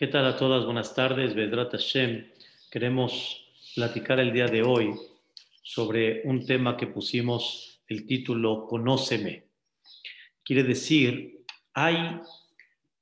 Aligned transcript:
¿Qué 0.00 0.06
tal 0.06 0.24
a 0.24 0.34
todas? 0.34 0.64
Buenas 0.64 0.94
tardes, 0.94 1.34
Vedrat 1.34 1.72
Hashem. 1.72 2.26
Queremos 2.70 3.44
platicar 3.74 4.18
el 4.18 4.32
día 4.32 4.46
de 4.46 4.62
hoy 4.62 4.94
sobre 5.62 6.22
un 6.24 6.46
tema 6.46 6.78
que 6.78 6.86
pusimos 6.86 7.82
el 7.86 8.06
título 8.06 8.66
Conóceme. 8.66 9.50
Quiere 10.42 10.62
decir, 10.62 11.44
hay, 11.74 12.18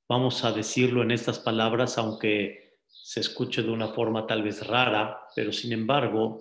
vamos 0.08 0.45
a 0.45 0.50
decirlo 0.50 1.04
en 1.04 1.12
estas 1.12 1.39
palabras, 1.39 1.98
aunque 1.98 2.80
se 2.89 3.21
escuche 3.21 3.62
de 3.62 3.71
una 3.71 3.90
forma 3.90 4.26
tal 4.26 4.43
vez 4.43 4.67
rara, 4.67 5.21
pero 5.36 5.53
sin 5.53 5.72
embargo, 5.72 6.40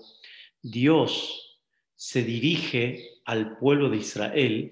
Dios 0.59 1.61
se 1.95 2.23
dirige 2.23 3.19
al 3.25 3.59
pueblo 3.59 3.91
de 3.91 3.97
Israel 3.97 4.71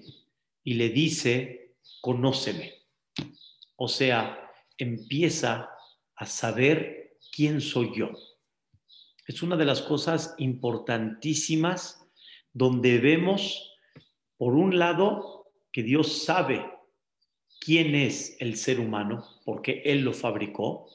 y 0.64 0.74
le 0.74 0.88
dice, 0.88 1.76
conóceme. 2.00 2.74
O 3.76 3.86
sea, 3.86 4.50
empieza 4.78 5.70
a 6.16 6.26
saber 6.26 7.16
quién 7.32 7.60
soy 7.60 7.92
yo. 7.96 8.10
Es 9.26 9.42
una 9.42 9.56
de 9.56 9.64
las 9.64 9.82
cosas 9.82 10.34
importantísimas 10.38 12.06
donde 12.52 12.98
vemos, 12.98 13.74
por 14.36 14.54
un 14.54 14.78
lado, 14.78 15.52
que 15.72 15.82
Dios 15.82 16.24
sabe 16.24 16.64
quién 17.60 17.94
es 17.94 18.36
el 18.40 18.56
ser 18.56 18.80
humano, 18.80 19.26
porque 19.44 19.82
Él 19.84 20.02
lo 20.02 20.12
fabricó, 20.12 20.88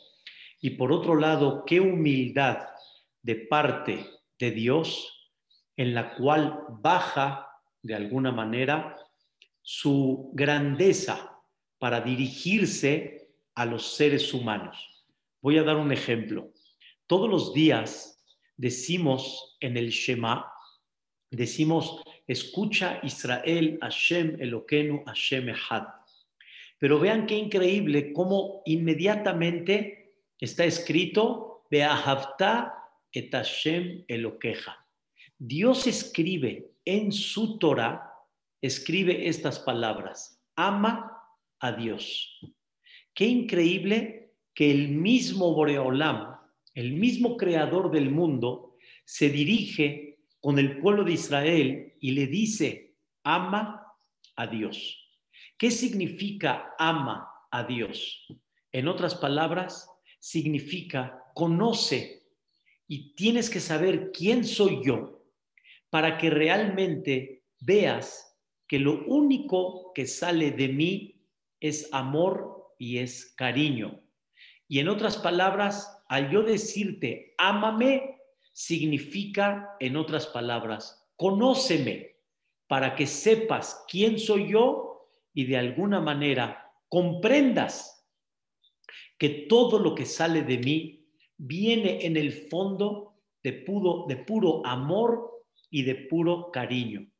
y 0.59 0.71
por 0.71 0.91
otro 0.91 1.15
lado, 1.15 1.65
qué 1.65 1.79
humildad 1.79 2.67
de 3.21 3.35
parte 3.35 4.05
de 4.39 4.51
Dios 4.51 5.29
en 5.75 5.93
la 5.93 6.15
cual 6.15 6.63
baja 6.81 7.47
de 7.81 7.95
alguna 7.95 8.31
manera 8.31 8.95
su 9.61 10.31
grandeza 10.33 11.39
para 11.77 12.01
dirigirse 12.01 13.29
a 13.55 13.65
los 13.65 13.95
seres 13.95 14.33
humanos. 14.33 14.90
Voy 15.41 15.57
a 15.57 15.63
dar 15.63 15.77
un 15.77 15.91
ejemplo. 15.91 16.53
Todos 17.07 17.27
los 17.27 17.53
días 17.53 18.23
decimos 18.55 19.57
en 19.59 19.75
el 19.75 19.89
Shema, 19.89 20.51
decimos, 21.31 22.03
escucha 22.27 22.99
Israel, 23.01 23.79
Hashem 23.81 24.37
Eloquenu, 24.39 25.03
Hashem 25.05 25.49
Echad. 25.49 25.87
Pero 26.77 26.99
vean 26.99 27.25
qué 27.25 27.35
increíble 27.35 28.13
cómo 28.13 28.61
inmediatamente 28.65 30.13
está 30.39 30.65
escrito, 30.65 31.63
Beahavta 31.71 32.73
et 33.11 33.33
Hashem 33.33 34.05
Eloqueja. 34.07 34.77
Dios 35.39 35.87
escribe 35.87 36.71
en 36.85 37.11
su 37.11 37.57
Torah, 37.57 38.13
escribe 38.61 39.27
estas 39.27 39.57
palabras, 39.57 40.39
ama 40.55 41.19
a 41.59 41.71
Dios. 41.71 42.39
Qué 43.13 43.25
increíble 43.25 44.20
que 44.53 44.71
el 44.71 44.89
mismo 44.89 45.53
Boreolam, 45.53 46.35
el 46.73 46.93
mismo 46.93 47.37
creador 47.37 47.91
del 47.91 48.09
mundo, 48.11 48.77
se 49.05 49.29
dirige 49.29 50.19
con 50.39 50.59
el 50.59 50.79
pueblo 50.79 51.03
de 51.03 51.13
Israel 51.13 51.93
y 51.99 52.11
le 52.11 52.27
dice, 52.27 52.95
ama 53.23 53.85
a 54.35 54.47
Dios. 54.47 54.97
¿Qué 55.57 55.69
significa 55.71 56.73
ama 56.79 57.27
a 57.51 57.63
Dios? 57.63 58.25
En 58.71 58.87
otras 58.87 59.15
palabras, 59.15 59.87
significa 60.19 61.21
conoce 61.33 62.23
y 62.87 63.13
tienes 63.15 63.49
que 63.49 63.59
saber 63.59 64.11
quién 64.11 64.43
soy 64.43 64.81
yo 64.83 65.23
para 65.89 66.17
que 66.17 66.29
realmente 66.29 67.43
veas 67.59 68.37
que 68.67 68.79
lo 68.79 69.05
único 69.05 69.91
que 69.93 70.07
sale 70.07 70.51
de 70.51 70.69
mí 70.69 71.21
es 71.59 71.89
amor 71.91 72.73
y 72.77 72.97
es 72.97 73.33
cariño. 73.35 74.01
Y 74.71 74.79
en 74.79 74.87
otras 74.87 75.17
palabras, 75.17 76.01
al 76.07 76.31
yo 76.31 76.43
decirte, 76.43 77.35
ámame, 77.37 78.21
significa, 78.53 79.75
en 79.81 79.97
otras 79.97 80.27
palabras, 80.27 81.05
conóceme 81.17 82.15
para 82.67 82.95
que 82.95 83.05
sepas 83.05 83.83
quién 83.89 84.17
soy 84.17 84.49
yo 84.49 85.09
y 85.33 85.43
de 85.43 85.57
alguna 85.57 85.99
manera 85.99 86.71
comprendas 86.87 88.07
que 89.17 89.45
todo 89.49 89.77
lo 89.77 89.93
que 89.93 90.05
sale 90.05 90.41
de 90.43 90.59
mí 90.59 91.05
viene 91.35 92.05
en 92.05 92.15
el 92.15 92.31
fondo 92.31 93.17
de 93.43 93.51
puro, 93.51 94.05
de 94.07 94.15
puro 94.15 94.65
amor 94.65 95.43
y 95.69 95.83
de 95.83 95.95
puro 95.95 96.49
cariño. 96.49 97.11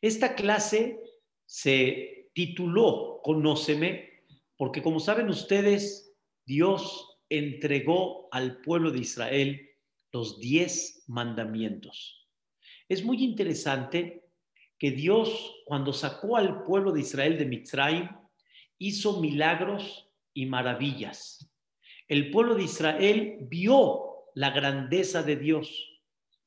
Esta 0.00 0.36
clase 0.36 1.00
se 1.44 2.28
tituló 2.32 3.20
Conóceme 3.20 4.22
porque 4.56 4.80
como 4.80 5.00
saben 5.00 5.28
ustedes, 5.28 6.13
Dios 6.46 7.18
entregó 7.28 8.28
al 8.30 8.60
pueblo 8.60 8.90
de 8.90 9.00
Israel 9.00 9.70
los 10.12 10.38
diez 10.38 11.02
mandamientos. 11.06 12.28
Es 12.88 13.04
muy 13.04 13.24
interesante 13.24 14.24
que 14.78 14.90
Dios, 14.90 15.62
cuando 15.64 15.92
sacó 15.92 16.36
al 16.36 16.62
pueblo 16.64 16.92
de 16.92 17.00
Israel 17.00 17.38
de 17.38 17.46
Mitzrayim, 17.46 18.08
hizo 18.78 19.20
milagros 19.20 20.10
y 20.34 20.46
maravillas. 20.46 21.50
El 22.08 22.30
pueblo 22.30 22.54
de 22.54 22.64
Israel 22.64 23.38
vio 23.42 24.26
la 24.34 24.50
grandeza 24.50 25.22
de 25.22 25.36
Dios. 25.36 26.02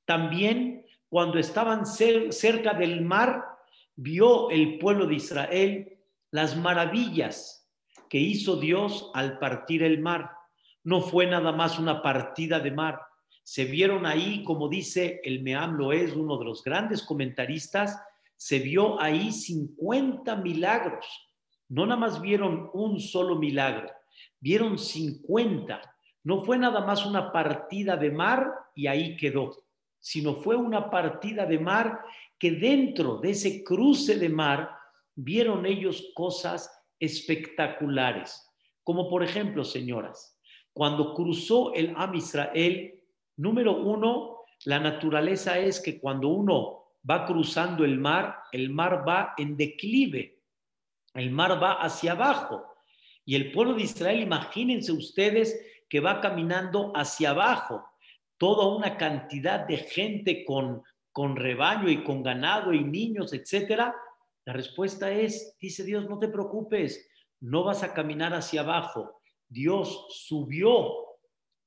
También 0.05 0.85
cuando 1.09 1.39
estaban 1.39 1.85
cerca 1.85 2.73
del 2.73 3.01
mar, 3.01 3.43
vio 3.95 4.49
el 4.51 4.77
pueblo 4.77 5.07
de 5.07 5.15
Israel 5.15 5.97
las 6.31 6.55
maravillas 6.57 7.56
que 8.09 8.17
hizo 8.17 8.57
Dios 8.57 9.11
al 9.13 9.39
partir 9.39 9.83
el 9.83 9.99
mar. 9.99 10.31
No 10.83 11.01
fue 11.01 11.27
nada 11.27 11.51
más 11.51 11.79
una 11.79 12.01
partida 12.01 12.59
de 12.59 12.71
mar. 12.71 13.01
Se 13.43 13.65
vieron 13.65 14.05
ahí, 14.05 14.43
como 14.43 14.69
dice 14.69 15.21
el 15.23 15.41
Meam 15.41 15.79
es 15.91 16.13
uno 16.13 16.37
de 16.37 16.45
los 16.45 16.63
grandes 16.63 17.01
comentaristas, 17.03 17.99
se 18.35 18.59
vio 18.59 19.01
ahí 19.01 19.31
50 19.31 20.35
milagros. 20.37 21.05
No 21.69 21.85
nada 21.85 21.99
más 21.99 22.21
vieron 22.21 22.69
un 22.73 22.99
solo 22.99 23.35
milagro, 23.35 23.89
vieron 24.39 24.77
50. 24.77 25.81
No 26.23 26.43
fue 26.43 26.57
nada 26.57 26.85
más 26.85 27.05
una 27.05 27.31
partida 27.31 27.97
de 27.97 28.11
mar 28.11 28.53
y 28.75 28.87
ahí 28.87 29.17
quedó, 29.17 29.63
sino 29.99 30.35
fue 30.35 30.55
una 30.55 30.89
partida 30.89 31.45
de 31.45 31.59
mar 31.59 32.01
que 32.37 32.51
dentro 32.51 33.17
de 33.17 33.31
ese 33.31 33.63
cruce 33.63 34.17
de 34.17 34.29
mar 34.29 34.71
vieron 35.15 35.65
ellos 35.65 36.11
cosas 36.13 36.71
espectaculares, 36.99 38.47
como 38.83 39.09
por 39.09 39.23
ejemplo, 39.23 39.63
señoras, 39.63 40.39
cuando 40.73 41.13
cruzó 41.13 41.73
el 41.73 41.93
Am 41.97 42.15
Israel, 42.15 43.03
número 43.35 43.75
uno, 43.75 44.37
la 44.65 44.79
naturaleza 44.79 45.57
es 45.59 45.79
que 45.79 45.99
cuando 45.99 46.29
uno 46.29 46.93
va 47.09 47.25
cruzando 47.25 47.85
el 47.85 47.97
mar, 47.97 48.37
el 48.51 48.69
mar 48.69 49.03
va 49.07 49.33
en 49.37 49.57
declive, 49.57 50.39
el 51.13 51.31
mar 51.31 51.61
va 51.61 51.73
hacia 51.73 52.11
abajo. 52.11 52.65
Y 53.25 53.35
el 53.35 53.51
pueblo 53.51 53.73
de 53.73 53.83
Israel, 53.83 54.21
imagínense 54.21 54.91
ustedes 54.91 55.59
que 55.89 55.99
va 55.99 56.21
caminando 56.21 56.91
hacia 56.95 57.31
abajo, 57.31 57.85
toda 58.37 58.67
una 58.75 58.97
cantidad 58.97 59.67
de 59.67 59.77
gente 59.77 60.45
con, 60.45 60.83
con 61.11 61.35
rebaño 61.35 61.89
y 61.89 62.03
con 62.03 62.21
ganado 62.23 62.73
y 62.73 62.83
niños, 62.83 63.33
etcétera, 63.33 63.95
la 64.47 64.53
respuesta 64.53 65.11
es, 65.11 65.57
dice 65.59 65.83
Dios, 65.83 66.07
no 66.07 66.19
te 66.19 66.29
preocupes, 66.29 67.05
no 67.41 67.65
vas 67.65 67.83
a 67.83 67.93
caminar 67.93 68.33
hacia 68.33 68.61
abajo. 68.61 69.19
Dios 69.45 70.07
subió 70.09 70.87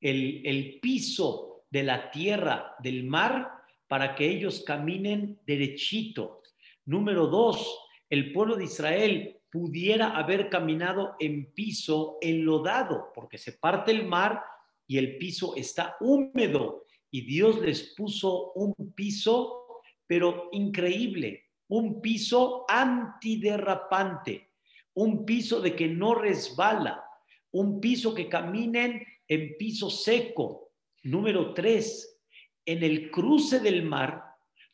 el, 0.00 0.40
el 0.46 0.80
piso 0.80 1.66
de 1.68 1.82
la 1.82 2.10
tierra, 2.10 2.74
del 2.78 3.04
mar, 3.04 3.50
para 3.86 4.14
que 4.14 4.26
ellos 4.26 4.64
caminen 4.66 5.38
derechito. 5.46 6.40
Número 6.86 7.26
dos, 7.26 7.80
el 8.08 8.32
pueblo 8.32 8.56
de 8.56 8.64
Israel 8.64 9.42
pudiera 9.50 10.16
haber 10.16 10.48
caminado 10.48 11.16
en 11.20 11.52
piso 11.52 12.16
enlodado, 12.22 13.12
porque 13.14 13.36
se 13.36 13.52
parte 13.52 13.90
el 13.90 14.06
mar 14.06 14.42
y 14.86 14.96
el 14.96 15.18
piso 15.18 15.54
está 15.54 15.98
húmedo. 16.00 16.86
Y 17.10 17.26
Dios 17.26 17.60
les 17.60 17.94
puso 17.94 18.52
un 18.52 18.74
piso, 18.94 19.82
pero 20.06 20.48
increíble, 20.52 21.49
un 21.70 22.00
piso 22.00 22.64
antiderrapante, 22.68 24.50
un 24.94 25.24
piso 25.24 25.60
de 25.60 25.76
que 25.76 25.86
no 25.86 26.14
resbala, 26.14 27.04
un 27.52 27.80
piso 27.80 28.12
que 28.12 28.28
caminen 28.28 29.06
en 29.28 29.56
piso 29.56 29.88
seco. 29.88 30.72
Número 31.04 31.54
tres, 31.54 32.20
en 32.66 32.82
el 32.82 33.10
cruce 33.10 33.60
del 33.60 33.84
mar, 33.84 34.24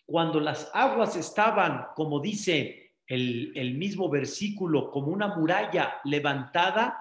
cuando 0.06 0.40
las 0.40 0.70
aguas 0.72 1.16
estaban, 1.16 1.88
como 1.94 2.20
dice 2.20 2.92
el, 3.06 3.52
el 3.54 3.74
mismo 3.74 4.08
versículo, 4.08 4.90
como 4.90 5.08
una 5.08 5.36
muralla 5.36 6.00
levantada, 6.04 6.98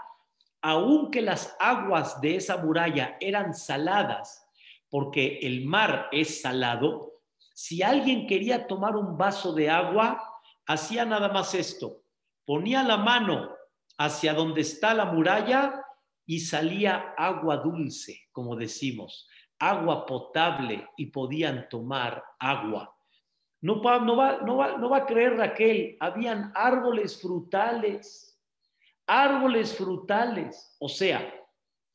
aunque 0.61 1.21
las 1.21 1.55
aguas 1.57 2.19
de 2.19 2.35
esa 2.35 2.57
muralla 2.57 3.15
eran 3.21 3.53
saladas, 3.53 4.45
porque 4.89 5.39
el 5.41 5.65
mar 5.65 6.09
es 6.11 6.41
salado, 6.41 7.14
si 7.55 7.81
alguien 7.81 8.27
quería 8.27 8.67
tomar 8.67 8.97
un 8.97 9.17
vaso 9.17 9.53
de 9.53 9.69
agua, 9.69 10.21
hacía 10.67 11.05
nada 11.05 11.29
más 11.29 11.55
esto. 11.55 12.01
Ponía 12.45 12.83
la 12.83 12.97
mano 12.97 13.55
hacia 13.97 14.33
donde 14.33 14.59
está 14.59 14.93
la 14.93 15.05
muralla 15.05 15.81
y 16.25 16.41
salía 16.41 17.13
agua 17.17 17.55
dulce, 17.57 18.27
como 18.33 18.57
decimos, 18.57 19.29
agua 19.57 20.05
potable 20.05 20.85
y 20.97 21.05
podían 21.05 21.69
tomar 21.69 22.21
agua. 22.39 22.93
No, 23.61 23.81
va, 23.81 23.99
no 23.99 24.89
va 24.89 24.97
a 24.97 25.05
creer 25.05 25.37
Raquel, 25.37 25.95
habían 26.01 26.51
árboles 26.55 27.21
frutales, 27.21 28.37
árboles 29.07 29.77
frutales. 29.77 30.75
O 30.79 30.89
sea, 30.89 31.33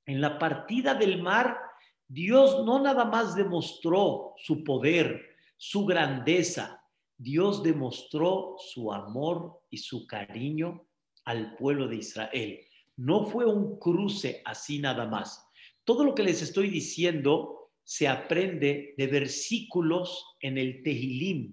en 0.06 0.22
la 0.22 0.38
partida 0.38 0.94
del 0.94 1.22
mar, 1.22 1.60
Dios 2.08 2.64
no 2.64 2.80
nada 2.80 3.04
más 3.04 3.34
demostró 3.34 4.32
su 4.38 4.64
poder, 4.64 5.29
su 5.62 5.84
grandeza, 5.84 6.82
Dios 7.18 7.62
demostró 7.62 8.56
su 8.58 8.90
amor 8.94 9.60
y 9.68 9.76
su 9.76 10.06
cariño 10.06 10.86
al 11.26 11.54
pueblo 11.56 11.86
de 11.86 11.96
Israel. 11.96 12.60
No 12.96 13.26
fue 13.26 13.44
un 13.44 13.78
cruce 13.78 14.40
así 14.46 14.78
nada 14.78 15.04
más. 15.04 15.46
Todo 15.84 16.02
lo 16.02 16.14
que 16.14 16.22
les 16.22 16.40
estoy 16.40 16.70
diciendo 16.70 17.72
se 17.84 18.08
aprende 18.08 18.94
de 18.96 19.06
versículos 19.06 20.34
en 20.40 20.56
el 20.56 20.82
Tehilim 20.82 21.52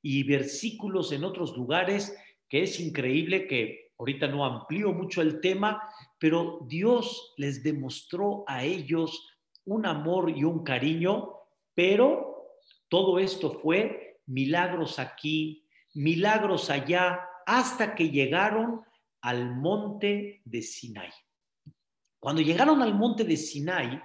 y 0.00 0.22
versículos 0.22 1.12
en 1.12 1.22
otros 1.22 1.54
lugares 1.54 2.16
que 2.48 2.62
es 2.62 2.80
increíble 2.80 3.46
que 3.46 3.92
ahorita 3.98 4.28
no 4.28 4.46
amplío 4.46 4.94
mucho 4.94 5.20
el 5.20 5.42
tema, 5.42 5.82
pero 6.18 6.60
Dios 6.66 7.34
les 7.36 7.62
demostró 7.62 8.44
a 8.46 8.64
ellos 8.64 9.28
un 9.66 9.84
amor 9.84 10.32
y 10.34 10.42
un 10.42 10.64
cariño, 10.64 11.34
pero 11.74 12.31
todo 12.92 13.18
esto 13.18 13.50
fue 13.50 14.20
milagros 14.26 14.98
aquí, 14.98 15.66
milagros 15.94 16.68
allá, 16.68 17.26
hasta 17.46 17.94
que 17.94 18.10
llegaron 18.10 18.82
al 19.22 19.56
monte 19.56 20.42
de 20.44 20.60
Sinai. 20.60 21.10
Cuando 22.20 22.42
llegaron 22.42 22.82
al 22.82 22.94
monte 22.94 23.24
de 23.24 23.38
Sinai, 23.38 23.98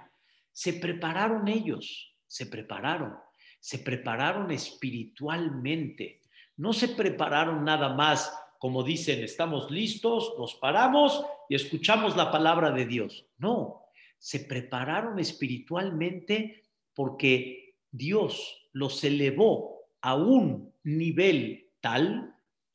se 0.50 0.72
prepararon 0.72 1.46
ellos, 1.48 2.16
se 2.26 2.46
prepararon, 2.46 3.14
se 3.60 3.78
prepararon 3.80 4.50
espiritualmente. 4.52 6.22
No 6.56 6.72
se 6.72 6.88
prepararon 6.88 7.64
nada 7.64 7.92
más 7.92 8.32
como 8.58 8.82
dicen, 8.84 9.22
estamos 9.22 9.70
listos, 9.70 10.34
nos 10.38 10.54
paramos 10.54 11.22
y 11.50 11.56
escuchamos 11.56 12.16
la 12.16 12.32
palabra 12.32 12.70
de 12.70 12.86
Dios. 12.86 13.26
No, 13.36 13.82
se 14.16 14.40
prepararon 14.40 15.18
espiritualmente 15.18 16.64
porque 16.94 17.74
Dios 17.90 18.67
los 18.78 19.02
elevó 19.02 19.88
a 20.00 20.14
un 20.14 20.72
nivel 20.84 21.68
tal, 21.80 22.32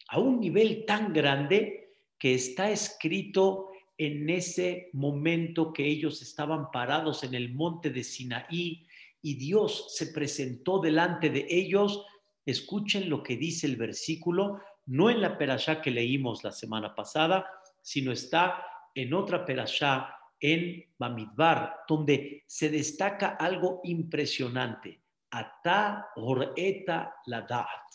a 0.09 0.19
un 0.19 0.41
nivel 0.41 0.85
tan 0.85 1.13
grande 1.13 1.97
que 2.19 2.33
está 2.33 2.69
escrito 2.69 3.69
en 3.97 4.29
ese 4.29 4.89
momento 4.91 5.71
que 5.71 5.85
ellos 5.85 6.21
estaban 6.21 6.71
parados 6.71 7.23
en 7.23 7.33
el 7.35 7.53
monte 7.53 7.89
de 7.89 8.03
Sinaí 8.03 8.85
y 9.21 9.35
Dios 9.35 9.95
se 9.95 10.07
presentó 10.07 10.79
delante 10.79 11.29
de 11.29 11.47
ellos. 11.49 12.05
Escuchen 12.45 13.09
lo 13.09 13.23
que 13.23 13.37
dice 13.37 13.65
el 13.65 13.77
versículo, 13.77 14.59
no 14.85 15.09
en 15.09 15.21
la 15.21 15.37
perashá 15.37 15.81
que 15.81 15.91
leímos 15.91 16.43
la 16.43 16.51
semana 16.51 16.93
pasada, 16.93 17.47
sino 17.81 18.11
está 18.11 18.61
en 18.93 19.13
otra 19.13 19.45
perashá 19.45 20.09
en 20.37 20.83
Bamidbar, 20.97 21.77
donde 21.87 22.43
se 22.45 22.69
destaca 22.69 23.37
algo 23.39 23.79
impresionante. 23.85 25.02
Ata 25.33 26.13
oreta 26.17 27.11
ladat. 27.27 27.87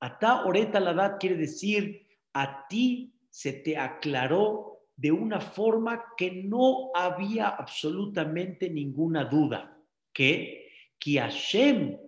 Ata 0.00 0.44
oreta 0.48 0.80
ladat 0.80 1.20
quiere 1.20 1.36
decir 1.36 2.06
a 2.32 2.66
ti 2.68 3.12
se 3.30 3.52
te 3.52 3.76
aclaró 3.76 4.80
de 4.96 5.12
una 5.12 5.40
forma 5.40 6.04
que 6.16 6.30
no 6.30 6.90
había 6.94 7.48
absolutamente 7.48 8.70
ninguna 8.70 9.24
duda, 9.24 9.76
que 10.12 10.70
ki 10.98 11.18
Hashem 11.18 11.98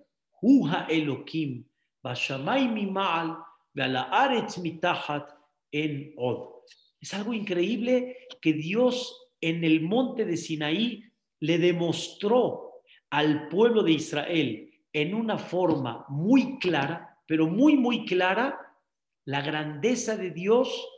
huha 0.41 0.87
Elohim, 0.89 1.65
bashamay 2.03 2.69
mimal, 2.69 3.37
aretz 3.77 4.59
mitahat 4.59 5.29
en 5.73 6.15
od. 6.17 6.63
Es 7.01 7.13
algo 7.13 7.35
increíble 7.35 8.17
que 8.41 8.53
Dios 8.53 9.29
en 9.41 9.65
el 9.65 9.83
monte 9.83 10.25
de 10.25 10.37
Sinaí 10.37 11.05
le 11.41 11.59
demostró 11.59 12.66
al 13.11 13.49
pueblo 13.49 13.83
de 13.83 13.93
Israel 13.93 14.71
en 14.93 15.15
una 15.15 15.39
forma 15.39 16.07
muy 16.09 16.59
clara, 16.59 17.19
pero 17.27 17.47
muy, 17.47 17.77
muy 17.77 18.05
clara, 18.07 18.59
la 19.25 19.43
grandeza 19.43 20.17
de 20.17 20.31
Dios 20.31 20.89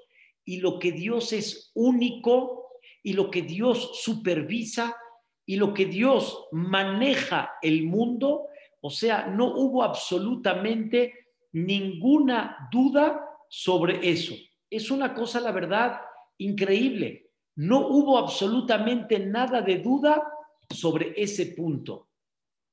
y 0.44 0.60
lo 0.60 0.78
que 0.78 0.92
Dios 0.92 1.32
es 1.32 1.72
único 1.74 2.68
y 3.02 3.14
lo 3.14 3.30
que 3.30 3.42
Dios 3.42 4.00
supervisa 4.02 4.96
y 5.46 5.56
lo 5.56 5.72
que 5.72 5.86
Dios 5.86 6.46
maneja 6.52 7.52
el 7.62 7.84
mundo, 7.84 8.48
o 8.80 8.90
sea, 8.90 9.26
no 9.26 9.46
hubo 9.56 9.82
absolutamente 9.82 11.14
ninguna 11.52 12.68
duda 12.70 13.24
sobre 13.48 14.08
eso. 14.08 14.34
Es 14.70 14.90
una 14.90 15.14
cosa, 15.14 15.40
la 15.40 15.52
verdad, 15.52 16.00
increíble. 16.36 17.30
No 17.56 17.88
hubo 17.88 18.18
absolutamente 18.18 19.18
nada 19.18 19.62
de 19.62 19.78
duda 19.78 20.22
sobre 20.70 21.12
ese 21.16 21.46
punto. 21.46 22.08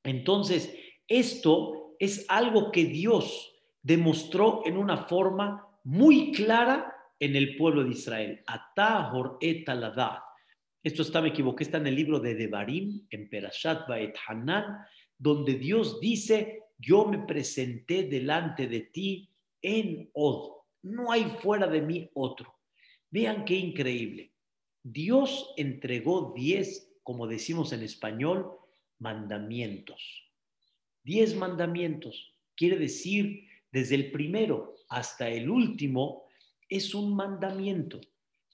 Entonces, 0.03 0.73
esto 1.07 1.95
es 1.99 2.25
algo 2.29 2.71
que 2.71 2.85
Dios 2.85 3.53
demostró 3.81 4.63
en 4.65 4.77
una 4.77 5.05
forma 5.05 5.67
muy 5.83 6.31
clara 6.31 6.93
en 7.19 7.35
el 7.35 7.55
pueblo 7.55 7.83
de 7.83 7.91
Israel. 7.91 8.43
Atahor 8.45 9.37
et 9.39 9.67
Esto 10.83 11.01
está, 11.01 11.21
me 11.21 11.29
equivoqué, 11.29 11.63
está 11.63 11.77
en 11.77 11.87
el 11.87 11.95
libro 11.95 12.19
de 12.19 12.35
Devarim, 12.35 13.07
en 13.09 13.29
Perashat 13.29 13.89
et 13.91 14.15
Hanan, 14.27 14.79
donde 15.17 15.55
Dios 15.55 15.99
dice, 15.99 16.63
yo 16.77 17.05
me 17.05 17.19
presenté 17.19 18.03
delante 18.03 18.67
de 18.67 18.81
ti 18.81 19.29
en 19.61 20.09
Od. 20.13 20.55
No 20.83 21.11
hay 21.11 21.23
fuera 21.39 21.67
de 21.67 21.81
mí 21.81 22.09
otro. 22.13 22.59
Vean 23.09 23.45
qué 23.45 23.55
increíble. 23.55 24.33
Dios 24.83 25.53
entregó 25.57 26.33
diez, 26.35 26.84
como 27.05 27.27
decimos 27.27 27.71
en 27.71 27.83
español, 27.83 28.57
mandamientos. 28.97 30.23
Diez 31.03 31.35
mandamientos. 31.35 32.33
Quiere 32.55 32.77
decir, 32.77 33.47
desde 33.71 33.93
el 33.93 34.11
primero 34.11 34.73
hasta 34.89 35.29
el 35.29 35.51
último, 35.51 36.23
es 36.67 36.95
un 36.95 37.15
mandamiento. 37.15 38.01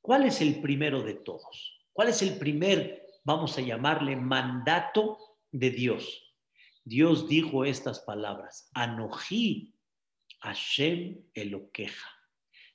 ¿Cuál 0.01 0.25
es 0.25 0.41
el 0.41 0.59
primero 0.59 1.01
de 1.01 1.13
todos? 1.13 1.79
¿Cuál 1.93 2.09
es 2.09 2.21
el 2.23 2.37
primer, 2.37 3.05
vamos 3.23 3.57
a 3.57 3.61
llamarle, 3.61 4.17
mandato 4.17 5.17
de 5.49 5.69
Dios? 5.69 6.35
Dios 6.83 7.29
dijo 7.29 7.63
estas 7.63 8.01
palabras, 8.01 8.69
Anoji 8.73 9.73
Hashem 10.41 11.23
Eloqueja. 11.33 12.09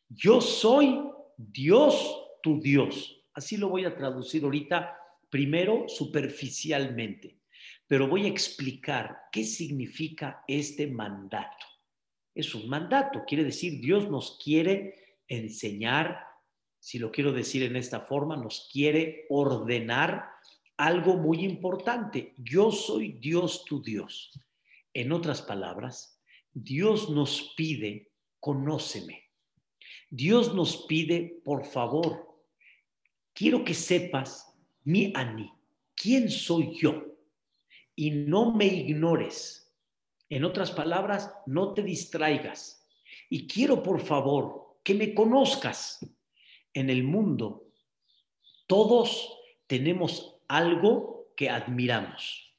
Yo 0.08 0.40
soy 0.40 1.02
Dios, 1.36 2.30
tu 2.42 2.62
Dios. 2.62 3.22
Así 3.34 3.58
lo 3.58 3.68
voy 3.68 3.84
a 3.84 3.94
traducir 3.94 4.42
ahorita, 4.42 4.96
primero 5.30 5.88
superficialmente, 5.88 7.38
pero 7.86 8.08
voy 8.08 8.26
a 8.26 8.28
explicar 8.28 9.16
qué 9.32 9.44
significa 9.44 10.44
este 10.46 10.86
mandato. 10.86 11.66
Es 12.34 12.54
un 12.54 12.68
mandato, 12.68 13.24
quiere 13.26 13.44
decir 13.44 13.80
Dios 13.80 14.10
nos 14.10 14.38
quiere 14.42 15.20
enseñar, 15.28 16.20
si 16.78 16.98
lo 16.98 17.10
quiero 17.10 17.32
decir 17.32 17.62
en 17.62 17.76
esta 17.76 18.00
forma, 18.00 18.36
nos 18.36 18.68
quiere 18.72 19.26
ordenar 19.28 20.28
algo 20.76 21.16
muy 21.16 21.44
importante. 21.44 22.34
Yo 22.36 22.70
soy 22.70 23.12
Dios 23.12 23.64
tu 23.64 23.82
Dios. 23.82 24.38
En 24.92 25.12
otras 25.12 25.42
palabras, 25.42 26.22
Dios 26.52 27.10
nos 27.10 27.54
pide, 27.56 28.12
conóceme. 28.40 29.24
Dios 30.10 30.54
nos 30.54 30.86
pide, 30.86 31.40
por 31.44 31.64
favor, 31.64 32.40
quiero 33.32 33.64
que 33.64 33.74
sepas 33.74 34.55
mi 34.86 35.12
ani, 35.14 35.52
quién 35.94 36.30
soy 36.30 36.78
yo, 36.78 37.04
y 37.94 38.10
no 38.10 38.52
me 38.52 38.66
ignores. 38.66 39.74
En 40.28 40.44
otras 40.44 40.70
palabras, 40.70 41.32
no 41.46 41.74
te 41.74 41.82
distraigas. 41.82 42.86
Y 43.28 43.46
quiero, 43.46 43.82
por 43.82 44.00
favor, 44.00 44.78
que 44.82 44.94
me 44.94 45.14
conozcas. 45.14 45.98
En 46.72 46.90
el 46.90 47.04
mundo, 47.04 47.72
todos 48.66 49.38
tenemos 49.66 50.36
algo 50.46 51.32
que 51.36 51.50
admiramos, 51.50 52.54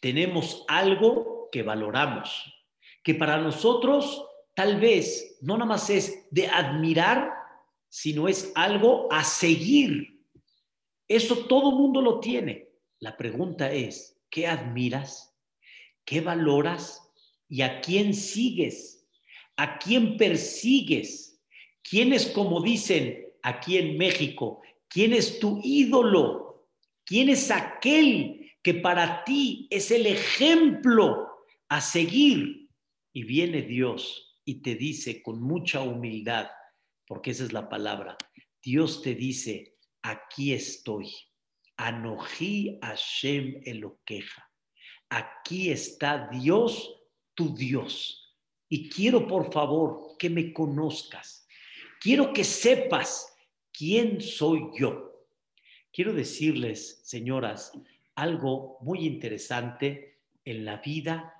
tenemos 0.00 0.64
algo 0.68 1.48
que 1.50 1.62
valoramos, 1.62 2.52
que 3.02 3.14
para 3.14 3.38
nosotros 3.38 4.26
tal 4.54 4.80
vez 4.80 5.38
no 5.40 5.54
nada 5.54 5.66
más 5.66 5.88
es 5.88 6.26
de 6.30 6.48
admirar, 6.48 7.30
sino 7.88 8.28
es 8.28 8.52
algo 8.54 9.08
a 9.12 9.22
seguir. 9.22 10.13
Eso 11.14 11.46
todo 11.46 11.72
mundo 11.72 12.00
lo 12.00 12.20
tiene. 12.20 12.68
La 13.00 13.16
pregunta 13.16 13.72
es, 13.72 14.20
¿qué 14.30 14.46
admiras? 14.46 15.36
¿Qué 16.04 16.20
valoras? 16.20 17.00
¿Y 17.48 17.62
a 17.62 17.80
quién 17.80 18.14
sigues? 18.14 19.06
¿A 19.56 19.78
quién 19.78 20.16
persigues? 20.16 21.40
¿Quiénes, 21.82 22.26
como 22.26 22.60
dicen 22.62 23.26
aquí 23.42 23.76
en 23.76 23.98
México, 23.98 24.62
¿Quién 24.94 25.12
es 25.12 25.40
tu 25.40 25.60
ídolo? 25.64 26.68
¿Quién 27.04 27.28
es 27.28 27.50
aquel 27.50 28.52
que 28.62 28.74
para 28.74 29.24
ti 29.24 29.66
es 29.68 29.90
el 29.90 30.06
ejemplo 30.06 31.26
a 31.68 31.80
seguir? 31.80 32.68
Y 33.12 33.24
viene 33.24 33.62
Dios 33.62 34.38
y 34.44 34.62
te 34.62 34.76
dice 34.76 35.20
con 35.20 35.42
mucha 35.42 35.82
humildad, 35.82 36.46
porque 37.08 37.32
esa 37.32 37.42
es 37.42 37.52
la 37.52 37.68
palabra, 37.68 38.16
Dios 38.62 39.02
te 39.02 39.16
dice, 39.16 39.73
aquí 40.04 40.52
estoy. 40.52 41.12
Anoji 41.76 42.78
Hashem 42.80 43.62
Eloqueja. 43.64 44.48
Aquí 45.08 45.70
está 45.70 46.28
Dios, 46.30 46.94
tu 47.34 47.54
Dios. 47.54 48.36
Y 48.68 48.88
quiero, 48.88 49.26
por 49.26 49.52
favor, 49.52 50.16
que 50.18 50.30
me 50.30 50.52
conozcas. 50.52 51.46
Quiero 52.00 52.32
que 52.32 52.44
sepas 52.44 53.34
quién 53.72 54.20
soy 54.20 54.70
yo. 54.78 55.26
Quiero 55.92 56.12
decirles, 56.12 57.00
señoras, 57.04 57.72
algo 58.14 58.78
muy 58.82 59.06
interesante 59.06 60.20
en 60.44 60.64
la 60.64 60.76
vida 60.76 61.34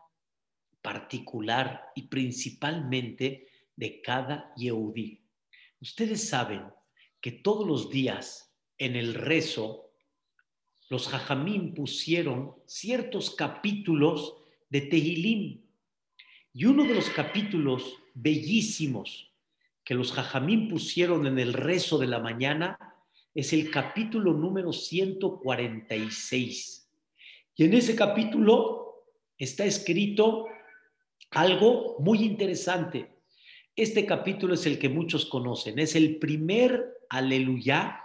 particular 0.80 1.92
y 1.94 2.02
principalmente 2.09 3.49
de 3.76 4.00
cada 4.00 4.52
Yehudí. 4.56 5.21
Ustedes 5.80 6.28
saben 6.28 6.64
que 7.21 7.33
todos 7.33 7.66
los 7.66 7.90
días 7.90 8.53
en 8.78 8.97
el 8.97 9.12
rezo, 9.14 9.93
los 10.88 11.07
jajamín 11.09 11.75
pusieron 11.75 12.54
ciertos 12.66 13.35
capítulos 13.35 14.37
de 14.69 14.83
Tehilim. 14.83 15.62
Y 16.52 16.66
uno 16.66 16.85
de 16.85 16.95
los 16.95 17.09
capítulos 17.11 17.97
bellísimos 18.14 19.33
que 19.83 19.95
los 19.95 20.12
jajamín 20.12 20.69
pusieron 20.69 21.26
en 21.26 21.37
el 21.38 21.52
rezo 21.52 21.99
de 21.99 22.07
la 22.07 22.21
mañana 22.21 22.78
es 23.35 23.52
el 23.52 23.71
capítulo 23.71 24.33
número 24.33 24.73
146. 24.73 26.88
Y 27.57 27.64
en 27.64 27.75
ese 27.75 27.95
capítulo 27.97 29.04
está 29.37 29.64
escrito 29.64 30.47
algo 31.31 31.97
muy 31.99 32.23
interesante. 32.23 33.16
Este 33.75 34.07
capítulo 34.07 34.54
es 34.54 34.66
el 34.66 34.78
que 34.78 34.88
muchos 34.88 35.26
conocen, 35.26 35.81
es 35.81 35.97
el 35.97 36.19
primer 36.19 36.95
aleluya 37.09 38.03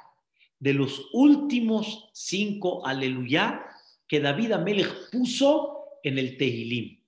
de 0.60 0.74
los 0.74 1.10
últimos 1.14 2.10
cinco 2.14 2.86
aleluya 2.86 3.66
que 4.08 4.20
David 4.20 4.52
Amelech 4.54 5.10
puso 5.12 5.80
en 6.04 6.18
el 6.18 6.38
Tehilim. 6.38 7.00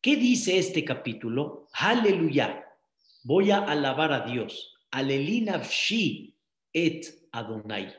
¿Qué 0.00 0.16
dice 0.16 0.58
este 0.58 0.84
capítulo? 0.84 1.68
Aleluya. 1.72 2.64
Voy 3.24 3.50
a 3.50 3.58
alabar 3.58 4.12
a 4.12 4.20
Dios. 4.20 4.74
Alelinavshi 4.90 6.36
et 6.72 7.06
Adonai. 7.32 7.92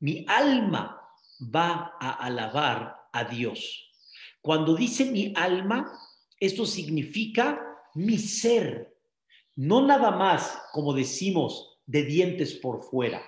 Mi 0.00 0.24
alma 0.28 1.00
va 1.40 1.94
a 2.00 2.10
alabar 2.24 3.08
a 3.12 3.24
Dios. 3.24 3.90
Cuando 4.40 4.74
dice 4.74 5.06
mi 5.06 5.32
alma, 5.34 5.90
esto 6.38 6.66
significa 6.66 7.60
mi 7.94 8.18
ser, 8.18 8.94
no 9.56 9.86
nada 9.86 10.10
más, 10.10 10.60
como 10.72 10.92
decimos, 10.92 11.78
de 11.86 12.04
dientes 12.04 12.54
por 12.54 12.82
fuera, 12.82 13.22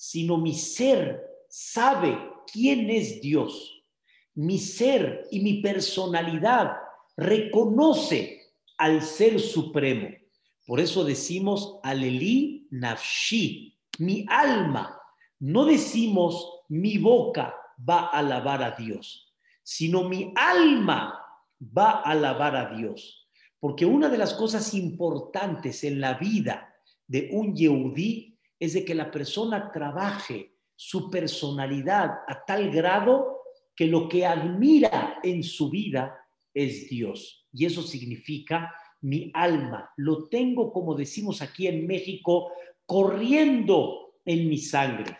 sino 0.00 0.38
mi 0.38 0.54
ser 0.54 1.20
sabe 1.46 2.16
quién 2.50 2.88
es 2.88 3.20
Dios. 3.20 3.84
Mi 4.34 4.56
ser 4.58 5.26
y 5.30 5.40
mi 5.40 5.60
personalidad 5.60 6.72
reconoce 7.18 8.54
al 8.78 9.02
Ser 9.02 9.38
Supremo. 9.38 10.08
Por 10.64 10.80
eso 10.80 11.04
decimos 11.04 11.80
Aleli 11.82 12.66
Nafshi, 12.70 13.76
mi 13.98 14.24
alma. 14.26 14.98
No 15.38 15.66
decimos 15.66 16.62
mi 16.70 16.96
boca 16.96 17.54
va 17.86 18.06
a 18.06 18.20
alabar 18.20 18.62
a 18.62 18.70
Dios, 18.70 19.34
sino 19.62 20.08
mi 20.08 20.32
alma 20.34 21.20
va 21.60 21.90
a 21.90 22.12
alabar 22.12 22.56
a 22.56 22.74
Dios. 22.74 23.28
Porque 23.58 23.84
una 23.84 24.08
de 24.08 24.16
las 24.16 24.32
cosas 24.32 24.72
importantes 24.72 25.84
en 25.84 26.00
la 26.00 26.14
vida 26.14 26.74
de 27.06 27.28
un 27.32 27.54
Yehudí 27.54 28.29
es 28.60 28.74
de 28.74 28.84
que 28.84 28.94
la 28.94 29.10
persona 29.10 29.72
trabaje 29.72 30.54
su 30.76 31.10
personalidad 31.10 32.20
a 32.28 32.44
tal 32.46 32.70
grado 32.70 33.40
que 33.74 33.86
lo 33.86 34.08
que 34.08 34.26
admira 34.26 35.18
en 35.22 35.42
su 35.42 35.70
vida 35.70 36.16
es 36.52 36.88
Dios. 36.90 37.48
Y 37.52 37.64
eso 37.64 37.82
significa 37.82 38.74
mi 39.00 39.30
alma. 39.32 39.90
Lo 39.96 40.28
tengo, 40.28 40.72
como 40.72 40.94
decimos 40.94 41.40
aquí 41.40 41.66
en 41.66 41.86
México, 41.86 42.52
corriendo 42.84 44.14
en 44.24 44.48
mi 44.48 44.58
sangre. 44.58 45.16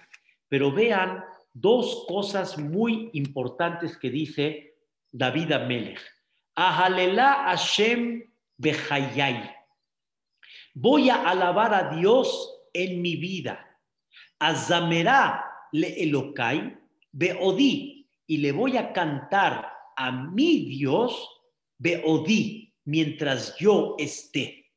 Pero 0.49 0.73
vean 0.73 1.25
dos 1.52 2.04
cosas 2.06 2.59
muy 2.59 3.11
importantes 3.14 3.97
que 3.97 4.11
dice 4.11 4.75
David 5.11 5.52
Amelech. 5.52 6.00
Ahalela 6.54 7.44
Hashem 7.44 8.23
Bejayay. 8.59 9.50
Voy 10.75 11.09
a 11.09 11.28
alabar 11.28 11.73
a 11.73 11.97
Dios 11.97 12.60
en 12.73 13.03
mi 13.03 13.17
vida. 13.17 13.79
Azamerá 14.39 15.45
le 15.73 16.03
Elokai, 16.03 16.77
Beodí, 17.12 18.09
y 18.27 18.39
le 18.39 18.53
voy 18.53 18.77
a 18.77 18.93
cantar 18.93 19.73
a 19.97 20.12
mi 20.12 20.67
Dios, 20.67 21.29
Beodí, 21.79 22.73
mientras 22.85 23.57
yo 23.59 23.97
esté. 23.99 24.73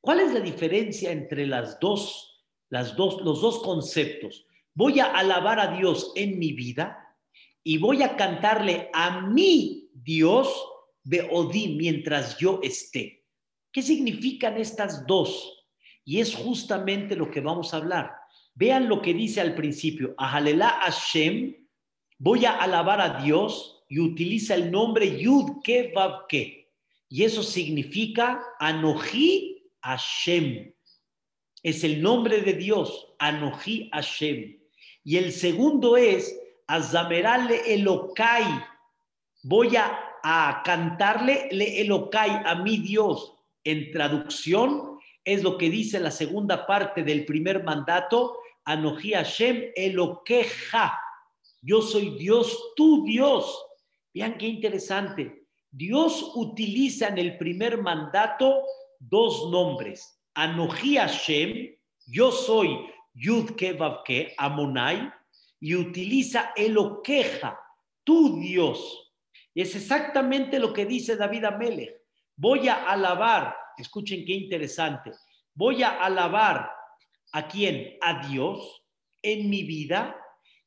¿Cuál 0.00 0.20
es 0.20 0.32
la 0.32 0.40
diferencia 0.40 1.12
entre 1.12 1.46
las 1.46 1.78
dos, 1.80 2.44
las 2.68 2.96
dos, 2.96 3.20
los 3.22 3.42
dos 3.42 3.62
conceptos? 3.62 4.46
Voy 4.74 5.00
a 5.00 5.06
alabar 5.06 5.60
a 5.60 5.76
Dios 5.76 6.12
en 6.14 6.38
mi 6.38 6.52
vida 6.52 7.16
y 7.62 7.78
voy 7.78 8.02
a 8.02 8.16
cantarle 8.16 8.88
a 8.92 9.20
mi 9.22 9.90
Dios, 9.92 10.48
Beodí, 11.02 11.76
mientras 11.76 12.38
yo 12.38 12.60
esté. 12.62 13.24
¿Qué 13.72 13.82
significan 13.82 14.56
estas 14.56 15.06
dos? 15.06 15.59
Y 16.10 16.18
es 16.18 16.34
justamente 16.34 17.14
lo 17.14 17.30
que 17.30 17.40
vamos 17.40 17.72
a 17.72 17.76
hablar. 17.76 18.16
Vean 18.56 18.88
lo 18.88 19.00
que 19.00 19.14
dice 19.14 19.40
al 19.40 19.54
principio, 19.54 20.12
Ahalela 20.18 20.80
Hashem, 20.80 21.54
voy 22.18 22.46
a 22.46 22.56
alabar 22.56 23.00
a 23.00 23.22
Dios 23.22 23.84
y 23.88 24.00
utiliza 24.00 24.56
el 24.56 24.72
nombre 24.72 25.20
Yud 25.20 25.62
Ke 25.62 25.92
Vav 25.94 26.26
Ke. 26.26 26.68
Y 27.08 27.22
eso 27.22 27.44
significa 27.44 28.42
Anoji 28.58 29.70
Hashem. 29.82 30.74
Es 31.62 31.84
el 31.84 32.02
nombre 32.02 32.40
de 32.40 32.54
Dios, 32.54 33.14
Anoji 33.20 33.88
Hashem. 33.92 34.58
Y 35.04 35.16
el 35.16 35.30
segundo 35.30 35.96
es 35.96 36.36
Azamerale 36.66 37.72
Elokai. 37.72 38.64
Voy 39.44 39.76
a, 39.76 39.96
a 40.24 40.60
cantarle 40.64 41.50
le 41.52 41.82
Elokai 41.82 42.42
a 42.44 42.56
mi 42.56 42.78
Dios. 42.78 43.32
En 43.62 43.92
traducción, 43.92 44.89
es 45.24 45.42
lo 45.42 45.58
que 45.58 45.70
dice 45.70 46.00
la 46.00 46.10
segunda 46.10 46.66
parte 46.66 47.02
del 47.02 47.24
primer 47.24 47.62
mandato, 47.62 48.38
Anoji 48.64 49.12
Hashem 49.12 49.72
Eloqueja. 49.74 50.98
Yo 51.62 51.82
soy 51.82 52.16
Dios, 52.18 52.72
tu 52.76 53.04
Dios. 53.04 53.62
Vean 54.14 54.38
qué 54.38 54.46
interesante. 54.46 55.46
Dios 55.70 56.32
utiliza 56.34 57.08
en 57.08 57.18
el 57.18 57.38
primer 57.38 57.80
mandato 57.80 58.62
dos 58.98 59.50
nombres. 59.50 60.20
Anoji 60.34 60.96
Hashem, 60.96 61.76
yo 62.06 62.32
soy 62.32 62.90
Yud 63.14 63.56
Kevavke, 63.56 64.34
Amonai, 64.38 65.12
y 65.60 65.74
utiliza 65.74 66.52
Eloqueja, 66.56 67.58
tu 68.04 68.40
Dios. 68.40 69.12
Y 69.54 69.62
es 69.62 69.74
exactamente 69.76 70.58
lo 70.58 70.72
que 70.72 70.86
dice 70.86 71.16
David 71.16 71.44
Amelech. 71.44 72.00
Voy 72.36 72.68
a 72.68 72.90
alabar, 72.90 73.54
escuchen 73.78 74.24
qué 74.24 74.32
interesante, 74.32 75.12
voy 75.54 75.82
a 75.82 76.02
alabar 76.02 76.70
a 77.32 77.48
quién? 77.48 77.96
A 78.00 78.26
Dios 78.26 78.82
en 79.22 79.50
mi 79.50 79.62
vida 79.62 80.16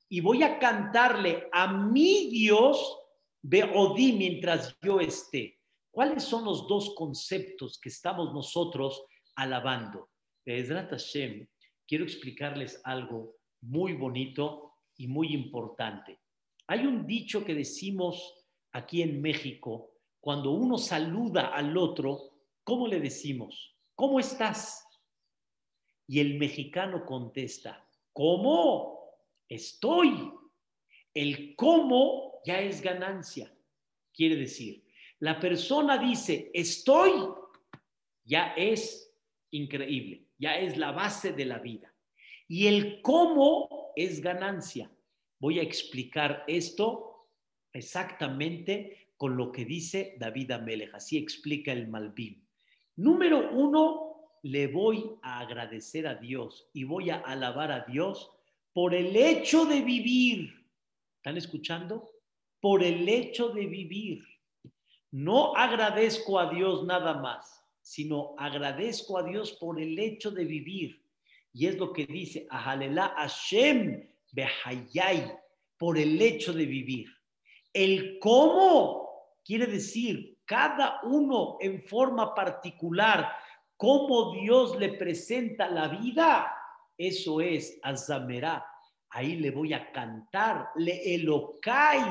y 0.10 0.22
voy 0.22 0.44
a 0.44 0.60
cantarle 0.60 1.48
a 1.52 1.72
mi 1.72 2.30
Dios 2.30 3.00
Beodí 3.42 4.14
mientras 4.14 4.78
yo 4.82 5.00
esté. 5.00 5.60
¿Cuáles 5.92 6.24
son 6.24 6.46
los 6.46 6.68
dos 6.68 6.96
conceptos 6.96 7.78
que 7.80 7.90
estamos 7.90 8.34
nosotros 8.34 9.04
alabando? 9.36 10.10
Hashem, 10.46 11.48
quiero 11.86 12.04
explicarles 12.04 12.82
algo 12.84 13.36
muy 13.62 13.94
bonito 13.94 14.76
y 14.98 15.08
muy 15.08 15.34
importante. 15.34 16.20
Hay 16.68 16.86
un 16.86 17.06
dicho 17.06 17.44
que 17.44 17.54
decimos 17.54 18.46
aquí 18.72 19.02
en 19.02 19.22
México 19.22 19.92
cuando 20.20 20.52
uno 20.52 20.78
saluda 20.78 21.48
al 21.48 21.78
otro, 21.78 22.33
¿cómo 22.64 22.88
le 22.88 23.00
decimos? 23.00 23.76
¿Cómo 23.96 24.20
estás? 24.20 24.86
Y 26.08 26.20
el 26.20 26.38
mexicano 26.38 27.06
contesta, 27.06 27.88
¿cómo? 28.12 29.00
Estoy. 29.48 30.32
El 31.14 31.56
cómo 31.56 32.42
ya 32.46 32.60
es 32.60 32.82
ganancia. 32.82 33.54
Quiere 34.14 34.36
decir, 34.36 34.84
la 35.20 35.40
persona 35.40 35.98
dice, 35.98 36.52
estoy, 36.54 37.12
ya 38.26 38.54
es 38.58 39.16
increíble, 39.52 40.28
ya 40.38 40.58
es 40.58 40.78
la 40.78 40.92
base 40.92 41.34
de 41.34 41.46
la 41.46 41.60
vida. 41.60 41.94
y 42.48 42.68
el 42.68 43.02
cómo 43.02 43.92
es 43.96 44.22
ganancia. 44.22 44.92
Voy 45.40 45.60
a 45.60 45.64
explicar 45.64 46.44
esto 46.48 47.30
exactamente 47.72 49.10
con 49.18 49.38
lo 49.38 49.52
que 49.52 49.66
dice 49.66 50.16
David 50.20 50.52
Amelech. 50.52 50.94
Así 50.94 51.18
explica 51.18 51.72
el 51.72 51.88
Malvin. 51.88 52.43
Número 52.96 53.50
uno, 53.52 54.04
le 54.44 54.68
voy 54.68 55.16
a 55.22 55.40
agradecer 55.40 56.06
a 56.06 56.16
Dios 56.16 56.70
y 56.74 56.84
voy 56.84 57.10
a 57.10 57.18
alabar 57.18 57.72
a 57.72 57.86
Dios 57.86 58.30
por 58.74 58.94
el 58.94 59.16
hecho 59.16 59.66
de 59.66 59.82
vivir. 59.82 60.54
¿Están 61.18 61.38
escuchando? 61.38 62.10
Por 62.60 62.84
el 62.84 63.08
hecho 63.08 63.50
de 63.50 63.66
vivir. 63.66 64.24
No 65.12 65.56
agradezco 65.56 66.40
a 66.40 66.54
Dios 66.54 66.86
nada 66.86 67.16
más, 67.16 67.64
sino 67.82 68.36
agradezco 68.38 69.18
a 69.18 69.24
Dios 69.24 69.54
por 69.54 69.80
el 69.80 69.98
hecho 69.98 70.32
de 70.32 70.46
vivir. 70.46 71.02
Y 71.54 71.68
es 71.68 71.78
lo 71.78 71.94
que 71.94 72.06
dice, 72.06 72.48
Ahalela 72.50 73.14
Hashem 73.16 74.08
behayay, 74.32 75.32
por 75.78 75.98
el 75.98 76.22
hecho 76.22 76.54
de 76.54 76.66
vivir. 76.66 77.08
El 77.72 78.20
cómo 78.20 79.38
quiere 79.44 79.68
decir 79.68 80.33
cada 80.46 81.00
uno 81.04 81.58
en 81.60 81.82
forma 81.84 82.34
particular, 82.34 83.32
cómo 83.78 84.34
Dios 84.34 84.78
le 84.80 84.94
presenta 84.94 85.70
la 85.70 85.88
vida, 85.88 86.54
eso 86.98 87.42
es 87.42 87.80
Azamerá. 87.82 88.66
Ahí 89.10 89.36
le 89.36 89.52
voy 89.52 89.74
a 89.74 89.92
cantar, 89.92 90.70
le 90.76 91.16
elocai 91.16 92.02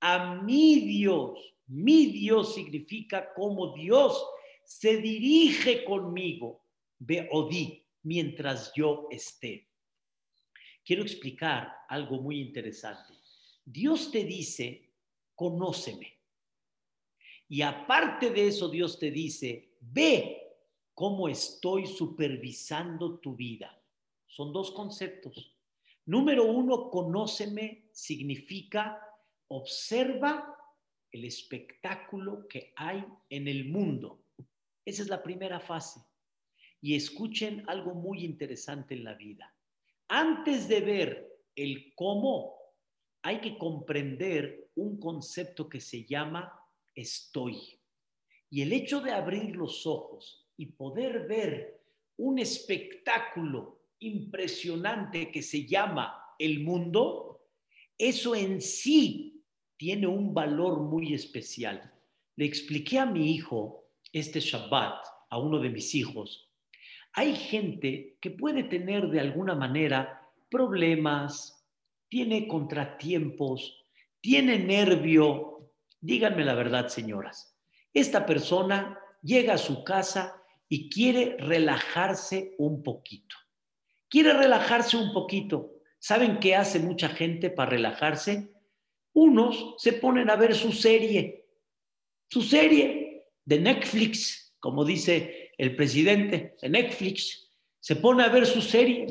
a 0.00 0.34
mi 0.34 0.80
Dios. 0.80 1.54
Mi 1.66 2.06
Dios 2.06 2.54
significa 2.54 3.32
como 3.34 3.74
Dios 3.74 4.24
se 4.64 4.98
dirige 4.98 5.84
conmigo. 5.84 6.62
Beodí, 6.98 7.84
mientras 8.02 8.72
yo 8.74 9.08
esté. 9.10 9.68
Quiero 10.84 11.02
explicar 11.02 11.72
algo 11.88 12.20
muy 12.20 12.40
interesante. 12.40 13.12
Dios 13.64 14.12
te 14.12 14.22
dice, 14.22 14.92
conóceme. 15.34 16.15
Y 17.48 17.62
aparte 17.62 18.30
de 18.30 18.48
eso, 18.48 18.68
Dios 18.68 18.98
te 18.98 19.10
dice, 19.10 19.76
ve 19.80 20.42
cómo 20.94 21.28
estoy 21.28 21.86
supervisando 21.86 23.18
tu 23.18 23.36
vida. 23.36 23.80
Son 24.26 24.52
dos 24.52 24.72
conceptos. 24.72 25.56
Número 26.06 26.44
uno, 26.44 26.90
conóceme 26.90 27.88
significa 27.92 29.00
observa 29.48 30.56
el 31.10 31.24
espectáculo 31.24 32.46
que 32.48 32.72
hay 32.76 33.04
en 33.30 33.48
el 33.48 33.68
mundo. 33.68 34.24
Esa 34.84 35.02
es 35.02 35.08
la 35.08 35.22
primera 35.22 35.60
fase. 35.60 36.00
Y 36.80 36.94
escuchen 36.94 37.64
algo 37.68 37.94
muy 37.94 38.24
interesante 38.24 38.94
en 38.94 39.04
la 39.04 39.14
vida. 39.14 39.54
Antes 40.08 40.68
de 40.68 40.80
ver 40.80 41.42
el 41.54 41.94
cómo, 41.94 42.56
hay 43.22 43.40
que 43.40 43.58
comprender 43.58 44.70
un 44.76 45.00
concepto 45.00 45.68
que 45.68 45.80
se 45.80 46.04
llama 46.04 46.65
estoy. 46.96 47.78
Y 48.50 48.62
el 48.62 48.72
hecho 48.72 49.00
de 49.00 49.12
abrir 49.12 49.54
los 49.54 49.86
ojos 49.86 50.48
y 50.56 50.66
poder 50.66 51.28
ver 51.28 51.80
un 52.16 52.40
espectáculo 52.40 53.82
impresionante 54.00 55.30
que 55.30 55.42
se 55.42 55.64
llama 55.64 56.34
el 56.38 56.64
mundo, 56.64 57.46
eso 57.96 58.34
en 58.34 58.60
sí 58.60 59.44
tiene 59.76 60.08
un 60.08 60.34
valor 60.34 60.80
muy 60.80 61.14
especial. 61.14 61.92
Le 62.34 62.46
expliqué 62.46 62.98
a 62.98 63.06
mi 63.06 63.32
hijo 63.32 63.84
este 64.12 64.40
Shabbat, 64.40 65.04
a 65.30 65.38
uno 65.38 65.60
de 65.60 65.70
mis 65.70 65.94
hijos, 65.94 66.46
hay 67.18 67.34
gente 67.34 68.18
que 68.20 68.30
puede 68.30 68.64
tener 68.64 69.08
de 69.08 69.20
alguna 69.20 69.54
manera 69.54 70.20
problemas, 70.50 71.66
tiene 72.10 72.46
contratiempos, 72.46 73.82
tiene 74.20 74.58
nervio. 74.58 75.55
Díganme 76.06 76.44
la 76.44 76.54
verdad, 76.54 76.86
señoras. 76.86 77.58
Esta 77.92 78.26
persona 78.26 78.96
llega 79.22 79.54
a 79.54 79.58
su 79.58 79.82
casa 79.82 80.40
y 80.68 80.88
quiere 80.88 81.36
relajarse 81.36 82.54
un 82.58 82.84
poquito. 82.84 83.34
Quiere 84.08 84.32
relajarse 84.32 84.96
un 84.96 85.12
poquito. 85.12 85.72
¿Saben 85.98 86.38
qué 86.38 86.54
hace 86.54 86.78
mucha 86.78 87.08
gente 87.08 87.50
para 87.50 87.70
relajarse? 87.70 88.52
Unos 89.14 89.74
se 89.78 89.94
ponen 89.94 90.30
a 90.30 90.36
ver 90.36 90.54
su 90.54 90.70
serie, 90.70 91.48
su 92.28 92.42
serie 92.42 93.26
de 93.44 93.58
Netflix, 93.58 94.54
como 94.60 94.84
dice 94.84 95.50
el 95.58 95.74
presidente 95.74 96.54
de 96.62 96.68
Netflix, 96.68 97.50
se 97.80 97.96
pone 97.96 98.22
a 98.22 98.28
ver 98.28 98.46
su 98.46 98.62
serie. 98.62 99.08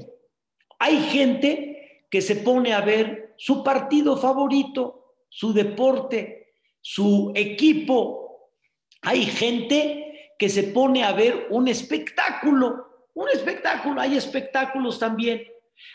Hay 0.79 0.97
gente 1.09 2.05
que 2.09 2.21
se 2.21 2.37
pone 2.37 2.71
a 2.71 2.79
ver 2.79 3.33
su 3.37 3.65
partido 3.65 4.15
favorito, 4.15 5.17
su 5.27 5.51
deporte, 5.51 6.44
su 6.87 7.31
equipo. 7.33 8.51
Hay 9.01 9.25
gente 9.25 10.29
que 10.37 10.49
se 10.49 10.65
pone 10.65 11.03
a 11.03 11.13
ver 11.13 11.47
un 11.49 11.67
espectáculo, 11.67 13.07
un 13.15 13.27
espectáculo, 13.29 13.99
hay 13.99 14.15
espectáculos 14.15 14.99
también. 14.99 15.47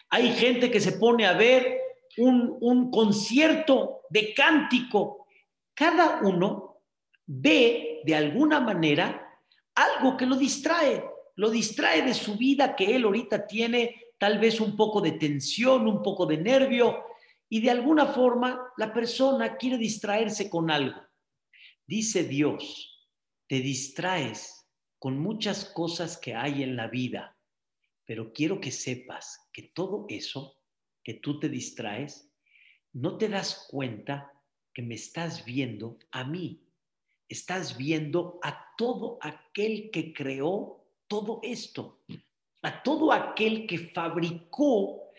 Hay 0.08 0.32
gente 0.32 0.68
que 0.68 0.80
se 0.80 0.94
pone 0.94 1.26
a 1.26 1.34
ver 1.34 1.78
un, 2.16 2.58
un 2.60 2.90
concierto 2.90 4.00
de 4.10 4.34
cántico. 4.34 5.28
Cada 5.74 6.22
uno 6.22 6.82
ve 7.24 8.00
de 8.04 8.16
alguna 8.16 8.58
manera 8.58 9.38
algo 9.76 10.16
que 10.16 10.26
lo 10.26 10.34
distrae, 10.34 11.04
lo 11.36 11.50
distrae 11.50 12.02
de 12.02 12.14
su 12.14 12.34
vida 12.34 12.74
que 12.74 12.96
él 12.96 13.04
ahorita 13.04 13.46
tiene 13.46 13.94
tal 14.18 14.40
vez 14.40 14.60
un 14.60 14.76
poco 14.76 15.00
de 15.00 15.12
tensión, 15.12 15.86
un 15.86 16.02
poco 16.02 16.26
de 16.26 16.38
nervio, 16.38 17.04
y 17.50 17.60
de 17.60 17.70
alguna 17.70 18.06
forma 18.06 18.72
la 18.78 18.94
persona 18.94 19.58
quiere 19.58 19.76
distraerse 19.76 20.48
con 20.48 20.70
algo. 20.70 20.98
Dice 21.86 22.24
Dios, 22.24 23.10
te 23.46 23.60
distraes 23.60 24.66
con 24.98 25.18
muchas 25.18 25.66
cosas 25.66 26.16
que 26.16 26.34
hay 26.34 26.62
en 26.62 26.76
la 26.76 26.86
vida, 26.86 27.36
pero 28.06 28.32
quiero 28.32 28.58
que 28.58 28.70
sepas 28.70 29.50
que 29.52 29.64
todo 29.74 30.06
eso 30.08 30.56
que 31.04 31.14
tú 31.14 31.38
te 31.38 31.50
distraes, 31.50 32.32
no 32.92 33.18
te 33.18 33.28
das 33.28 33.66
cuenta 33.68 34.32
que 34.72 34.80
me 34.80 34.94
estás 34.94 35.44
viendo 35.44 35.98
a 36.10 36.24
mí 36.24 36.66
estás 37.30 37.78
viendo 37.78 38.40
a 38.42 38.74
todo 38.76 39.18
aquel 39.22 39.90
que 39.90 40.12
creó 40.12 40.84
todo 41.06 41.40
esto, 41.42 42.02
a 42.62 42.82
todo 42.82 43.12
aquel 43.12 43.66
que 43.66 43.78
fabricó 43.78 45.09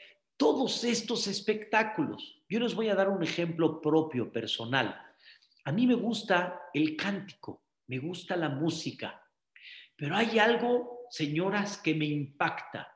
todos 0.41 0.83
estos 0.85 1.27
espectáculos. 1.27 2.41
Yo 2.49 2.59
les 2.59 2.73
voy 2.73 2.89
a 2.89 2.95
dar 2.95 3.09
un 3.09 3.21
ejemplo 3.21 3.79
propio, 3.79 4.31
personal. 4.31 4.99
A 5.65 5.71
mí 5.71 5.85
me 5.85 5.93
gusta 5.93 6.59
el 6.73 6.97
cántico, 6.97 7.61
me 7.85 7.99
gusta 7.99 8.35
la 8.35 8.49
música, 8.49 9.23
pero 9.95 10.15
hay 10.15 10.39
algo, 10.39 11.01
señoras, 11.11 11.77
que 11.77 11.93
me 11.93 12.05
impacta. 12.05 12.91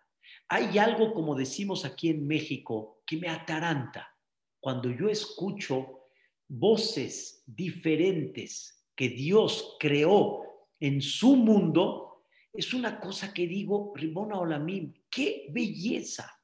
Hay 0.50 0.80
algo, 0.80 1.14
como 1.14 1.36
decimos 1.36 1.86
aquí 1.86 2.10
en 2.10 2.26
México, 2.26 3.04
que 3.06 3.18
me 3.18 3.30
ataranta. 3.30 4.12
Cuando 4.60 4.90
yo 4.90 5.08
escucho 5.08 6.08
voces 6.48 7.44
diferentes, 7.46 8.88
que 8.96 9.10
Dios 9.10 9.78
creó 9.80 10.42
en 10.80 11.00
su 11.00 11.36
mundo, 11.36 12.24
es 12.52 12.74
una 12.74 13.00
cosa 13.00 13.32
que 13.32 13.46
digo, 13.46 13.94
Ribona 13.96 14.40
Olamim, 14.40 14.96
qué 15.12 15.46
belleza, 15.52 16.35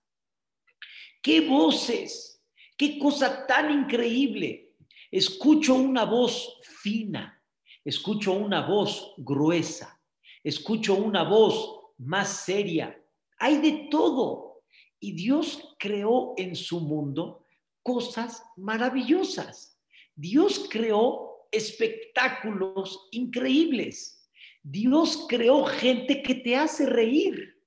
qué 1.21 1.41
voces, 1.41 2.43
qué 2.77 2.97
cosa 2.97 3.45
tan 3.45 3.71
increíble. 3.71 4.73
Escucho 5.11 5.75
una 5.75 6.05
voz 6.05 6.59
fina, 6.81 7.41
escucho 7.83 8.33
una 8.33 8.65
voz 8.65 9.13
gruesa, 9.17 10.01
escucho 10.43 10.95
una 10.95 11.23
voz 11.23 11.79
más 11.97 12.45
seria. 12.45 12.97
Hay 13.37 13.57
de 13.57 13.87
todo. 13.89 14.63
Y 14.99 15.13
Dios 15.13 15.75
creó 15.79 16.33
en 16.37 16.55
su 16.55 16.79
mundo 16.79 17.45
cosas 17.81 18.43
maravillosas. 18.55 19.79
Dios 20.15 20.67
creó 20.69 21.47
espectáculos 21.51 23.07
increíbles. 23.11 24.29
Dios 24.61 25.25
creó 25.27 25.65
gente 25.65 26.21
que 26.21 26.35
te 26.35 26.55
hace 26.55 26.85
reír. 26.85 27.59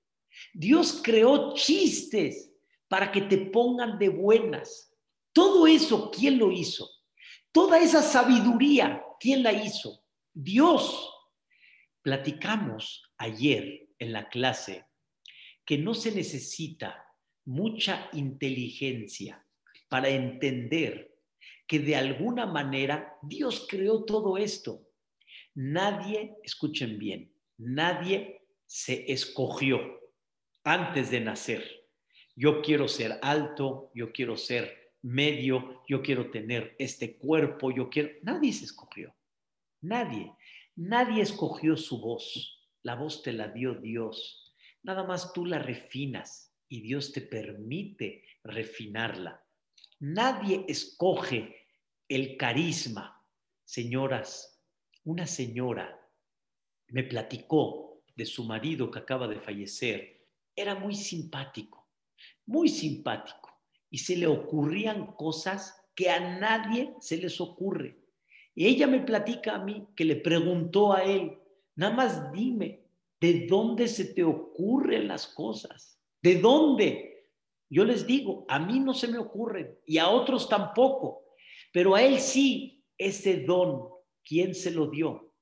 Dios 0.52 1.00
creó 1.02 1.54
chistes 1.54 2.53
para 2.94 3.10
que 3.10 3.22
te 3.22 3.38
pongan 3.38 3.98
de 3.98 4.08
buenas. 4.08 4.96
Todo 5.32 5.66
eso, 5.66 6.12
¿quién 6.12 6.38
lo 6.38 6.52
hizo? 6.52 6.88
Toda 7.50 7.80
esa 7.80 8.00
sabiduría, 8.00 9.02
¿quién 9.18 9.42
la 9.42 9.52
hizo? 9.52 10.04
Dios. 10.32 11.12
Platicamos 12.02 13.02
ayer 13.18 13.88
en 13.98 14.12
la 14.12 14.28
clase 14.28 14.86
que 15.64 15.76
no 15.76 15.92
se 15.92 16.12
necesita 16.12 17.04
mucha 17.44 18.10
inteligencia 18.12 19.44
para 19.88 20.08
entender 20.08 21.18
que 21.66 21.80
de 21.80 21.96
alguna 21.96 22.46
manera 22.46 23.18
Dios 23.22 23.66
creó 23.68 24.04
todo 24.04 24.38
esto. 24.38 24.86
Nadie, 25.56 26.36
escuchen 26.44 26.96
bien, 27.00 27.34
nadie 27.58 28.42
se 28.66 29.10
escogió 29.12 29.80
antes 30.62 31.10
de 31.10 31.18
nacer. 31.18 31.83
Yo 32.36 32.62
quiero 32.62 32.88
ser 32.88 33.18
alto, 33.22 33.90
yo 33.94 34.12
quiero 34.12 34.36
ser 34.36 34.92
medio, 35.02 35.82
yo 35.86 36.02
quiero 36.02 36.30
tener 36.30 36.74
este 36.78 37.16
cuerpo, 37.18 37.70
yo 37.70 37.90
quiero... 37.90 38.10
Nadie 38.22 38.52
se 38.52 38.64
escogió, 38.64 39.14
nadie, 39.80 40.32
nadie 40.76 41.22
escogió 41.22 41.76
su 41.76 42.00
voz, 42.00 42.68
la 42.82 42.94
voz 42.94 43.22
te 43.22 43.32
la 43.32 43.48
dio 43.48 43.74
Dios, 43.74 44.54
nada 44.82 45.04
más 45.04 45.32
tú 45.32 45.44
la 45.46 45.58
refinas 45.58 46.54
y 46.68 46.80
Dios 46.80 47.12
te 47.12 47.20
permite 47.20 48.24
refinarla. 48.42 49.44
Nadie 50.00 50.64
escoge 50.68 51.68
el 52.08 52.36
carisma. 52.36 53.24
Señoras, 53.64 54.62
una 55.04 55.26
señora 55.26 56.00
me 56.88 57.04
platicó 57.04 58.02
de 58.14 58.26
su 58.26 58.44
marido 58.44 58.90
que 58.90 58.98
acaba 58.98 59.26
de 59.28 59.40
fallecer. 59.40 60.26
Era 60.54 60.74
muy 60.74 60.94
simpático, 60.94 61.83
muy 62.46 62.68
simpático. 62.68 63.50
Y 63.90 63.98
se 63.98 64.16
le 64.16 64.26
ocurrían 64.26 65.06
cosas 65.14 65.80
que 65.94 66.10
a 66.10 66.38
nadie 66.38 66.94
se 67.00 67.16
les 67.16 67.40
ocurre. 67.40 67.98
Y 68.54 68.66
ella 68.66 68.86
me 68.86 69.00
platica 69.00 69.56
a 69.56 69.64
mí 69.64 69.86
que 69.96 70.04
le 70.04 70.16
preguntó 70.16 70.92
a 70.92 71.04
él, 71.04 71.38
nada 71.76 71.94
más 71.94 72.32
dime, 72.32 72.84
¿de 73.20 73.46
dónde 73.46 73.88
se 73.88 74.06
te 74.06 74.22
ocurren 74.22 75.08
las 75.08 75.26
cosas? 75.26 76.00
¿De 76.22 76.36
dónde? 76.36 77.28
Yo 77.68 77.84
les 77.84 78.06
digo, 78.06 78.44
a 78.48 78.58
mí 78.58 78.78
no 78.80 78.94
se 78.94 79.08
me 79.08 79.18
ocurren 79.18 79.76
y 79.86 79.98
a 79.98 80.08
otros 80.08 80.48
tampoco, 80.48 81.24
pero 81.72 81.94
a 81.94 82.02
él 82.02 82.20
sí, 82.20 82.84
ese 82.96 83.40
don, 83.40 83.88
¿quién 84.24 84.54
se 84.54 84.70
lo 84.70 84.88
dio? 84.88 85.32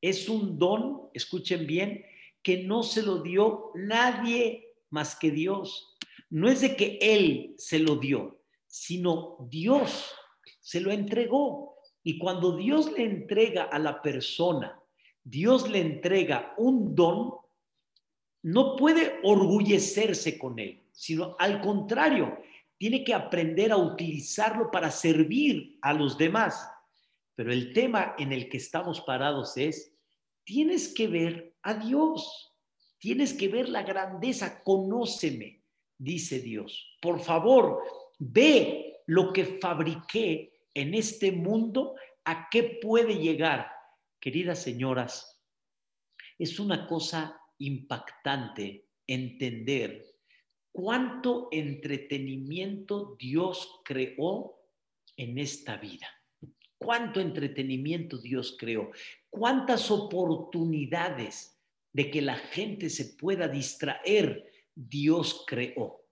Es 0.00 0.28
un 0.28 0.58
don, 0.58 1.10
escuchen 1.12 1.66
bien, 1.66 2.04
que 2.42 2.62
no 2.62 2.82
se 2.82 3.02
lo 3.02 3.22
dio 3.22 3.72
nadie 3.74 4.74
más 4.88 5.16
que 5.16 5.30
Dios. 5.30 5.95
No 6.30 6.48
es 6.48 6.60
de 6.60 6.76
que 6.76 6.98
Él 7.00 7.54
se 7.56 7.78
lo 7.78 7.96
dio, 7.96 8.42
sino 8.66 9.36
Dios 9.48 10.12
se 10.60 10.80
lo 10.80 10.90
entregó. 10.90 11.76
Y 12.02 12.18
cuando 12.18 12.56
Dios 12.56 12.92
le 12.92 13.04
entrega 13.04 13.64
a 13.64 13.78
la 13.78 14.00
persona, 14.02 14.80
Dios 15.22 15.68
le 15.68 15.80
entrega 15.80 16.54
un 16.56 16.94
don, 16.94 17.32
no 18.42 18.76
puede 18.76 19.18
orgullecerse 19.24 20.38
con 20.38 20.58
él, 20.60 20.84
sino 20.92 21.34
al 21.40 21.60
contrario, 21.60 22.38
tiene 22.78 23.02
que 23.02 23.12
aprender 23.12 23.72
a 23.72 23.76
utilizarlo 23.76 24.70
para 24.70 24.90
servir 24.92 25.78
a 25.82 25.92
los 25.92 26.16
demás. 26.16 26.68
Pero 27.34 27.52
el 27.52 27.72
tema 27.72 28.14
en 28.18 28.32
el 28.32 28.48
que 28.48 28.58
estamos 28.58 29.00
parados 29.00 29.56
es, 29.56 29.92
tienes 30.44 30.94
que 30.94 31.08
ver 31.08 31.56
a 31.62 31.74
Dios, 31.74 32.54
tienes 32.98 33.34
que 33.34 33.48
ver 33.48 33.68
la 33.68 33.82
grandeza, 33.82 34.62
conóceme, 34.62 35.55
dice 35.98 36.40
Dios. 36.40 36.96
Por 37.00 37.20
favor, 37.20 37.82
ve 38.18 39.02
lo 39.06 39.32
que 39.32 39.58
fabriqué 39.60 40.52
en 40.74 40.94
este 40.94 41.32
mundo, 41.32 41.94
a 42.24 42.48
qué 42.50 42.78
puede 42.82 43.18
llegar. 43.18 43.70
Queridas 44.20 44.62
señoras, 44.62 45.40
es 46.38 46.58
una 46.58 46.86
cosa 46.86 47.40
impactante 47.58 48.88
entender 49.06 50.04
cuánto 50.72 51.48
entretenimiento 51.50 53.16
Dios 53.18 53.80
creó 53.84 54.60
en 55.16 55.38
esta 55.38 55.76
vida 55.76 56.06
cuánto 56.78 57.20
entretenimiento 57.20 58.18
Dios 58.18 58.56
creó, 58.58 58.90
cuántas 59.30 59.90
oportunidades 59.90 61.58
de 61.92 62.10
que 62.10 62.22
la 62.22 62.36
gente 62.36 62.90
se 62.90 63.16
pueda 63.16 63.48
distraer 63.48 64.44
Dios 64.76 65.44
creó. 65.46 66.04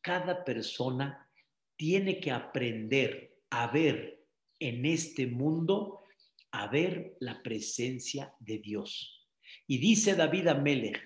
Cada 0.00 0.42
persona 0.44 1.30
tiene 1.76 2.18
que 2.18 2.32
aprender 2.32 3.36
a 3.50 3.68
ver 3.68 4.24
en 4.58 4.84
este 4.86 5.26
mundo, 5.26 6.02
a 6.50 6.66
ver 6.68 7.16
la 7.20 7.42
presencia 7.42 8.34
de 8.40 8.58
Dios. 8.58 9.28
Y 9.66 9.78
dice 9.78 10.14
David 10.16 10.48
Amelech, 10.48 10.98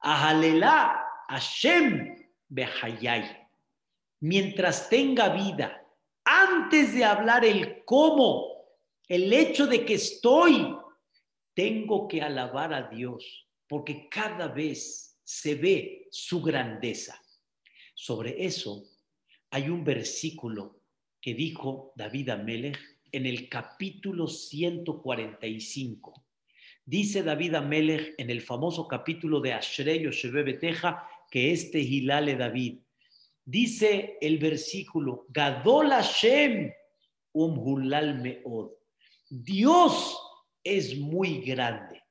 Ahalelá 0.00 1.04
Hashem 1.28 2.16
Behayay, 2.48 3.46
mientras 4.20 4.88
tenga 4.88 5.28
vida, 5.28 5.84
antes 6.24 6.94
de 6.94 7.04
hablar 7.04 7.44
el 7.44 7.84
cómo, 7.84 8.64
el 9.06 9.32
hecho 9.32 9.66
de 9.66 9.84
que 9.84 9.94
estoy, 9.94 10.74
tengo 11.54 12.08
que 12.08 12.22
alabar 12.22 12.72
a 12.72 12.88
Dios, 12.88 13.48
porque 13.66 14.08
cada 14.08 14.48
vez 14.48 15.07
se 15.28 15.56
ve 15.56 16.08
su 16.10 16.40
grandeza. 16.40 17.22
Sobre 17.94 18.46
eso 18.46 18.82
hay 19.50 19.68
un 19.68 19.84
versículo 19.84 20.80
que 21.20 21.34
dijo 21.34 21.92
David 21.96 22.30
Amelech 22.30 22.78
en 23.12 23.26
el 23.26 23.46
capítulo 23.50 24.26
145. 24.26 26.24
Dice 26.82 27.22
David 27.22 27.56
Amelech 27.56 28.14
en 28.16 28.30
el 28.30 28.40
famoso 28.40 28.88
capítulo 28.88 29.42
de 29.42 29.52
Ashrei 29.52 30.02
Yoshebe 30.02 30.58
que 31.30 31.52
este 31.52 31.78
Hilale 31.78 32.34
David 32.34 32.78
Dice 33.44 34.16
el 34.22 34.38
versículo, 34.38 35.26
Gadol 35.28 35.90
Hashem 35.90 36.72
umhulal 37.32 38.18
meod. 38.22 38.70
Dios 39.28 40.18
es 40.64 40.96
muy 40.96 41.42
grande. 41.42 42.02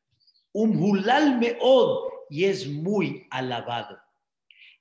Umhulal 0.52 1.40
meod 1.40 2.17
y 2.30 2.46
es 2.46 2.68
muy 2.68 3.26
alabado. 3.30 3.98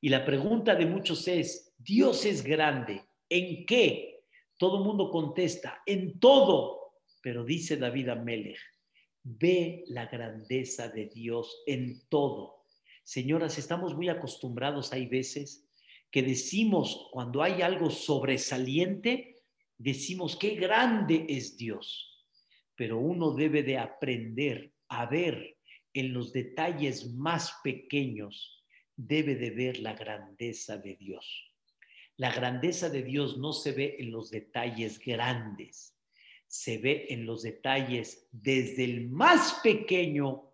Y 0.00 0.08
la 0.08 0.24
pregunta 0.24 0.74
de 0.74 0.86
muchos 0.86 1.26
es, 1.28 1.74
Dios 1.78 2.24
es 2.24 2.42
grande. 2.42 3.02
¿En 3.28 3.66
qué? 3.66 4.24
Todo 4.56 4.78
el 4.78 4.84
mundo 4.84 5.10
contesta, 5.10 5.82
en 5.86 6.18
todo. 6.18 6.92
Pero 7.22 7.44
dice 7.44 7.76
David 7.76 8.10
Amelech, 8.10 8.58
ve 9.22 9.84
la 9.88 10.06
grandeza 10.06 10.88
de 10.88 11.06
Dios 11.06 11.62
en 11.66 12.00
todo. 12.08 12.64
Señoras, 13.02 13.58
estamos 13.58 13.94
muy 13.94 14.08
acostumbrados, 14.08 14.92
hay 14.92 15.06
veces, 15.06 15.68
que 16.10 16.22
decimos 16.22 17.08
cuando 17.12 17.42
hay 17.42 17.62
algo 17.62 17.90
sobresaliente, 17.90 19.42
decimos 19.76 20.36
qué 20.36 20.54
grande 20.54 21.26
es 21.28 21.56
Dios. 21.56 22.24
Pero 22.74 22.98
uno 22.98 23.32
debe 23.32 23.62
de 23.62 23.78
aprender 23.78 24.72
a 24.88 25.06
ver 25.06 25.55
en 25.96 26.12
los 26.12 26.32
detalles 26.32 27.14
más 27.14 27.54
pequeños, 27.64 28.62
debe 28.96 29.34
de 29.34 29.50
ver 29.50 29.78
la 29.78 29.94
grandeza 29.94 30.76
de 30.76 30.94
Dios. 30.94 31.54
La 32.16 32.30
grandeza 32.32 32.90
de 32.90 33.02
Dios 33.02 33.38
no 33.38 33.52
se 33.52 33.72
ve 33.72 33.96
en 33.98 34.10
los 34.10 34.30
detalles 34.30 34.98
grandes, 34.98 35.98
se 36.46 36.78
ve 36.78 37.06
en 37.08 37.24
los 37.24 37.42
detalles 37.42 38.28
desde 38.30 38.84
el 38.84 39.08
más 39.08 39.60
pequeño 39.62 40.52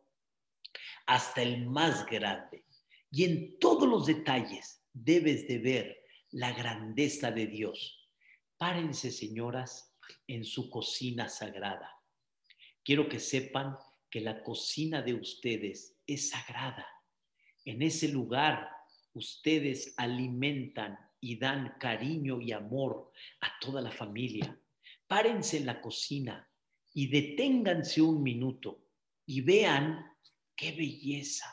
hasta 1.07 1.42
el 1.42 1.66
más 1.66 2.07
grande. 2.07 2.64
Y 3.11 3.24
en 3.24 3.59
todos 3.59 3.88
los 3.88 4.07
detalles 4.07 4.85
debes 4.92 5.48
de 5.48 5.59
ver 5.59 6.05
la 6.31 6.52
grandeza 6.52 7.33
de 7.33 7.48
Dios. 7.48 8.09
Párense, 8.57 9.11
señoras, 9.11 9.92
en 10.28 10.44
su 10.44 10.70
cocina 10.70 11.28
sagrada. 11.28 11.90
Quiero 12.85 13.09
que 13.09 13.18
sepan 13.20 13.76
que 14.12 14.20
la 14.20 14.42
cocina 14.42 15.01
de 15.01 15.14
ustedes 15.14 15.96
es 16.07 16.29
sagrada. 16.29 16.87
En 17.64 17.81
ese 17.81 18.09
lugar 18.09 18.68
ustedes 19.14 19.94
alimentan 19.96 20.98
y 21.18 21.38
dan 21.38 21.77
cariño 21.81 22.38
y 22.38 22.53
amor 22.53 23.11
a 23.40 23.59
toda 23.59 23.81
la 23.81 23.90
familia. 23.90 24.61
Párense 25.07 25.57
en 25.57 25.66
la 25.66 25.81
cocina 25.81 26.46
y 26.92 27.09
deténganse 27.09 28.03
un 28.03 28.22
minuto 28.22 28.85
y 29.25 29.40
vean 29.40 30.05
qué 30.55 30.72
belleza, 30.72 31.46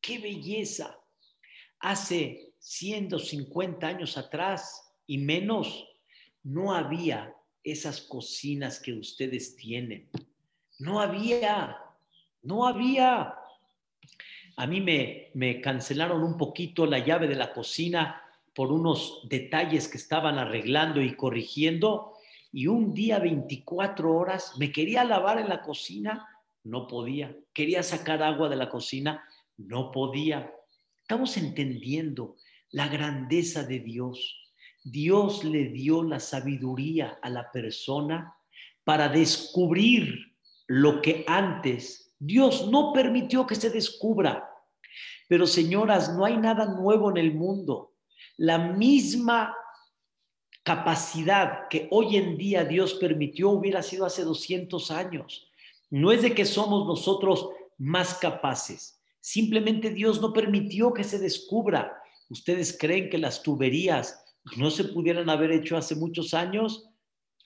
qué 0.00 0.20
belleza. 0.20 0.96
Hace 1.80 2.54
150 2.60 3.84
años 3.84 4.16
atrás 4.16 4.94
y 5.08 5.18
menos, 5.18 5.88
no 6.44 6.72
había 6.72 7.34
esas 7.64 8.00
cocinas 8.00 8.78
que 8.78 8.92
ustedes 8.92 9.56
tienen. 9.56 10.08
No 10.80 10.98
había, 11.00 11.76
no 12.42 12.66
había. 12.66 13.34
A 14.56 14.66
mí 14.66 14.80
me, 14.80 15.30
me 15.34 15.60
cancelaron 15.60 16.24
un 16.24 16.38
poquito 16.38 16.86
la 16.86 16.98
llave 16.98 17.28
de 17.28 17.36
la 17.36 17.52
cocina 17.52 18.22
por 18.54 18.72
unos 18.72 19.20
detalles 19.28 19.88
que 19.88 19.98
estaban 19.98 20.38
arreglando 20.38 21.02
y 21.02 21.14
corrigiendo. 21.16 22.14
Y 22.50 22.66
un 22.66 22.94
día 22.94 23.18
24 23.18 24.10
horas 24.10 24.54
me 24.58 24.72
quería 24.72 25.04
lavar 25.04 25.38
en 25.38 25.50
la 25.50 25.60
cocina, 25.60 26.26
no 26.64 26.86
podía. 26.86 27.36
Quería 27.52 27.82
sacar 27.82 28.22
agua 28.22 28.48
de 28.48 28.56
la 28.56 28.70
cocina, 28.70 29.22
no 29.58 29.90
podía. 29.90 30.50
Estamos 31.02 31.36
entendiendo 31.36 32.36
la 32.70 32.88
grandeza 32.88 33.64
de 33.64 33.80
Dios. 33.80 34.50
Dios 34.82 35.44
le 35.44 35.66
dio 35.66 36.02
la 36.02 36.20
sabiduría 36.20 37.18
a 37.20 37.28
la 37.28 37.52
persona 37.52 38.34
para 38.82 39.10
descubrir 39.10 40.29
lo 40.72 41.02
que 41.02 41.24
antes 41.26 42.14
Dios 42.20 42.68
no 42.70 42.92
permitió 42.92 43.44
que 43.44 43.56
se 43.56 43.70
descubra. 43.70 44.48
Pero 45.26 45.44
señoras, 45.48 46.14
no 46.14 46.24
hay 46.24 46.36
nada 46.36 46.64
nuevo 46.66 47.10
en 47.10 47.16
el 47.16 47.34
mundo. 47.34 47.94
La 48.36 48.56
misma 48.56 49.52
capacidad 50.62 51.66
que 51.68 51.88
hoy 51.90 52.16
en 52.16 52.38
día 52.38 52.64
Dios 52.64 52.94
permitió 52.94 53.50
hubiera 53.50 53.82
sido 53.82 54.06
hace 54.06 54.22
200 54.22 54.92
años. 54.92 55.50
No 55.90 56.12
es 56.12 56.22
de 56.22 56.36
que 56.36 56.44
somos 56.44 56.86
nosotros 56.86 57.48
más 57.76 58.14
capaces, 58.14 59.02
simplemente 59.18 59.90
Dios 59.90 60.20
no 60.20 60.32
permitió 60.32 60.94
que 60.94 61.02
se 61.02 61.18
descubra. 61.18 62.00
¿Ustedes 62.28 62.78
creen 62.78 63.10
que 63.10 63.18
las 63.18 63.42
tuberías 63.42 64.24
no 64.56 64.70
se 64.70 64.84
pudieran 64.84 65.30
haber 65.30 65.50
hecho 65.50 65.76
hace 65.76 65.96
muchos 65.96 66.32
años? 66.32 66.88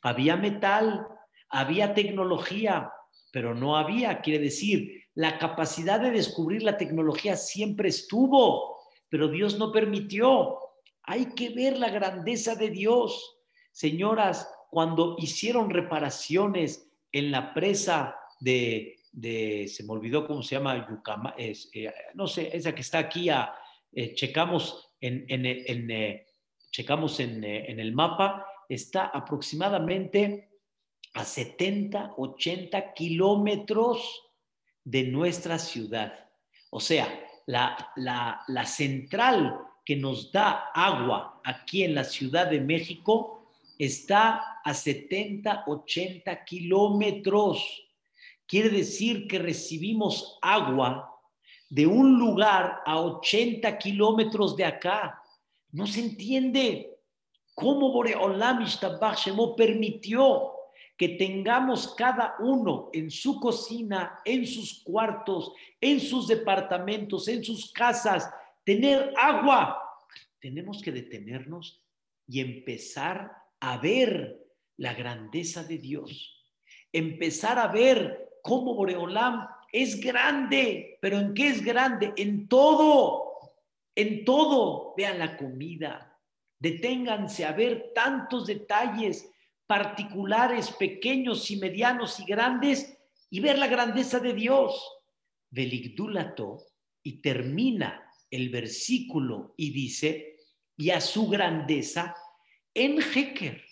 Había 0.03 0.37
metal, 0.37 1.07
había 1.49 1.95
tecnología, 1.95 2.91
pero 3.35 3.53
no 3.53 3.77
había, 3.77 4.21
quiere 4.21 4.39
decir, 4.39 5.07
la 5.17 5.39
capacidad 5.39 5.99
de 5.99 6.13
descubrir 6.13 6.63
la 6.63 6.77
tecnología 6.77 7.35
siempre 7.35 7.89
estuvo, 7.89 8.79
pero 9.09 9.27
Dios 9.27 9.59
no 9.59 9.73
permitió. 9.73 10.57
Hay 11.03 11.35
que 11.35 11.51
ver 11.51 11.77
la 11.77 11.91
grandeza 11.91 12.55
de 12.55 12.71
Dios. 12.71 13.41
Señoras, 13.73 14.49
cuando 14.71 15.17
hicieron 15.19 15.71
reparaciones 15.71 16.89
en 17.11 17.33
la 17.33 17.53
presa 17.53 18.15
de, 18.39 19.01
se 19.67 19.83
me 19.83 19.93
olvidó 19.95 20.29
cómo 20.29 20.41
se 20.41 20.55
llama, 20.55 20.89
Yucama, 20.89 21.35
eh, 21.37 21.57
no 22.15 22.29
sé, 22.29 22.57
esa 22.57 22.73
que 22.73 22.83
está 22.83 22.99
aquí, 22.99 23.31
a, 23.31 23.53
eh, 23.93 24.15
checamos 24.15 24.93
en, 25.01 25.25
en, 25.27 25.45
eh, 25.45 25.65
en, 25.67 27.45
en 27.45 27.81
el 27.81 27.93
mapa, 27.95 28.47
está 28.69 29.07
aproximadamente 29.07 30.54
a 31.15 31.25
70, 31.25 32.15
80 32.17 32.93
kilómetros 32.93 34.23
de 34.85 35.05
nuestra 35.05 35.59
ciudad. 35.59 36.13
O 36.71 36.81
sea, 36.81 37.09
la, 37.47 37.93
la, 37.97 38.43
la, 38.49 38.67
central 38.67 39.59
que 39.85 39.97
nos 39.97 40.33
da 40.33 40.71
agua 40.75 41.41
aquí 41.45 41.85
en 41.85 41.95
la 41.95 42.05
Ciudad 42.05 42.49
de 42.49 42.61
México 42.61 43.53
está 43.79 44.61
a 44.65 44.75
70, 44.75 45.65
80 45.67 46.45
kilómetros. 46.45 47.87
Quiere 48.47 48.71
decir 48.71 49.29
que 49.29 49.39
recibimos 49.39 50.39
agua 50.43 51.11
de 51.71 51.87
un 51.87 52.19
lugar 52.19 52.83
a 52.85 53.01
80 53.01 53.79
kilómetros 53.79 54.57
de 54.57 54.65
acá. 54.65 55.23
No 55.71 55.87
se 55.87 56.01
entiende 56.01 56.99
cómo 57.55 57.93
Boreolam 57.93 58.65
Shemo 58.65 59.55
permitió 59.55 60.54
que 60.97 61.11
tengamos 61.11 61.95
cada 61.95 62.37
uno 62.39 62.91
en 62.93 63.11
su 63.11 63.41
cocina, 63.41 64.21
en 64.25 64.47
sus 64.47 64.83
cuartos, 64.85 65.53
en 65.81 66.01
sus 66.01 66.29
departamentos, 66.29 67.27
en 67.29 67.43
sus 67.43 67.73
casas, 67.73 68.31
tener 68.65 69.13
agua. 69.17 69.81
Tenemos 70.39 70.81
que 70.83 70.93
detenernos 70.93 71.83
y 72.27 72.41
empezar 72.41 73.33
a 73.61 73.79
ver 73.79 74.41
la 74.77 74.95
grandeza 74.95 75.65
de 75.65 75.79
Dios. 75.79 76.45
Empezar 76.93 77.59
a 77.59 77.69
ver 77.69 78.39
cómo 78.43 78.75
Boreolam 78.75 79.49
es 79.73 80.01
grande, 80.01 80.99
pero 81.01 81.19
¿en 81.19 81.35
qué 81.35 81.49
es 81.49 81.65
grande? 81.65 82.13
En 82.17 82.47
todo, 82.47 83.53
en 83.97 84.25
todo. 84.25 84.95
Vean 84.97 85.19
la 85.19 85.37
comida, 85.37 86.21
deténganse 86.61 87.45
a 87.45 87.53
ver 87.53 87.91
tantos 87.93 88.47
detalles 88.47 89.34
particulares, 89.67 90.71
pequeños 90.73 91.51
y 91.51 91.57
medianos 91.57 92.21
y 92.21 92.25
grandes, 92.25 92.99
y 93.31 93.41
ver 93.41 93.59
la 93.59 93.67
grandeza 93.67 94.21
de 94.21 94.35
Dios. 94.35 94.89
Veligdulato, 95.51 96.63
y 97.03 97.21
termina 97.21 98.11
el 98.31 98.49
versículo 98.49 99.55
y 99.57 99.71
dice, 99.71 100.39
y 100.77 100.91
a 100.91 101.01
su 101.01 101.29
grandeza, 101.29 102.17
en 102.73 102.99
Heker. 103.01 103.63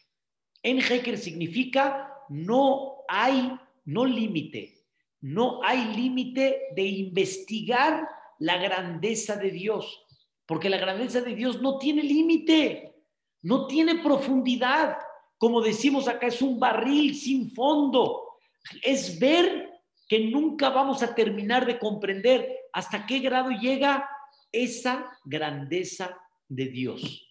En 0.63 0.79
Heker 0.79 1.19
significa 1.19 2.13
no 2.29 2.99
hay, 3.09 3.53
no 3.85 4.05
límite, 4.05 4.85
no 5.21 5.61
hay 5.65 5.97
límite 5.97 6.69
de 6.77 6.83
investigar 6.83 8.07
la 8.39 8.59
grandeza 8.59 9.37
de 9.37 9.51
Dios, 9.51 10.05
porque 10.47 10.71
la 10.71 10.79
grandeza 10.79 11.21
de 11.21 11.35
Dios 11.35 11.61
no 11.61 11.79
tiene 11.79 12.03
límite, 12.03 12.95
no 13.43 13.67
tiene 13.67 14.03
profundidad 14.03 14.99
como 15.43 15.61
decimos 15.61 16.07
acá, 16.07 16.29
es 16.29 16.41
un 16.41 16.61
barril 16.61 17.17
sin 17.17 17.51
fondo. 17.51 18.39
Es 18.81 19.19
ver 19.19 19.73
que 20.07 20.21
nunca 20.31 20.71
vamos 20.71 21.03
a 21.03 21.17
terminar 21.17 21.67
de 21.67 21.81
comprender 21.81 22.49
hasta 22.73 23.05
qué 23.07 23.19
grado 23.19 23.51
llega 23.51 24.09
esa 24.53 25.11
grandeza 25.25 26.17
de 26.49 26.67
Dios. 26.67 27.27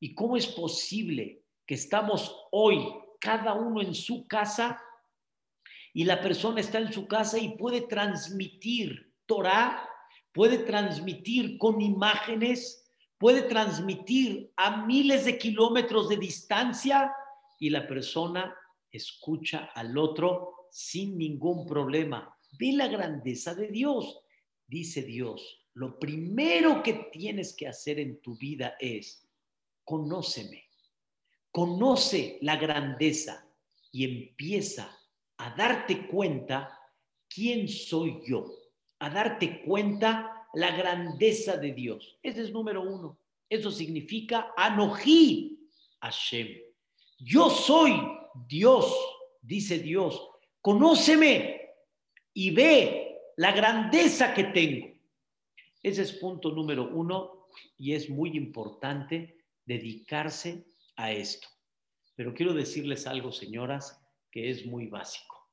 ¿Y 0.00 0.14
cómo 0.14 0.38
es 0.38 0.46
posible 0.46 1.42
que 1.66 1.74
estamos 1.74 2.34
hoy, 2.50 2.82
cada 3.20 3.52
uno 3.52 3.82
en 3.82 3.94
su 3.94 4.26
casa, 4.26 4.82
y 5.92 6.04
la 6.04 6.18
persona 6.22 6.62
está 6.62 6.78
en 6.78 6.94
su 6.94 7.06
casa 7.06 7.36
y 7.36 7.58
puede 7.58 7.82
transmitir 7.82 9.12
Torah, 9.26 9.86
puede 10.32 10.56
transmitir 10.60 11.58
con 11.58 11.82
imágenes, 11.82 12.90
puede 13.18 13.42
transmitir 13.42 14.50
a 14.56 14.86
miles 14.86 15.26
de 15.26 15.36
kilómetros 15.36 16.08
de 16.08 16.16
distancia 16.16 17.12
y 17.60 17.70
la 17.70 17.86
persona 17.86 18.56
escucha 18.90 19.70
al 19.74 19.96
otro 19.96 20.66
sin 20.72 21.16
ningún 21.16 21.66
problema. 21.66 22.36
Ve 22.58 22.72
la 22.72 22.88
grandeza 22.88 23.54
de 23.54 23.68
Dios. 23.68 24.22
Dice 24.66 25.02
Dios, 25.02 25.68
lo 25.74 25.98
primero 25.98 26.82
que 26.82 27.10
tienes 27.12 27.54
que 27.54 27.68
hacer 27.68 28.00
en 28.00 28.20
tu 28.20 28.36
vida 28.36 28.76
es, 28.80 29.28
conóceme, 29.84 30.68
conoce 31.52 32.38
la 32.40 32.56
grandeza 32.56 33.46
y 33.92 34.04
empieza 34.04 34.96
a 35.36 35.54
darte 35.54 36.06
cuenta 36.06 36.78
quién 37.28 37.68
soy 37.68 38.20
yo, 38.26 38.46
a 38.98 39.10
darte 39.10 39.62
cuenta 39.62 40.48
la 40.54 40.76
grandeza 40.76 41.56
de 41.56 41.72
Dios. 41.72 42.18
Ese 42.22 42.42
es 42.42 42.52
número 42.52 42.82
uno. 42.82 43.18
Eso 43.48 43.70
significa 43.70 44.52
Anoji 44.56 45.68
Hashem. 46.00 46.69
Yo 47.20 47.50
soy 47.50 47.92
Dios, 48.48 48.96
dice 49.42 49.78
Dios. 49.78 50.26
Conóceme 50.62 51.60
y 52.32 52.50
ve 52.50 53.18
la 53.36 53.52
grandeza 53.52 54.32
que 54.32 54.44
tengo. 54.44 54.88
Ese 55.82 56.02
es 56.02 56.12
punto 56.12 56.50
número 56.50 56.88
uno 56.88 57.46
y 57.76 57.92
es 57.92 58.08
muy 58.08 58.36
importante 58.36 59.36
dedicarse 59.66 60.64
a 60.96 61.12
esto. 61.12 61.46
Pero 62.16 62.32
quiero 62.32 62.54
decirles 62.54 63.06
algo, 63.06 63.32
señoras, 63.32 64.02
que 64.30 64.50
es 64.50 64.64
muy 64.64 64.86
básico. 64.86 65.48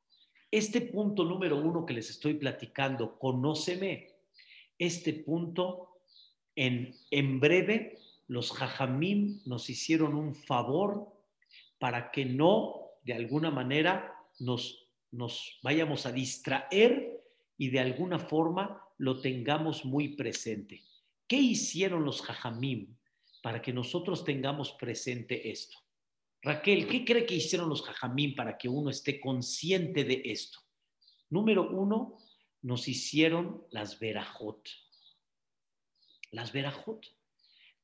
Este 0.49 0.79
punto 0.79 1.25
número 1.25 1.57
uno 1.57 1.85
que 1.85 1.93
les 1.93 2.09
estoy 2.09 2.35
platicando, 2.35 3.19
conóceme, 3.19 4.13
este 4.79 5.11
punto, 5.11 5.99
en, 6.55 6.95
en 7.11 7.41
breve, 7.41 7.99
los 8.27 8.51
jajamim 8.53 9.41
nos 9.45 9.69
hicieron 9.69 10.15
un 10.15 10.33
favor 10.33 11.16
para 11.79 12.11
que 12.11 12.25
no, 12.25 12.91
de 13.03 13.13
alguna 13.13 13.51
manera, 13.51 14.13
nos, 14.39 14.87
nos 15.11 15.59
vayamos 15.63 16.05
a 16.05 16.11
distraer 16.11 17.23
y 17.57 17.69
de 17.69 17.79
alguna 17.79 18.19
forma 18.19 18.81
lo 18.97 19.19
tengamos 19.21 19.85
muy 19.85 20.09
presente. 20.09 20.83
¿Qué 21.27 21.37
hicieron 21.37 22.05
los 22.05 22.21
jajamim 22.21 22.95
para 23.41 23.61
que 23.61 23.73
nosotros 23.73 24.23
tengamos 24.23 24.71
presente 24.73 25.49
esto? 25.49 25.77
Raquel, 26.41 26.87
¿qué 26.87 27.03
cree 27.03 27.25
que 27.25 27.35
hicieron 27.35 27.69
los 27.69 27.81
jajamim 27.81 28.35
para 28.35 28.57
que 28.57 28.69
uno 28.69 28.89
esté 28.89 29.19
consciente 29.19 30.03
de 30.03 30.21
esto? 30.25 30.59
Número 31.29 31.69
uno, 31.69 32.17
nos 32.61 32.87
hicieron 32.87 33.65
las 33.71 33.99
verajot. 33.99 34.67
Las 36.31 36.51
verajot. 36.51 37.05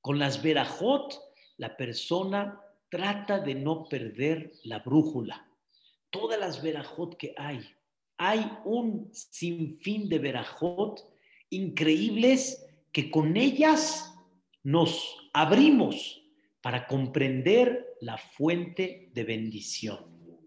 Con 0.01 0.19
las 0.19 0.41
verajot, 0.41 1.13
la 1.57 1.75
persona 1.75 2.61
trata 2.93 3.39
de 3.39 3.55
no 3.55 3.89
perder 3.89 4.51
la 4.65 4.77
brújula. 4.77 5.49
Todas 6.11 6.39
las 6.39 6.61
verajot 6.61 7.17
que 7.17 7.33
hay, 7.35 7.59
hay 8.19 8.47
un 8.65 9.09
sinfín 9.11 10.07
de 10.09 10.19
verajot 10.19 11.01
increíbles 11.49 12.63
que 12.91 13.09
con 13.09 13.35
ellas 13.35 14.13
nos 14.61 15.17
abrimos 15.33 16.21
para 16.61 16.85
comprender 16.85 17.83
la 17.99 18.19
fuente 18.19 19.09
de 19.11 19.23
bendición. 19.23 19.97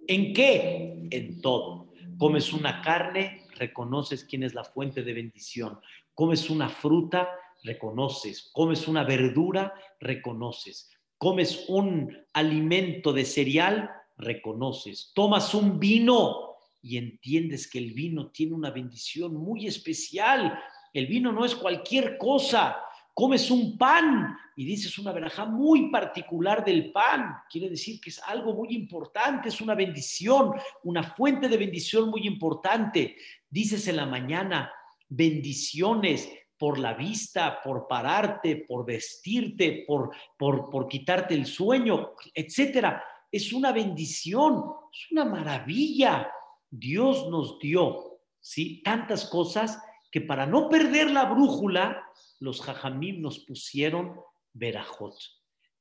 ¿En 0.06 0.32
qué? 0.32 1.08
En 1.10 1.40
todo. 1.40 1.92
Comes 2.16 2.52
una 2.52 2.80
carne, 2.80 3.42
reconoces 3.56 4.22
quién 4.22 4.44
es 4.44 4.54
la 4.54 4.62
fuente 4.62 5.02
de 5.02 5.12
bendición. 5.12 5.80
Comes 6.14 6.48
una 6.48 6.68
fruta, 6.68 7.28
reconoces. 7.64 8.50
Comes 8.52 8.86
una 8.86 9.02
verdura, 9.02 9.74
reconoces 9.98 10.95
comes 11.18 11.64
un 11.68 12.16
alimento 12.32 13.12
de 13.12 13.24
cereal, 13.24 13.90
reconoces, 14.16 15.12
tomas 15.14 15.54
un 15.54 15.78
vino 15.78 16.56
y 16.82 16.96
entiendes 16.98 17.68
que 17.68 17.78
el 17.78 17.92
vino 17.92 18.30
tiene 18.30 18.54
una 18.54 18.70
bendición 18.70 19.34
muy 19.34 19.66
especial. 19.66 20.58
El 20.92 21.06
vino 21.06 21.32
no 21.32 21.44
es 21.44 21.54
cualquier 21.54 22.16
cosa. 22.16 22.76
comes 23.12 23.50
un 23.50 23.78
pan 23.78 24.36
y 24.56 24.64
dices 24.66 24.98
una 24.98 25.10
verajá 25.10 25.46
muy 25.46 25.90
particular 25.90 26.64
del 26.64 26.92
pan. 26.92 27.34
Quiere 27.50 27.70
decir 27.70 28.00
que 28.00 28.10
es 28.10 28.20
algo 28.22 28.54
muy 28.54 28.74
importante, 28.74 29.48
es 29.48 29.60
una 29.60 29.74
bendición, 29.74 30.52
una 30.84 31.02
fuente 31.02 31.48
de 31.48 31.56
bendición 31.56 32.10
muy 32.10 32.26
importante. 32.26 33.16
Dices 33.48 33.88
en 33.88 33.96
la 33.96 34.06
mañana 34.06 34.70
bendiciones 35.08 36.28
por 36.58 36.78
la 36.78 36.94
vista, 36.94 37.60
por 37.62 37.86
pararte, 37.86 38.64
por 38.68 38.86
vestirte, 38.86 39.84
por, 39.86 40.10
por, 40.38 40.70
por 40.70 40.88
quitarte 40.88 41.34
el 41.34 41.46
sueño, 41.46 42.12
etcétera. 42.34 43.02
Es 43.30 43.52
una 43.52 43.72
bendición, 43.72 44.64
es 44.92 45.12
una 45.12 45.24
maravilla. 45.24 46.30
Dios 46.70 47.28
nos 47.28 47.58
dio, 47.58 48.20
¿sí? 48.40 48.82
Tantas 48.82 49.26
cosas 49.26 49.80
que 50.10 50.20
para 50.20 50.46
no 50.46 50.68
perder 50.68 51.10
la 51.10 51.26
brújula, 51.26 52.02
los 52.40 52.62
jajamim 52.62 53.20
nos 53.20 53.40
pusieron 53.40 54.20
verajot. 54.52 55.14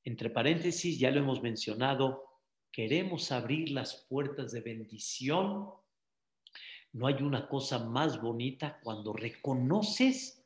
Entre 0.04 0.30
paréntesis, 0.30 1.00
ya 1.00 1.10
lo 1.12 1.20
hemos 1.20 1.42
mencionado, 1.42 2.24
queremos 2.72 3.32
abrir 3.32 3.72
las 3.72 4.06
puertas 4.10 4.52
de 4.52 4.62
bendición. 4.62 5.70
No 6.92 7.08
hay 7.08 7.16
una 7.24 7.48
cosa 7.48 7.80
más 7.80 8.22
bonita 8.22 8.80
cuando 8.84 9.14
reconoces 9.14 10.45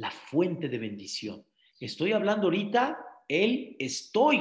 la 0.00 0.10
fuente 0.10 0.70
de 0.70 0.78
bendición. 0.78 1.44
Estoy 1.78 2.12
hablando 2.12 2.46
ahorita 2.46 2.98
el 3.28 3.76
estoy. 3.78 4.40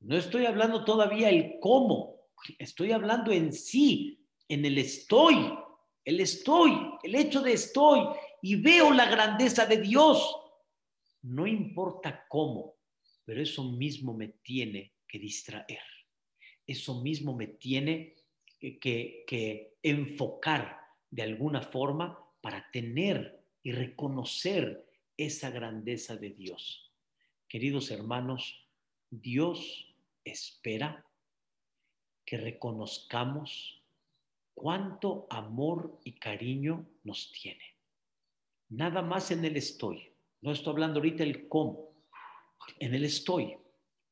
No 0.00 0.16
estoy 0.16 0.46
hablando 0.46 0.84
todavía 0.84 1.30
el 1.30 1.56
cómo. 1.60 2.20
Estoy 2.60 2.92
hablando 2.92 3.32
en 3.32 3.52
sí, 3.52 4.24
en 4.48 4.64
el 4.64 4.78
estoy. 4.78 5.52
El 6.04 6.20
estoy, 6.20 6.70
el 7.02 7.16
hecho 7.16 7.42
de 7.42 7.52
estoy 7.54 8.00
y 8.40 8.54
veo 8.54 8.92
la 8.92 9.10
grandeza 9.10 9.66
de 9.66 9.78
Dios. 9.78 10.32
No 11.22 11.46
importa 11.46 12.24
cómo, 12.28 12.76
pero 13.24 13.42
eso 13.42 13.64
mismo 13.64 14.14
me 14.14 14.28
tiene 14.28 14.94
que 15.08 15.18
distraer. 15.18 15.82
Eso 16.64 17.02
mismo 17.02 17.34
me 17.34 17.48
tiene 17.48 18.14
que, 18.60 19.24
que 19.26 19.76
enfocar 19.82 20.78
de 21.10 21.22
alguna 21.22 21.62
forma 21.62 22.16
para 22.40 22.70
tener 22.70 23.38
y 23.62 23.72
reconocer 23.72 24.86
esa 25.16 25.50
grandeza 25.50 26.16
de 26.16 26.30
Dios. 26.30 26.92
Queridos 27.48 27.90
hermanos, 27.90 28.68
Dios 29.10 29.94
espera 30.24 31.04
que 32.24 32.36
reconozcamos 32.36 33.82
cuánto 34.54 35.26
amor 35.30 35.98
y 36.04 36.12
cariño 36.12 36.86
nos 37.04 37.32
tiene. 37.32 37.64
Nada 38.68 39.02
más 39.02 39.30
en 39.30 39.44
el 39.44 39.56
estoy. 39.56 40.12
No 40.42 40.52
estoy 40.52 40.72
hablando 40.72 40.98
ahorita 40.98 41.22
el 41.22 41.48
cómo. 41.48 41.94
En 42.78 42.94
el 42.94 43.04
estoy. 43.04 43.56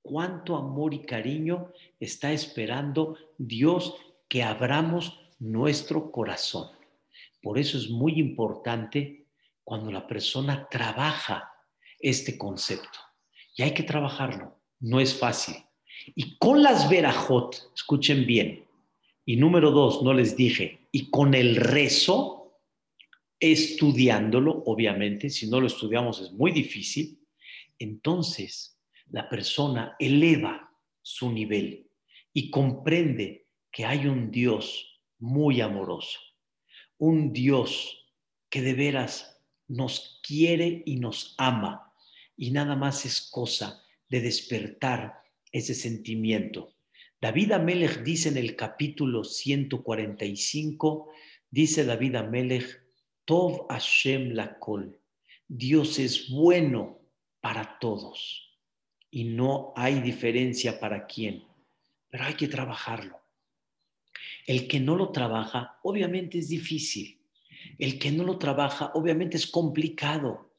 Cuánto 0.03 0.57
amor 0.57 0.95
y 0.95 1.01
cariño 1.01 1.73
está 2.01 2.33
esperando 2.33 3.19
Dios 3.37 3.97
que 4.29 4.43
abramos 4.43 5.21
nuestro 5.39 6.11
corazón. 6.11 6.71
Por 7.43 7.59
eso 7.59 7.77
es 7.77 7.91
muy 7.91 8.19
importante 8.19 9.26
cuando 9.67 9.91
la 9.91 10.07
persona 10.07 10.69
trabaja 10.71 11.53
este 11.99 12.39
concepto. 12.39 13.01
Y 13.57 13.65
hay 13.65 13.75
que 13.75 13.83
trabajarlo. 13.83 14.63
No 14.79 15.01
es 15.01 15.19
fácil. 15.19 15.57
Y 16.15 16.39
con 16.39 16.63
las 16.63 16.89
verajot, 16.89 17.73
escuchen 17.75 18.27
bien. 18.27 18.65
Y 19.25 19.35
número 19.35 19.73
dos, 19.73 20.05
no 20.05 20.15
les 20.15 20.37
dije, 20.37 20.87
y 20.93 21.11
con 21.11 21.35
el 21.35 21.57
rezo, 21.57 22.61
estudiándolo, 23.41 24.63
obviamente, 24.67 25.31
si 25.31 25.51
no 25.51 25.61
lo 25.61 25.67
estudiamos 25.67 26.21
es 26.21 26.31
muy 26.31 26.53
difícil, 26.53 27.19
entonces 27.77 28.81
la 29.11 29.29
persona 29.29 29.97
eleva 29.99 30.71
su 31.03 31.33
nivel 31.33 31.91
y 32.33 32.53
comprende 32.53 33.49
que 33.73 33.85
hay 33.85 34.07
un 34.07 34.31
Dios 34.31 35.03
muy 35.19 35.61
amoroso, 35.61 36.21
un 36.99 37.33
Dios 37.33 38.07
que 38.49 38.63
de 38.63 38.75
veras 38.75 39.36
nos 39.69 40.21
quiere 40.27 40.83
y 40.87 40.97
nos 40.97 41.35
ama 41.39 41.93
y 42.37 42.51
nada 42.51 42.77
más 42.77 43.05
es 43.07 43.21
cosa 43.21 43.83
de 44.09 44.21
despertar 44.21 45.15
ese 45.51 45.75
sentimiento. 45.75 46.75
David 47.21 47.53
Amelech 47.53 48.03
dice 48.03 48.29
en 48.29 48.37
el 48.37 48.57
capítulo 48.57 49.25
145, 49.25 51.09
dice 51.51 51.85
David 51.85 52.17
Amelech, 52.17 52.83
Tov 53.25 53.67
Hashem 53.69 54.33
Lakol. 54.33 55.01
Dios 55.49 55.99
es 55.99 56.29
bueno 56.29 57.01
para 57.41 57.79
todos 57.79 58.61
y 59.11 59.25
no 59.25 59.73
hay 59.77 60.01
diferencia 60.01 60.79
para 60.79 61.07
quién, 61.07 61.45
pero 62.09 62.25
hay 62.25 62.35
que 62.35 62.49
trabajarlo. 62.49 63.19
El 64.47 64.69
que 64.69 64.79
no 64.79 64.95
lo 64.95 65.11
trabaja, 65.11 65.79
obviamente 65.83 66.39
es 66.39 66.49
difícil. 66.49 67.21
El 67.79 67.99
que 67.99 68.11
no 68.11 68.25
lo 68.25 68.39
trabaja, 68.39 68.91
obviamente 68.95 69.37
es 69.37 69.47
complicado, 69.47 70.55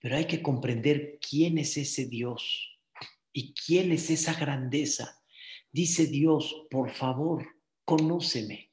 pero 0.00 0.16
hay 0.16 0.26
que 0.26 0.42
comprender 0.42 1.18
quién 1.20 1.58
es 1.58 1.76
ese 1.76 2.06
Dios 2.06 2.78
y 3.32 3.54
quién 3.54 3.92
es 3.92 4.10
esa 4.10 4.34
grandeza. 4.34 5.22
Dice 5.70 6.06
Dios, 6.06 6.66
por 6.70 6.90
favor, 6.90 7.46
conóceme, 7.84 8.70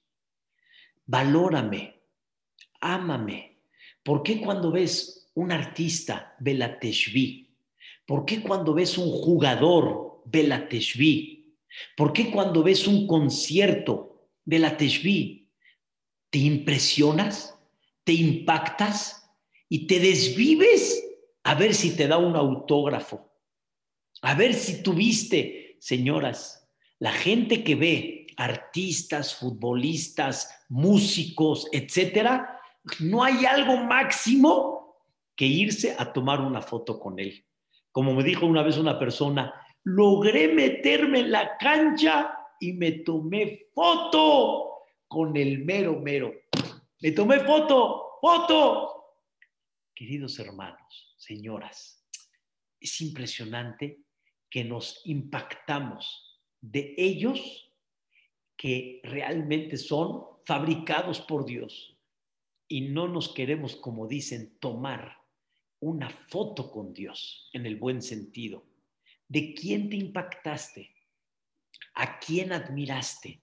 valórame, 1.06 2.02
ámame. 2.80 3.60
¿Por 4.04 4.24
qué 4.24 4.42
cuando 4.42 4.72
ves 4.72 5.30
un 5.34 5.52
artista, 5.52 6.36
la 6.54 6.80
¿Por 8.06 8.26
qué 8.26 8.42
cuando 8.42 8.74
ves 8.74 8.98
un 8.98 9.10
jugador, 9.10 10.24
la 10.44 10.68
¿Por 11.96 12.14
qué 12.14 12.32
cuando 12.32 12.64
ves 12.64 12.88
un 12.88 13.08
concierto, 13.08 14.28
la 14.60 14.78
¿Te 16.30 16.40
impresionas? 16.40 17.61
¿Te 18.04 18.14
impactas? 18.14 19.30
¿Y 19.70 19.88
te 19.88 20.00
desvives 20.00 21.04
a 21.44 21.56
ver 21.56 21.74
si 21.74 21.96
te 21.96 22.08
da 22.08 22.18
un 22.18 22.36
autógrafo? 22.36 23.32
A 24.22 24.36
ver 24.36 24.54
si 24.54 24.84
tuviste, 24.84 25.78
señoras, 25.80 26.70
la 27.00 27.12
gente 27.12 27.64
que 27.64 27.76
ve 27.76 28.28
artistas, 28.38 29.36
futbolistas, 29.36 30.66
músicos, 30.70 31.68
etcétera, 31.72 32.60
no 33.00 33.24
hay 33.24 33.46
algo 33.46 33.78
máximo 33.78 34.98
que 35.36 35.46
irse 35.46 35.96
a 35.98 36.12
tomar 36.12 36.42
una 36.42 36.62
foto 36.62 37.00
con 37.00 37.20
él. 37.20 37.46
Como 37.92 38.14
me 38.14 38.24
dijo 38.24 38.46
una 38.46 38.64
vez 38.64 38.78
una 38.78 39.00
persona, 39.00 39.54
logré 39.84 40.54
meterme 40.54 41.20
en 41.20 41.32
la 41.32 41.58
cancha 41.58 42.38
y 42.60 42.74
me 42.74 42.92
tomé 42.92 43.68
foto 43.74 44.86
con 45.08 45.36
el 45.36 45.66
mero 45.66 46.00
mero. 46.00 46.32
Me 47.02 47.12
tomé 47.14 47.40
foto, 47.40 48.20
foto. 48.22 49.16
Queridos 49.96 50.38
hermanos, 50.38 51.16
señoras, 51.18 52.06
es 52.80 53.02
impresionante 53.02 54.04
que 54.48 54.64
nos 54.64 55.02
impactamos 55.06 56.40
de 56.62 56.94
ellos 56.96 57.74
que 58.56 59.02
realmente 59.04 59.78
son 59.78 60.28
fabricados 60.46 61.22
por 61.22 61.44
Dios 61.44 61.98
y 62.68 62.82
no 62.82 63.08
nos 63.08 63.34
queremos, 63.34 63.76
como 63.76 64.08
dicen, 64.08 64.60
tomar 64.60 65.18
una 65.80 66.12
foto 66.12 66.70
con 66.70 66.94
Dios 66.94 67.50
en 67.54 67.66
el 67.66 67.78
buen 67.78 68.04
sentido. 68.04 68.64
¿De 69.28 69.56
quién 69.56 69.90
te 69.90 69.96
impactaste? 69.96 70.94
¿A 71.96 72.20
quién 72.20 72.52
admiraste? 72.52 73.42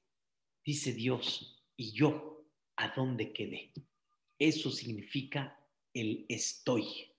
Dice 0.64 0.93
Dios, 0.93 1.66
y 1.76 1.91
yo, 1.91 2.38
¿a 2.79 2.89
dónde 2.95 3.33
quedé? 3.33 3.72
Eso 4.39 4.70
significa 4.70 5.59
el 5.93 6.24
estoy. 6.29 7.12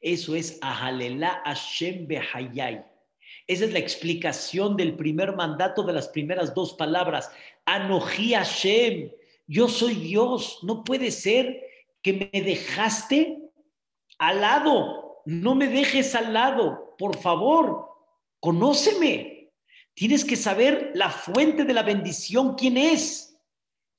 Eso 0.00 0.34
es 0.34 0.58
Ahalela 0.62 1.42
Hashem 1.44 2.06
Behayai. 2.06 2.84
Esa 3.46 3.64
es 3.64 3.72
la 3.72 3.80
explicación 3.80 4.76
del 4.76 4.96
primer 4.96 5.34
mandato 5.34 5.82
de 5.82 5.92
las 5.92 6.08
primeras 6.08 6.54
dos 6.54 6.74
palabras. 6.74 7.30
Anoji 7.66 8.34
Hashem. 8.34 9.10
Yo 9.46 9.68
soy 9.68 9.94
Dios. 9.94 10.60
No 10.62 10.84
puede 10.84 11.10
ser 11.10 11.60
que 12.02 12.12
me 12.12 12.40
dejaste 12.40 13.50
al 14.18 14.40
lado. 14.40 15.22
No 15.26 15.56
me 15.56 15.66
dejes 15.66 16.14
al 16.14 16.32
lado. 16.32 16.94
Por 16.96 17.16
favor, 17.18 17.88
conóceme. 18.38 19.52
Tienes 19.92 20.24
que 20.24 20.36
saber 20.36 20.92
la 20.94 21.10
fuente 21.10 21.64
de 21.64 21.74
la 21.74 21.82
bendición, 21.82 22.54
quién 22.54 22.76
es. 22.76 23.36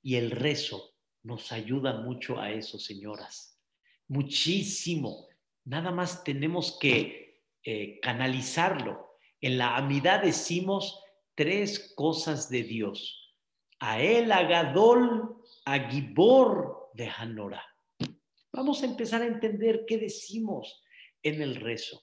Y 0.02 0.16
el 0.16 0.32
rezo 0.32 0.91
nos 1.24 1.52
ayuda 1.52 2.02
mucho 2.02 2.40
a 2.40 2.52
eso, 2.52 2.80
señoras. 2.80 3.60
Muchísimo. 4.08 5.28
Nada 5.66 5.92
más 5.92 6.24
tenemos 6.24 6.78
que 6.80 7.42
eh, 7.64 8.00
canalizarlo 8.02 9.12
en 9.42 9.58
la 9.58 9.76
amidad 9.76 10.22
decimos 10.22 11.04
tres 11.36 11.94
cosas 11.96 12.50
de 12.50 12.64
Dios. 12.64 13.34
A 13.80 14.00
él, 14.00 14.32
a 14.32 14.44
Gadol, 14.44 15.36
a 15.66 15.80
Gibor 15.90 16.92
de 16.94 17.10
Hanora. 17.10 17.66
Vamos 18.54 18.84
a 18.84 18.86
empezar 18.86 19.24
a 19.24 19.28
entender 19.28 19.86
qué 19.88 19.98
decimos. 19.98 20.84
en 21.24 21.40
el 21.40 21.56
rezo. 21.56 22.02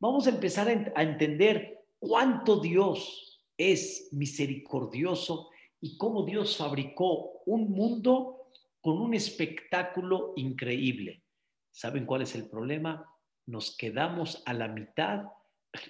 Vamos 0.00 0.26
a 0.26 0.30
empezar 0.30 0.92
a 0.96 1.02
entender 1.04 1.84
cuánto 2.00 2.58
Dios 2.58 3.40
es 3.56 4.08
misericordioso 4.10 5.50
y 5.80 5.96
cómo 5.96 6.24
Dios 6.24 6.56
fabricó 6.56 7.42
un 7.46 7.70
mundo 7.70 8.35
con 8.86 9.00
un 9.00 9.14
espectáculo 9.14 10.32
increíble. 10.36 11.24
¿Saben 11.72 12.06
cuál 12.06 12.22
es 12.22 12.36
el 12.36 12.48
problema? 12.48 13.04
Nos 13.46 13.76
quedamos 13.76 14.44
a 14.46 14.54
la 14.54 14.68
mitad 14.68 15.24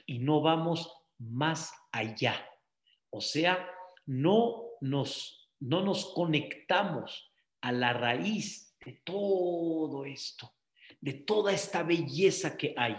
y 0.06 0.18
no 0.18 0.40
vamos 0.40 0.90
más 1.18 1.74
allá. 1.92 2.48
O 3.10 3.20
sea, 3.20 3.68
no 4.06 4.62
nos, 4.80 5.52
no 5.60 5.84
nos 5.84 6.06
conectamos 6.14 7.30
a 7.60 7.70
la 7.70 7.92
raíz 7.92 8.74
de 8.82 9.02
todo 9.04 10.06
esto, 10.06 10.54
de 10.98 11.12
toda 11.12 11.52
esta 11.52 11.82
belleza 11.82 12.56
que 12.56 12.72
hay. 12.78 12.96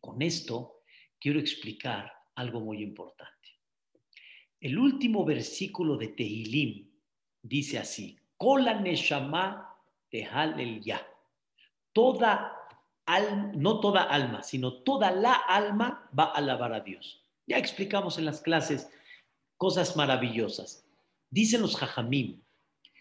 Con 0.00 0.22
esto 0.22 0.84
quiero 1.20 1.38
explicar 1.38 2.10
algo 2.34 2.60
muy 2.60 2.82
importante. 2.82 3.60
El 4.58 4.78
último 4.78 5.22
versículo 5.26 5.98
de 5.98 6.08
Tehilim 6.08 6.90
dice 7.42 7.78
así: 7.78 8.18
Kola 8.36 8.74
neshama 8.74 9.66
el 10.10 10.80
ya. 10.82 11.06
Toda 11.92 12.52
alma, 13.06 13.52
no 13.54 13.80
toda 13.80 14.02
alma, 14.04 14.42
sino 14.42 14.82
toda 14.82 15.10
la 15.10 15.32
alma 15.32 16.08
va 16.18 16.24
a 16.24 16.36
alabar 16.38 16.72
a 16.72 16.80
Dios. 16.80 17.22
Ya 17.46 17.58
explicamos 17.58 18.18
en 18.18 18.24
las 18.24 18.40
clases 18.40 18.90
cosas 19.56 19.96
maravillosas. 19.96 20.84
Dicen 21.30 21.62
los 21.62 21.76
jajamim 21.76 22.42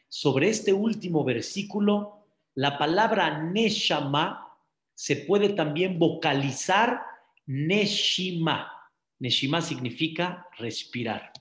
sobre 0.07 0.49
este 0.49 0.73
último 0.73 1.23
versículo, 1.23 2.25
la 2.53 2.77
palabra 2.77 3.41
neshama 3.43 4.57
se 4.93 5.17
puede 5.17 5.49
también 5.49 5.99
vocalizar 5.99 7.01
neshima. 7.45 8.71
Neshima 9.19 9.61
significa 9.61 10.47
respirar. 10.57 11.31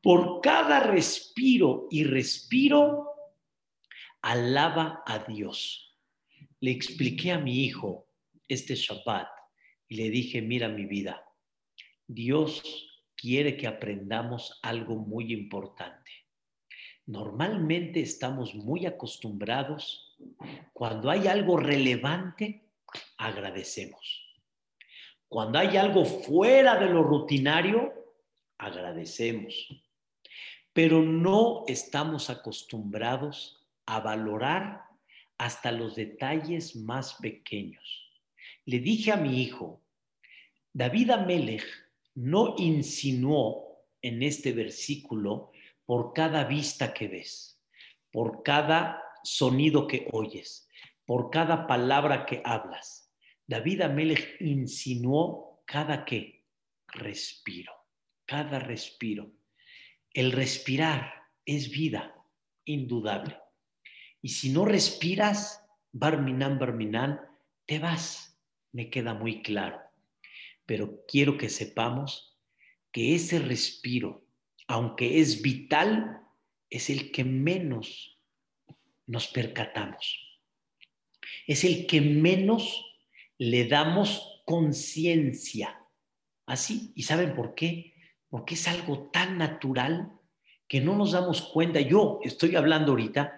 Por 0.00 0.40
cada 0.40 0.80
respiro 0.80 1.88
y 1.90 2.04
respiro, 2.04 3.15
alaba 4.26 5.04
a 5.06 5.20
Dios. 5.20 5.96
Le 6.58 6.72
expliqué 6.72 7.30
a 7.30 7.38
mi 7.38 7.64
hijo 7.64 8.08
este 8.48 8.74
Shabbat 8.74 9.28
y 9.88 9.94
le 9.96 10.10
dije, 10.10 10.42
mira 10.42 10.68
mi 10.68 10.84
vida, 10.84 11.24
Dios 12.08 12.60
quiere 13.14 13.56
que 13.56 13.68
aprendamos 13.68 14.58
algo 14.62 14.96
muy 14.96 15.32
importante. 15.32 16.10
Normalmente 17.06 18.00
estamos 18.00 18.56
muy 18.56 18.84
acostumbrados, 18.84 20.16
cuando 20.72 21.08
hay 21.08 21.28
algo 21.28 21.56
relevante, 21.56 22.68
agradecemos. 23.18 24.24
Cuando 25.28 25.60
hay 25.60 25.76
algo 25.76 26.04
fuera 26.04 26.76
de 26.80 26.86
lo 26.86 27.04
rutinario, 27.04 27.92
agradecemos 28.58 29.68
pero 30.76 31.02
no 31.02 31.64
estamos 31.68 32.28
acostumbrados 32.28 33.55
a 33.86 34.00
valorar 34.00 34.82
hasta 35.38 35.72
los 35.72 35.94
detalles 35.94 36.76
más 36.76 37.14
pequeños. 37.14 38.12
Le 38.64 38.80
dije 38.80 39.12
a 39.12 39.16
mi 39.16 39.42
hijo, 39.42 39.82
David 40.72 41.10
Amelech 41.10 41.64
no 42.14 42.54
insinuó 42.58 43.84
en 44.02 44.22
este 44.22 44.52
versículo 44.52 45.52
por 45.84 46.12
cada 46.12 46.44
vista 46.44 46.92
que 46.92 47.08
ves, 47.08 47.62
por 48.10 48.42
cada 48.42 49.02
sonido 49.22 49.86
que 49.86 50.08
oyes, 50.12 50.68
por 51.04 51.30
cada 51.30 51.66
palabra 51.66 52.26
que 52.26 52.42
hablas. 52.44 53.12
David 53.46 53.82
Amelech 53.82 54.40
insinuó 54.40 55.62
cada 55.66 56.04
que 56.04 56.44
respiro, 56.88 57.72
cada 58.26 58.58
respiro. 58.58 59.32
El 60.12 60.32
respirar 60.32 61.12
es 61.44 61.70
vida, 61.70 62.14
indudable. 62.64 63.45
Y 64.26 64.30
si 64.30 64.48
no 64.48 64.64
respiras, 64.64 65.64
barminan, 65.92 66.58
barminan, 66.58 67.20
te 67.64 67.78
vas. 67.78 68.36
Me 68.72 68.90
queda 68.90 69.14
muy 69.14 69.40
claro. 69.40 69.78
Pero 70.64 71.04
quiero 71.06 71.38
que 71.38 71.48
sepamos 71.48 72.36
que 72.90 73.14
ese 73.14 73.38
respiro, 73.38 74.26
aunque 74.66 75.20
es 75.20 75.42
vital, 75.42 76.22
es 76.68 76.90
el 76.90 77.12
que 77.12 77.22
menos 77.22 78.20
nos 79.06 79.28
percatamos. 79.28 80.42
Es 81.46 81.62
el 81.62 81.86
que 81.86 82.00
menos 82.00 82.84
le 83.38 83.68
damos 83.68 84.42
conciencia. 84.44 85.80
Así. 86.46 86.90
¿Y 86.96 87.04
saben 87.04 87.36
por 87.36 87.54
qué? 87.54 87.94
porque 88.28 88.54
es 88.54 88.66
algo 88.66 89.08
tan 89.12 89.38
natural 89.38 90.12
que 90.66 90.80
no 90.80 90.96
nos 90.96 91.12
damos 91.12 91.42
cuenta. 91.42 91.80
Yo 91.80 92.18
estoy 92.24 92.56
hablando 92.56 92.90
ahorita, 92.90 93.35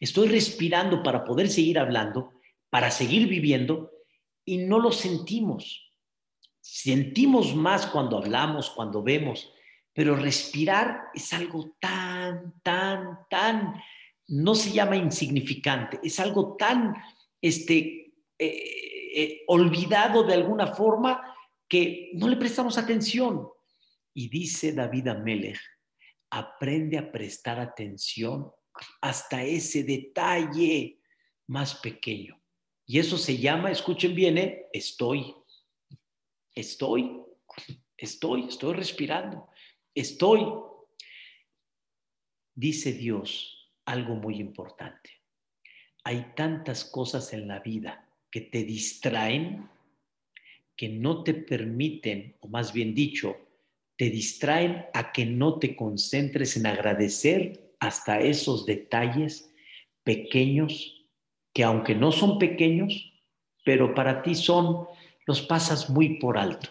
estoy 0.00 0.28
respirando 0.28 1.02
para 1.02 1.24
poder 1.24 1.48
seguir 1.48 1.78
hablando, 1.78 2.32
para 2.70 2.90
seguir 2.90 3.28
viviendo, 3.28 3.90
y 4.44 4.58
no 4.58 4.78
lo 4.78 4.92
sentimos. 4.92 5.92
Sentimos 6.60 7.54
más 7.54 7.86
cuando 7.86 8.18
hablamos, 8.18 8.70
cuando 8.70 9.02
vemos, 9.02 9.52
pero 9.92 10.16
respirar 10.16 11.08
es 11.14 11.32
algo 11.32 11.76
tan, 11.80 12.54
tan, 12.62 13.18
tan, 13.28 13.74
no 14.28 14.54
se 14.54 14.72
llama 14.72 14.96
insignificante, 14.96 15.98
es 16.02 16.20
algo 16.20 16.56
tan, 16.56 16.94
este, 17.40 18.14
eh, 18.38 18.78
eh, 19.14 19.42
olvidado 19.48 20.22
de 20.22 20.34
alguna 20.34 20.68
forma 20.68 21.34
que 21.68 22.10
no 22.14 22.28
le 22.28 22.36
prestamos 22.36 22.78
atención. 22.78 23.48
Y 24.14 24.28
dice 24.28 24.72
David 24.72 25.08
Amelech, 25.08 25.60
aprende 26.30 26.98
a 26.98 27.10
prestar 27.10 27.58
atención 27.58 28.50
hasta 29.00 29.44
ese 29.44 29.82
detalle 29.84 30.98
más 31.46 31.74
pequeño. 31.76 32.40
Y 32.86 32.98
eso 32.98 33.18
se 33.18 33.36
llama, 33.36 33.70
escuchen 33.70 34.14
bien, 34.14 34.38
¿eh? 34.38 34.66
estoy, 34.72 35.34
estoy, 36.54 37.22
estoy, 37.96 38.48
estoy 38.48 38.74
respirando, 38.74 39.48
estoy. 39.94 40.46
Dice 42.54 42.92
Dios 42.92 43.72
algo 43.84 44.14
muy 44.14 44.40
importante. 44.40 45.10
Hay 46.04 46.32
tantas 46.34 46.84
cosas 46.84 47.32
en 47.32 47.46
la 47.48 47.60
vida 47.60 48.08
que 48.30 48.40
te 48.40 48.64
distraen, 48.64 49.68
que 50.76 50.88
no 50.88 51.22
te 51.22 51.34
permiten, 51.34 52.36
o 52.40 52.48
más 52.48 52.72
bien 52.72 52.94
dicho, 52.94 53.36
te 53.96 54.10
distraen 54.10 54.86
a 54.94 55.12
que 55.12 55.26
no 55.26 55.58
te 55.58 55.74
concentres 55.74 56.56
en 56.56 56.66
agradecer 56.66 57.67
hasta 57.80 58.20
esos 58.20 58.66
detalles 58.66 59.52
pequeños 60.04 60.98
que 61.52 61.64
aunque 61.64 61.94
no 61.94 62.12
son 62.12 62.38
pequeños, 62.38 63.12
pero 63.64 63.94
para 63.94 64.22
ti 64.22 64.34
son, 64.34 64.86
los 65.26 65.42
pasas 65.42 65.90
muy 65.90 66.18
por 66.18 66.38
alto. 66.38 66.70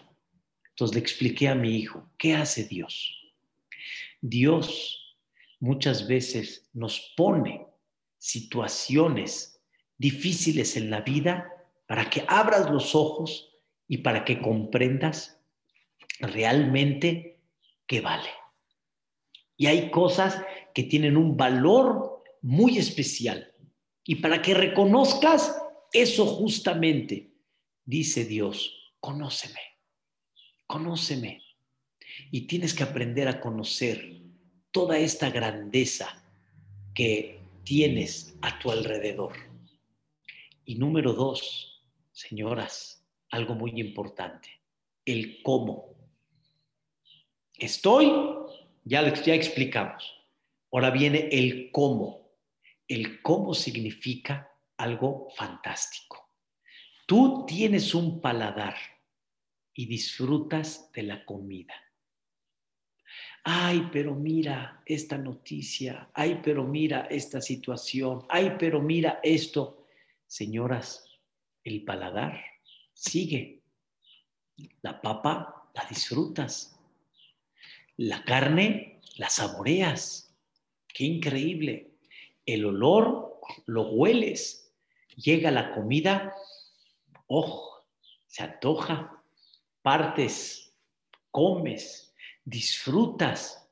Entonces 0.69 0.95
le 0.95 1.01
expliqué 1.01 1.47
a 1.49 1.55
mi 1.55 1.75
hijo, 1.75 2.09
¿qué 2.17 2.35
hace 2.35 2.63
Dios? 2.63 3.33
Dios 4.21 5.17
muchas 5.59 6.07
veces 6.07 6.69
nos 6.73 7.13
pone 7.15 7.67
situaciones 8.17 9.61
difíciles 9.97 10.77
en 10.77 10.89
la 10.89 11.01
vida 11.01 11.51
para 11.87 12.09
que 12.09 12.23
abras 12.27 12.69
los 12.71 12.95
ojos 12.95 13.53
y 13.87 13.99
para 13.99 14.25
que 14.25 14.41
comprendas 14.41 15.39
realmente 16.19 17.39
que 17.85 18.01
vale. 18.01 18.29
Y 19.57 19.65
hay 19.65 19.89
cosas 19.91 20.41
que 20.73 20.83
tienen 20.83 21.17
un 21.17 21.35
valor 21.35 22.23
muy 22.41 22.77
especial. 22.77 23.51
Y 24.03 24.15
para 24.15 24.41
que 24.41 24.53
reconozcas 24.53 25.59
eso 25.91 26.25
justamente, 26.25 27.33
dice 27.83 28.23
Dios, 28.25 28.93
conóceme, 28.99 29.59
conóceme. 30.67 31.41
Y 32.31 32.41
tienes 32.41 32.73
que 32.73 32.83
aprender 32.83 33.27
a 33.27 33.39
conocer 33.39 34.21
toda 34.71 34.97
esta 34.97 35.29
grandeza 35.29 36.23
que 36.93 37.41
tienes 37.63 38.37
a 38.41 38.59
tu 38.59 38.71
alrededor. 38.71 39.33
Y 40.65 40.75
número 40.75 41.13
dos, 41.13 41.83
señoras, 42.11 43.05
algo 43.29 43.55
muy 43.55 43.79
importante, 43.79 44.49
el 45.05 45.41
cómo. 45.43 45.95
Estoy, 47.53 48.11
ya, 48.87 49.13
ya 49.13 49.33
explicamos. 49.33 50.13
Ahora 50.71 50.89
viene 50.89 51.29
el 51.31 51.71
cómo. 51.71 52.31
El 52.87 53.21
cómo 53.21 53.53
significa 53.53 54.49
algo 54.77 55.29
fantástico. 55.35 56.31
Tú 57.05 57.45
tienes 57.45 57.93
un 57.93 58.21
paladar 58.21 58.75
y 59.73 59.85
disfrutas 59.85 60.91
de 60.91 61.03
la 61.03 61.25
comida. 61.25 61.73
Ay, 63.43 63.89
pero 63.93 64.13
mira 64.13 64.81
esta 64.85 65.17
noticia. 65.17 66.09
Ay, 66.13 66.41
pero 66.43 66.65
mira 66.65 67.07
esta 67.09 67.39
situación. 67.39 68.25
Ay, 68.27 68.55
pero 68.59 68.81
mira 68.81 69.19
esto. 69.23 69.87
Señoras, 70.25 71.05
el 71.63 71.85
paladar 71.85 72.41
sigue. 72.93 73.63
La 74.81 75.01
papa 75.01 75.69
la 75.73 75.85
disfrutas. 75.87 76.76
La 77.97 78.23
carne 78.23 79.01
la 79.17 79.29
saboreas. 79.29 80.35
Qué 80.87 81.05
increíble. 81.05 81.91
El 82.45 82.65
olor 82.65 83.39
lo 83.65 83.89
hueles. 83.89 84.71
Llega 85.15 85.49
la 85.49 85.73
comida, 85.73 86.35
ojo, 87.25 87.87
se 88.27 88.43
antoja, 88.43 89.23
partes, 89.81 90.75
comes, 91.31 92.13
disfrutas. 92.45 93.67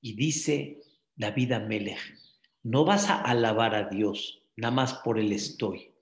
Y 0.00 0.14
dice 0.14 0.82
David 1.14 1.52
Amelech, 1.52 2.18
no 2.64 2.84
vas 2.84 3.08
a 3.08 3.20
alabar 3.22 3.76
a 3.76 3.88
Dios 3.88 4.42
nada 4.56 4.72
más 4.72 4.94
por 4.94 5.20
el 5.20 5.32
estoy. 5.32 5.92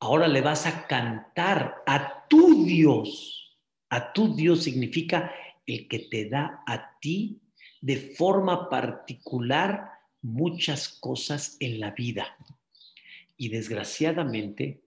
Ahora 0.00 0.26
le 0.26 0.40
vas 0.40 0.66
a 0.66 0.88
cantar 0.88 1.84
a 1.86 2.26
tu 2.26 2.66
Dios. 2.66 3.56
A 3.88 4.12
tu 4.12 4.34
Dios 4.34 4.64
significa 4.64 5.32
el 5.66 5.88
que 5.88 6.00
te 6.00 6.28
da 6.28 6.62
a 6.66 6.98
ti 7.00 7.40
de 7.80 7.96
forma 7.96 8.68
particular 8.68 9.90
muchas 10.22 10.88
cosas 10.88 11.56
en 11.60 11.80
la 11.80 11.90
vida. 11.92 12.36
Y 13.36 13.48
desgraciadamente, 13.48 14.82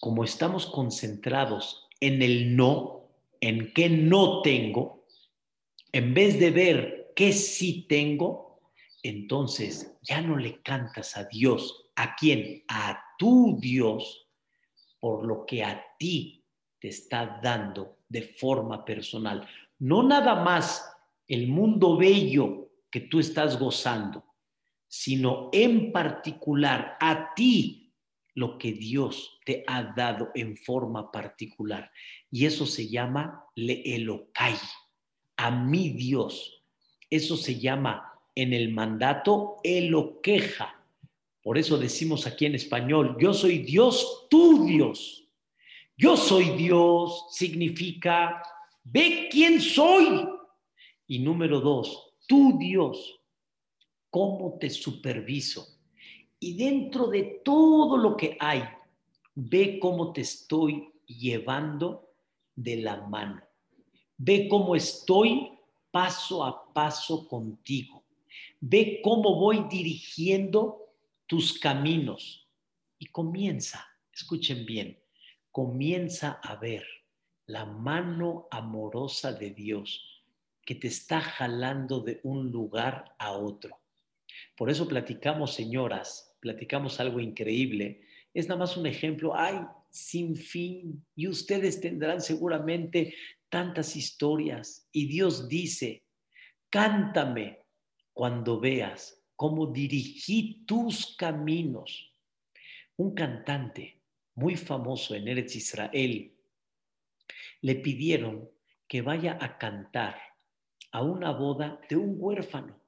como 0.00 0.24
estamos 0.24 0.66
concentrados 0.66 1.88
en 2.00 2.22
el 2.22 2.56
no, 2.56 3.08
en 3.40 3.72
qué 3.72 3.88
no 3.88 4.42
tengo, 4.42 5.06
en 5.92 6.14
vez 6.14 6.38
de 6.38 6.50
ver 6.50 7.12
qué 7.16 7.32
sí 7.32 7.86
tengo, 7.88 8.60
entonces 9.02 9.96
ya 10.02 10.20
no 10.20 10.36
le 10.36 10.60
cantas 10.62 11.16
a 11.16 11.24
Dios. 11.24 11.86
¿A 11.96 12.14
quién? 12.16 12.64
A 12.68 13.02
tu 13.18 13.58
Dios, 13.60 14.28
por 15.00 15.26
lo 15.26 15.44
que 15.46 15.64
a 15.64 15.82
ti 15.98 16.44
te 16.78 16.88
está 16.88 17.40
dando 17.42 17.98
de 18.08 18.22
forma 18.22 18.84
personal. 18.84 19.46
No 19.80 20.02
nada 20.02 20.44
más 20.44 20.86
el 21.26 21.48
mundo 21.48 21.96
bello 21.96 22.70
que 22.90 23.00
tú 23.00 23.18
estás 23.18 23.58
gozando, 23.58 24.24
sino 24.86 25.48
en 25.52 25.92
particular 25.92 26.96
a 27.00 27.34
ti 27.34 27.92
lo 28.34 28.58
que 28.58 28.72
Dios 28.72 29.38
te 29.44 29.64
ha 29.66 29.82
dado 29.82 30.30
en 30.34 30.56
forma 30.56 31.10
particular. 31.10 31.90
Y 32.30 32.46
eso 32.46 32.66
se 32.66 32.88
llama 32.88 33.44
le 33.54 33.82
elocai, 33.94 34.56
a 35.36 35.50
mi 35.50 35.90
Dios. 35.90 36.64
Eso 37.08 37.36
se 37.36 37.58
llama 37.58 38.12
en 38.34 38.52
el 38.52 38.72
mandato 38.72 39.56
eloqueja. 39.62 40.76
Por 41.42 41.58
eso 41.58 41.78
decimos 41.78 42.26
aquí 42.26 42.46
en 42.46 42.54
español, 42.54 43.16
yo 43.18 43.32
soy 43.32 43.58
Dios, 43.58 44.26
tu 44.28 44.66
Dios. 44.66 45.26
Yo 45.96 46.16
soy 46.16 46.50
Dios 46.56 47.26
significa, 47.32 48.42
ve 48.90 49.28
quién 49.30 49.60
soy. 49.60 50.28
Y 51.06 51.18
número 51.18 51.60
dos, 51.60 52.14
tu 52.26 52.58
Dios, 52.58 53.20
¿cómo 54.10 54.58
te 54.58 54.70
superviso? 54.70 55.66
Y 56.38 56.56
dentro 56.56 57.08
de 57.08 57.40
todo 57.44 57.96
lo 57.96 58.16
que 58.16 58.36
hay, 58.38 58.62
ve 59.34 59.78
cómo 59.80 60.12
te 60.12 60.22
estoy 60.22 60.92
llevando 61.06 62.14
de 62.54 62.76
la 62.76 63.06
mano. 63.08 63.42
Ve 64.16 64.48
cómo 64.48 64.76
estoy 64.76 65.50
paso 65.90 66.44
a 66.44 66.72
paso 66.72 67.26
contigo. 67.26 68.04
Ve 68.60 69.00
cómo 69.02 69.36
voy 69.36 69.64
dirigiendo 69.68 70.92
tus 71.26 71.58
caminos. 71.58 72.46
Y 72.98 73.06
comienza, 73.06 73.86
escuchen 74.12 74.66
bien, 74.66 75.02
comienza 75.50 76.38
a 76.42 76.56
ver 76.56 76.84
la 77.50 77.66
mano 77.66 78.46
amorosa 78.50 79.32
de 79.32 79.50
Dios 79.50 80.22
que 80.64 80.76
te 80.76 80.86
está 80.86 81.20
jalando 81.20 82.00
de 82.00 82.20
un 82.22 82.52
lugar 82.52 83.16
a 83.18 83.32
otro. 83.32 83.80
Por 84.56 84.70
eso 84.70 84.86
platicamos, 84.86 85.54
señoras, 85.54 86.36
platicamos 86.38 87.00
algo 87.00 87.18
increíble. 87.18 88.02
Es 88.32 88.46
nada 88.46 88.60
más 88.60 88.76
un 88.76 88.86
ejemplo, 88.86 89.34
hay 89.34 89.58
sin 89.90 90.36
fin, 90.36 91.04
y 91.16 91.26
ustedes 91.26 91.80
tendrán 91.80 92.20
seguramente 92.20 93.14
tantas 93.48 93.96
historias. 93.96 94.88
Y 94.92 95.08
Dios 95.08 95.48
dice, 95.48 96.04
cántame 96.68 97.64
cuando 98.12 98.60
veas 98.60 99.20
cómo 99.34 99.66
dirigí 99.66 100.62
tus 100.66 101.16
caminos. 101.16 102.14
Un 102.96 103.12
cantante 103.12 104.00
muy 104.36 104.54
famoso 104.54 105.16
en 105.16 105.26
Eretz 105.26 105.56
Israel 105.56 106.36
le 107.62 107.76
pidieron 107.76 108.48
que 108.88 109.02
vaya 109.02 109.38
a 109.40 109.58
cantar 109.58 110.16
a 110.92 111.02
una 111.02 111.30
boda 111.32 111.80
de 111.88 111.96
un 111.96 112.16
huérfano, 112.18 112.80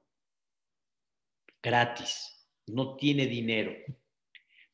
gratis, 1.61 2.47
no 2.67 2.95
tiene 2.95 3.27
dinero. 3.27 3.73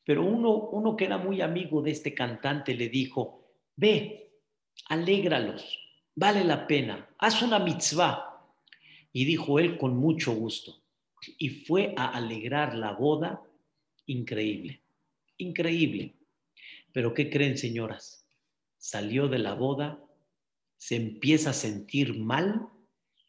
Pero 0.04 0.24
uno, 0.24 0.50
uno 0.70 0.96
que 0.96 1.04
era 1.04 1.18
muy 1.18 1.40
amigo 1.40 1.82
de 1.82 1.92
este 1.92 2.14
cantante 2.14 2.74
le 2.74 2.88
dijo, 2.88 3.54
ve, 3.76 4.32
alégralos, 4.88 5.78
vale 6.14 6.42
la 6.44 6.66
pena, 6.66 7.08
haz 7.18 7.42
una 7.42 7.58
mitzvah. 7.58 8.26
Y 9.12 9.24
dijo 9.24 9.58
él 9.58 9.76
con 9.76 9.96
mucho 9.96 10.32
gusto. 10.32 10.82
Y 11.38 11.50
fue 11.50 11.94
a 11.96 12.08
alegrar 12.08 12.74
la 12.74 12.92
boda, 12.92 13.42
increíble, 14.06 14.82
increíble. 15.36 16.14
Pero 16.92 17.12
¿qué 17.12 17.28
creen, 17.28 17.58
señoras? 17.58 18.19
Salió 18.80 19.28
de 19.28 19.38
la 19.38 19.54
boda, 19.54 20.02
se 20.78 20.96
empieza 20.96 21.50
a 21.50 21.52
sentir 21.52 22.18
mal 22.18 22.66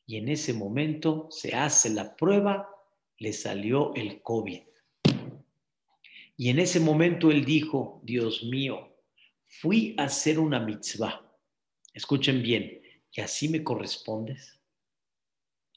y 0.07 0.15
en 0.15 0.29
ese 0.29 0.53
momento 0.53 1.27
se 1.29 1.53
hace 1.53 1.89
la 1.89 2.15
prueba, 2.15 2.69
le 3.17 3.33
salió 3.33 3.93
el 3.93 4.21
COVID. 4.21 4.61
Y 6.37 6.49
en 6.49 6.57
ese 6.57 6.79
momento 6.79 7.29
él 7.29 7.45
dijo, 7.45 8.01
Dios 8.03 8.45
mío, 8.45 8.95
fui 9.45 9.93
a 9.97 10.05
hacer 10.05 10.39
una 10.39 10.59
mitzvah. 10.59 11.21
Escuchen 11.93 12.41
bien, 12.41 12.81
¿y 13.11 13.21
así 13.21 13.49
me 13.49 13.61
correspondes? 13.61 14.57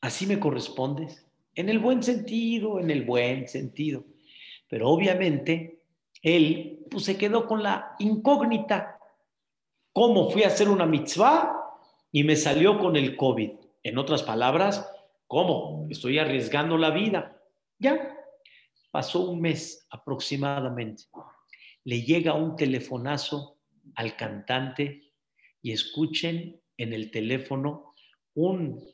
¿Así 0.01 0.25
me 0.27 0.39
correspondes? 0.39 1.27
En 1.57 1.69
el 1.69 1.81
buen 1.81 2.03
sentido, 2.03 2.79
en 2.79 2.91
el 2.91 3.03
buen 3.03 3.49
sentido. 3.49 4.07
Pero 4.69 4.89
obviamente 4.89 5.81
él 6.23 6.87
pues, 6.91 7.05
se 7.05 7.19
quedó 7.19 7.47
con 7.47 7.63
la 7.63 7.95
incógnita. 7.99 8.94
¿Cómo 9.95 10.29
fui 10.29 10.43
a 10.43 10.49
hacer 10.49 10.69
una 10.69 10.87
mitzvah 10.87 11.55
y 12.11 12.25
me 12.25 12.35
salió 12.35 12.81
con 12.81 12.97
el 12.97 13.17
COVID? 13.17 13.53
En 13.85 13.97
otras 13.97 14.25
palabras, 14.25 14.91
¿cómo? 15.29 15.87
Estoy 15.89 16.19
arriesgando 16.19 16.77
la 16.77 16.91
vida. 16.91 17.41
Ya, 17.79 18.13
pasó 18.91 19.31
un 19.31 19.41
mes 19.41 19.87
aproximadamente. 19.89 21.05
Le 21.85 22.03
llega 22.03 22.35
un 22.35 22.57
telefonazo 22.57 23.61
al 23.95 24.17
cantante 24.17 25.13
y 25.63 25.71
escuchen 25.71 26.61
en 26.77 26.93
el 26.93 27.13
teléfono 27.13 27.95
un 28.35 28.85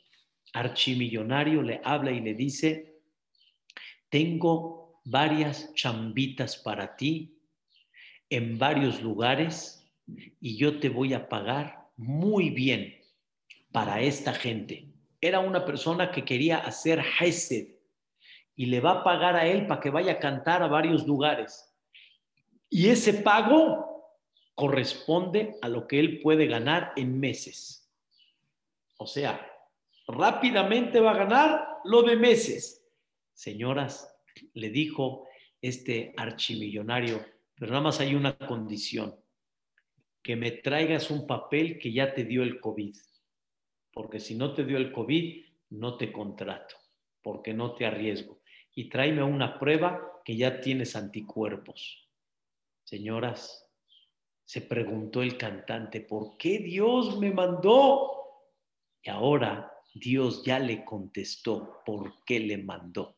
archimillonario 0.52 1.62
le 1.62 1.80
habla 1.82 2.10
y 2.10 2.20
le 2.20 2.34
dice, 2.34 3.00
tengo 4.10 5.00
varias 5.04 5.72
chambitas 5.72 6.58
para 6.58 6.94
ti 6.94 7.38
en 8.28 8.58
varios 8.58 9.00
lugares 9.00 9.79
y 10.40 10.56
yo 10.56 10.78
te 10.80 10.88
voy 10.88 11.14
a 11.14 11.28
pagar 11.28 11.88
muy 11.96 12.50
bien 12.50 12.96
para 13.72 14.00
esta 14.00 14.32
gente. 14.32 14.88
Era 15.20 15.40
una 15.40 15.64
persona 15.64 16.10
que 16.10 16.24
quería 16.24 16.58
hacer 16.58 17.02
Hesed 17.20 17.74
y 18.56 18.66
le 18.66 18.80
va 18.80 18.92
a 18.92 19.04
pagar 19.04 19.36
a 19.36 19.46
él 19.46 19.66
para 19.66 19.80
que 19.80 19.90
vaya 19.90 20.12
a 20.12 20.18
cantar 20.18 20.62
a 20.62 20.68
varios 20.68 21.06
lugares. 21.06 21.74
Y 22.68 22.88
ese 22.88 23.14
pago 23.14 23.90
corresponde 24.54 25.56
a 25.62 25.68
lo 25.68 25.86
que 25.86 25.98
él 25.98 26.20
puede 26.20 26.46
ganar 26.46 26.92
en 26.96 27.18
meses. 27.18 27.90
O 28.98 29.06
sea, 29.06 29.50
rápidamente 30.06 31.00
va 31.00 31.12
a 31.12 31.18
ganar 31.18 31.68
lo 31.84 32.02
de 32.02 32.16
meses. 32.16 32.86
Señoras, 33.32 34.14
le 34.54 34.70
dijo 34.70 35.26
este 35.62 36.12
archimillonario, 36.16 37.24
pero 37.54 37.72
nada 37.72 37.84
más 37.84 38.00
hay 38.00 38.14
una 38.14 38.36
condición, 38.36 39.16
que 40.22 40.36
me 40.36 40.50
traigas 40.50 41.10
un 41.10 41.26
papel 41.26 41.78
que 41.78 41.92
ya 41.92 42.14
te 42.14 42.24
dio 42.24 42.42
el 42.42 42.60
COVID 42.60 42.94
porque 43.92 44.20
si 44.20 44.34
no 44.34 44.54
te 44.54 44.64
dio 44.64 44.76
el 44.76 44.92
COVID, 44.92 45.44
no 45.70 45.96
te 45.96 46.12
contrato, 46.12 46.76
porque 47.22 47.52
no 47.52 47.74
te 47.74 47.86
arriesgo. 47.86 48.40
Y 48.74 48.88
tráeme 48.88 49.22
una 49.22 49.58
prueba 49.58 50.22
que 50.24 50.36
ya 50.36 50.60
tienes 50.60 50.96
anticuerpos. 50.96 52.08
Señoras, 52.84 53.68
se 54.44 54.62
preguntó 54.62 55.22
el 55.22 55.36
cantante, 55.36 56.00
¿por 56.00 56.36
qué 56.36 56.58
Dios 56.58 57.18
me 57.18 57.32
mandó? 57.32 58.10
Y 59.02 59.10
ahora 59.10 59.72
Dios 59.94 60.44
ya 60.44 60.58
le 60.58 60.84
contestó 60.84 61.82
por 61.84 62.24
qué 62.24 62.40
le 62.40 62.58
mandó. 62.58 63.16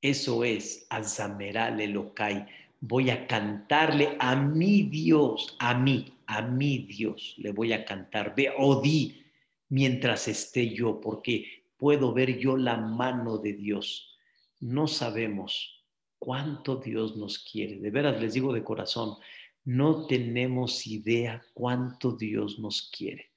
Eso 0.00 0.44
es 0.44 0.86
Azameral 0.90 1.80
Elokai. 1.80 2.46
Voy 2.86 3.08
a 3.08 3.26
cantarle 3.26 4.14
a 4.20 4.36
mi 4.36 4.82
Dios, 4.82 5.56
a 5.58 5.72
mí, 5.72 6.18
a 6.26 6.42
mi 6.42 6.80
Dios 6.80 7.34
le 7.38 7.50
voy 7.50 7.72
a 7.72 7.82
cantar, 7.82 8.34
ve, 8.36 8.52
di 8.82 9.24
mientras 9.70 10.28
esté 10.28 10.68
yo, 10.68 11.00
porque 11.00 11.64
puedo 11.78 12.12
ver 12.12 12.38
yo 12.38 12.58
la 12.58 12.76
mano 12.76 13.38
de 13.38 13.54
Dios. 13.54 14.18
No 14.60 14.86
sabemos 14.86 15.82
cuánto 16.18 16.76
Dios 16.76 17.16
nos 17.16 17.38
quiere. 17.38 17.78
De 17.78 17.90
veras 17.90 18.20
les 18.20 18.34
digo 18.34 18.52
de 18.52 18.62
corazón, 18.62 19.16
no 19.64 20.06
tenemos 20.06 20.86
idea 20.86 21.42
cuánto 21.54 22.12
Dios 22.12 22.58
nos 22.58 22.90
quiere. 22.90 23.30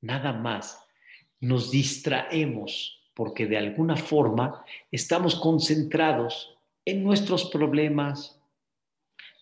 Nada 0.00 0.32
más 0.32 0.76
nos 1.38 1.70
distraemos 1.70 3.00
porque 3.14 3.46
de 3.46 3.58
alguna 3.58 3.94
forma 3.94 4.64
estamos 4.90 5.36
concentrados 5.36 6.58
en 6.84 7.04
nuestros 7.04 7.44
problemas, 7.44 8.37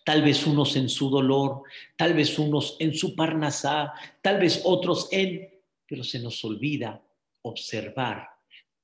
tal 0.07 0.21
vez 0.21 0.47
unos 0.47 0.77
en 0.77 0.87
su 0.87 1.09
dolor, 1.09 1.63
tal 1.97 2.13
vez 2.13 2.39
unos 2.39 2.77
en 2.79 2.93
su 2.93 3.13
parnasá, 3.13 3.91
tal 4.21 4.39
vez 4.39 4.61
otros 4.63 5.09
en, 5.11 5.49
pero 5.85 6.01
se 6.01 6.19
nos 6.19 6.45
olvida 6.45 7.03
observar 7.41 8.29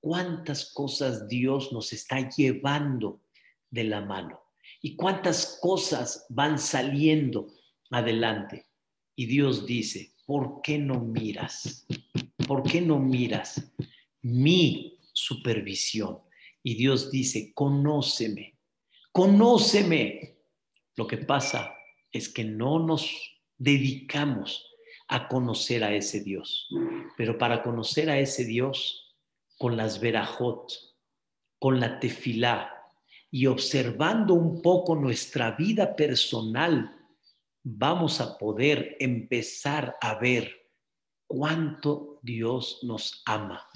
cuántas 0.01 0.73
cosas 0.73 1.25
Dios 1.29 1.71
nos 1.71 1.93
está 1.93 2.29
llevando 2.29 3.21
de 3.69 3.85
la 3.85 4.01
mano 4.01 4.41
y 4.81 4.97
cuántas 4.97 5.59
cosas 5.61 6.25
van 6.27 6.59
saliendo 6.59 7.53
adelante. 7.89 8.65
Y 9.15 9.25
Dios 9.25 9.65
dice, 9.65 10.15
¿por 10.25 10.61
qué 10.61 10.77
no 10.77 10.99
miras? 10.99 11.87
¿Por 12.45 12.63
qué 12.63 12.81
no 12.81 12.99
miras 12.99 13.71
mi 14.23 14.99
supervisión? 15.13 16.19
Y 16.63 16.75
Dios 16.75 17.09
dice, 17.09 17.53
conóceme, 17.53 18.57
conóceme. 19.13 20.32
Lo 20.95 21.07
que 21.07 21.17
pasa 21.17 21.75
es 22.11 22.29
que 22.29 22.43
no 22.43 22.79
nos 22.79 23.09
dedicamos 23.57 24.65
a 25.07 25.27
conocer 25.27 25.83
a 25.83 25.93
ese 25.93 26.21
Dios. 26.21 26.69
Pero 27.17 27.37
para 27.37 27.63
conocer 27.63 28.09
a 28.09 28.19
ese 28.19 28.45
Dios, 28.45 29.15
con 29.57 29.77
las 29.77 29.99
verajot, 29.99 30.71
con 31.59 31.79
la 31.79 31.99
tefilá 31.99 32.71
y 33.31 33.47
observando 33.47 34.33
un 34.33 34.61
poco 34.61 34.95
nuestra 34.95 35.51
vida 35.51 35.95
personal, 35.95 36.95
vamos 37.63 38.19
a 38.21 38.37
poder 38.37 38.97
empezar 38.99 39.95
a 40.01 40.15
ver 40.19 40.69
cuánto 41.25 42.19
Dios 42.21 42.79
nos 42.83 43.23
ama. 43.25 43.67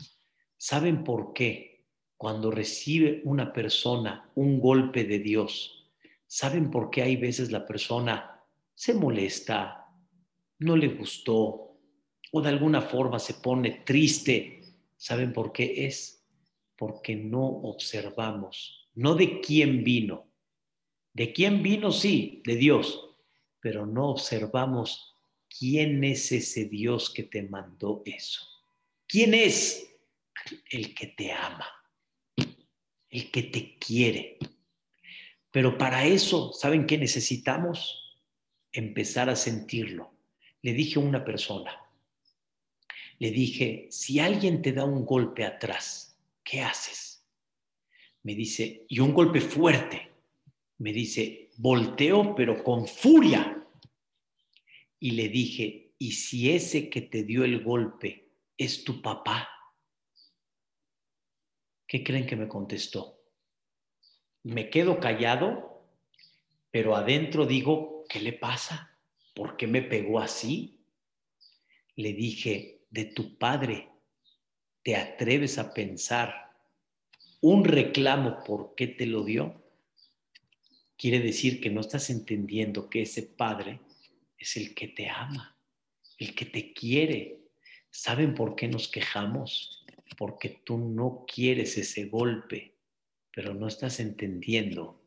¿Saben 0.57 1.03
por 1.03 1.33
qué? 1.33 1.85
Cuando 2.17 2.51
recibe 2.51 3.21
una 3.25 3.53
persona 3.53 4.31
un 4.35 4.59
golpe 4.59 5.05
de 5.05 5.19
Dios, 5.19 5.86
¿saben 6.27 6.69
por 6.69 6.89
qué 6.89 7.01
hay 7.01 7.15
veces 7.15 7.51
la 7.51 7.65
persona 7.65 8.43
se 8.75 8.93
molesta, 8.93 9.87
no 10.59 10.75
le 10.75 10.89
gustó 10.89 11.79
o 12.31 12.41
de 12.41 12.49
alguna 12.49 12.81
forma 12.81 13.19
se 13.19 13.35
pone 13.35 13.83
triste? 13.85 14.61
¿Saben 14.97 15.33
por 15.33 15.51
qué 15.51 15.85
es? 15.85 16.25
Porque 16.75 17.15
no 17.15 17.45
observamos, 17.45 18.89
no 18.93 19.15
de 19.15 19.39
quién 19.41 19.83
vino. 19.83 20.27
De 21.13 21.33
quién 21.33 21.63
vino, 21.63 21.91
sí, 21.91 22.43
de 22.45 22.57
Dios, 22.57 23.09
pero 23.59 23.87
no 23.87 24.09
observamos 24.09 25.15
quién 25.49 26.03
es 26.03 26.31
ese 26.31 26.65
Dios 26.65 27.09
que 27.09 27.23
te 27.23 27.41
mandó 27.41 28.03
eso. 28.05 28.41
¿Quién 29.07 29.33
es? 29.33 29.95
El 30.69 30.93
que 30.93 31.07
te 31.07 31.31
ama, 31.31 31.67
el 33.09 33.31
que 33.31 33.43
te 33.43 33.77
quiere. 33.79 34.37
Pero 35.51 35.77
para 35.77 36.05
eso, 36.05 36.51
¿saben 36.53 36.85
qué 36.85 36.97
necesitamos? 36.97 38.19
Empezar 38.71 39.29
a 39.29 39.35
sentirlo. 39.35 40.11
Le 40.61 40.73
dije 40.73 40.99
a 40.99 41.03
una 41.03 41.23
persona, 41.23 41.71
le 43.19 43.31
dije, 43.31 43.87
si 43.89 44.19
alguien 44.19 44.61
te 44.61 44.73
da 44.73 44.85
un 44.85 45.05
golpe 45.05 45.43
atrás, 45.43 46.19
¿qué 46.43 46.61
haces? 46.61 47.25
Me 48.23 48.35
dice, 48.35 48.85
y 48.87 48.99
un 48.99 49.13
golpe 49.13 49.41
fuerte. 49.41 50.11
Me 50.79 50.93
dice, 50.93 51.49
volteo 51.57 52.35
pero 52.35 52.63
con 52.63 52.87
furia. 52.87 53.65
Y 54.99 55.11
le 55.11 55.29
dije, 55.29 55.93
¿y 55.97 56.11
si 56.11 56.51
ese 56.51 56.89
que 56.89 57.01
te 57.01 57.23
dio 57.23 57.43
el 57.43 57.63
golpe 57.63 58.29
es 58.57 58.83
tu 58.83 59.01
papá? 59.01 59.49
¿Qué 61.87 62.03
creen 62.03 62.25
que 62.25 62.35
me 62.35 62.47
contestó? 62.47 63.16
Me 64.43 64.69
quedo 64.69 64.99
callado, 64.99 65.83
pero 66.71 66.95
adentro 66.95 67.45
digo, 67.45 68.05
¿qué 68.09 68.19
le 68.19 68.33
pasa? 68.33 68.97
¿Por 69.33 69.57
qué 69.57 69.67
me 69.67 69.81
pegó 69.81 70.19
así? 70.19 70.79
Le 71.95 72.13
dije, 72.13 72.81
de 72.89 73.05
tu 73.05 73.37
padre, 73.37 73.89
¿te 74.83 74.95
atreves 74.95 75.57
a 75.57 75.73
pensar 75.73 76.51
un 77.41 77.63
reclamo 77.65 78.43
por 78.43 78.73
qué 78.75 78.87
te 78.87 79.05
lo 79.05 79.23
dio? 79.23 79.63
Quiere 80.97 81.19
decir 81.19 81.61
que 81.61 81.69
no 81.69 81.81
estás 81.81 82.09
entendiendo 82.09 82.89
que 82.89 83.03
ese 83.03 83.23
padre 83.23 83.81
es 84.37 84.57
el 84.57 84.73
que 84.73 84.87
te 84.87 85.09
ama, 85.09 85.55
el 86.17 86.33
que 86.33 86.45
te 86.45 86.73
quiere. 86.73 87.41
¿Saben 87.91 88.33
por 88.33 88.55
qué 88.55 88.67
nos 88.67 88.87
quejamos? 88.87 89.85
Porque 90.17 90.61
tú 90.63 90.77
no 90.77 91.25
quieres 91.27 91.77
ese 91.77 92.05
golpe, 92.05 92.76
pero 93.37 93.53
no 93.53 93.67
estás 93.67 93.99
entendiendo 93.99 94.99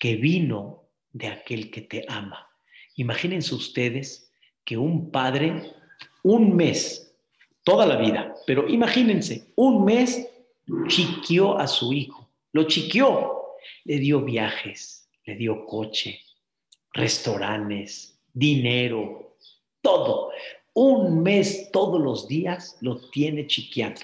que 0.00 0.16
vino 0.16 0.88
de 1.12 1.28
aquel 1.28 1.70
que 1.70 1.82
te 1.82 2.04
ama. 2.08 2.50
Imagínense 2.96 3.54
ustedes 3.54 4.32
que 4.64 4.76
un 4.76 5.12
padre, 5.12 5.72
un 6.24 6.56
mes, 6.56 7.16
toda 7.62 7.86
la 7.86 7.94
vida, 7.94 8.34
pero 8.44 8.68
imagínense, 8.68 9.52
un 9.54 9.84
mes 9.84 10.28
chiquió 10.88 11.56
a 11.56 11.68
su 11.68 11.92
hijo, 11.92 12.28
lo 12.50 12.64
chiquió, 12.64 13.54
le 13.84 14.00
dio 14.00 14.20
viajes, 14.20 15.08
le 15.24 15.36
dio 15.36 15.64
coche, 15.64 16.18
restaurantes, 16.92 18.20
dinero, 18.32 19.36
todo. 19.80 20.32
Un 20.74 21.22
mes 21.22 21.70
todos 21.70 22.00
los 22.00 22.26
días 22.26 22.78
lo 22.80 22.98
tiene 23.10 23.46
chiqueando. 23.46 24.00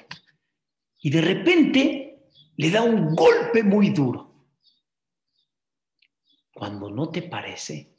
Y 1.00 1.10
de 1.10 1.20
repente 1.20 2.11
le 2.56 2.70
da 2.70 2.82
un 2.82 3.14
golpe 3.14 3.62
muy 3.62 3.90
duro. 3.90 4.30
Cuando 6.52 6.90
no 6.90 7.10
te 7.10 7.22
parece, 7.22 7.96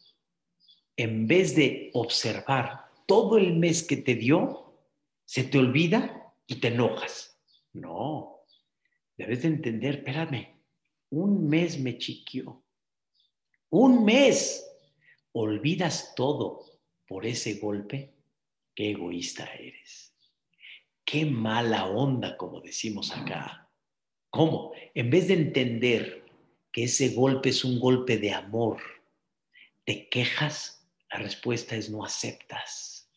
en 0.95 1.27
vez 1.27 1.55
de 1.55 1.89
observar 1.93 2.91
todo 3.07 3.37
el 3.37 3.55
mes 3.55 3.83
que 3.83 3.97
te 3.97 4.15
dio, 4.15 4.79
se 5.25 5.43
te 5.43 5.57
olvida 5.57 6.33
y 6.45 6.55
te 6.55 6.67
enojas. 6.67 7.39
No, 7.73 8.41
debes 9.17 9.41
de 9.41 9.47
entender, 9.49 9.95
espérame, 9.95 10.61
un 11.09 11.47
mes 11.47 11.79
me 11.79 11.97
chiqueó. 11.97 12.63
Un 13.69 14.05
mes 14.05 14.63
olvidas 15.31 16.13
todo 16.15 16.63
por 17.07 17.25
ese 17.25 17.55
golpe, 17.55 18.13
qué 18.75 18.91
egoísta 18.91 19.45
eres. 19.55 20.15
Qué 21.03 21.25
mala 21.25 21.87
onda, 21.87 22.37
como 22.37 22.61
decimos 22.61 23.11
acá. 23.11 23.62
¿Cómo? 24.33 24.71
En 24.95 25.11
vez 25.11 25.27
de 25.27 25.35
entender 25.35 26.25
que 26.71 26.85
ese 26.85 27.09
golpe 27.09 27.49
es 27.49 27.63
un 27.63 27.79
golpe 27.79 28.17
de 28.17 28.33
amor, 28.33 28.81
te 29.85 30.09
quejas, 30.09 30.89
la 31.11 31.19
respuesta 31.19 31.75
es 31.75 31.91
no 31.91 32.03
aceptas. 32.03 33.11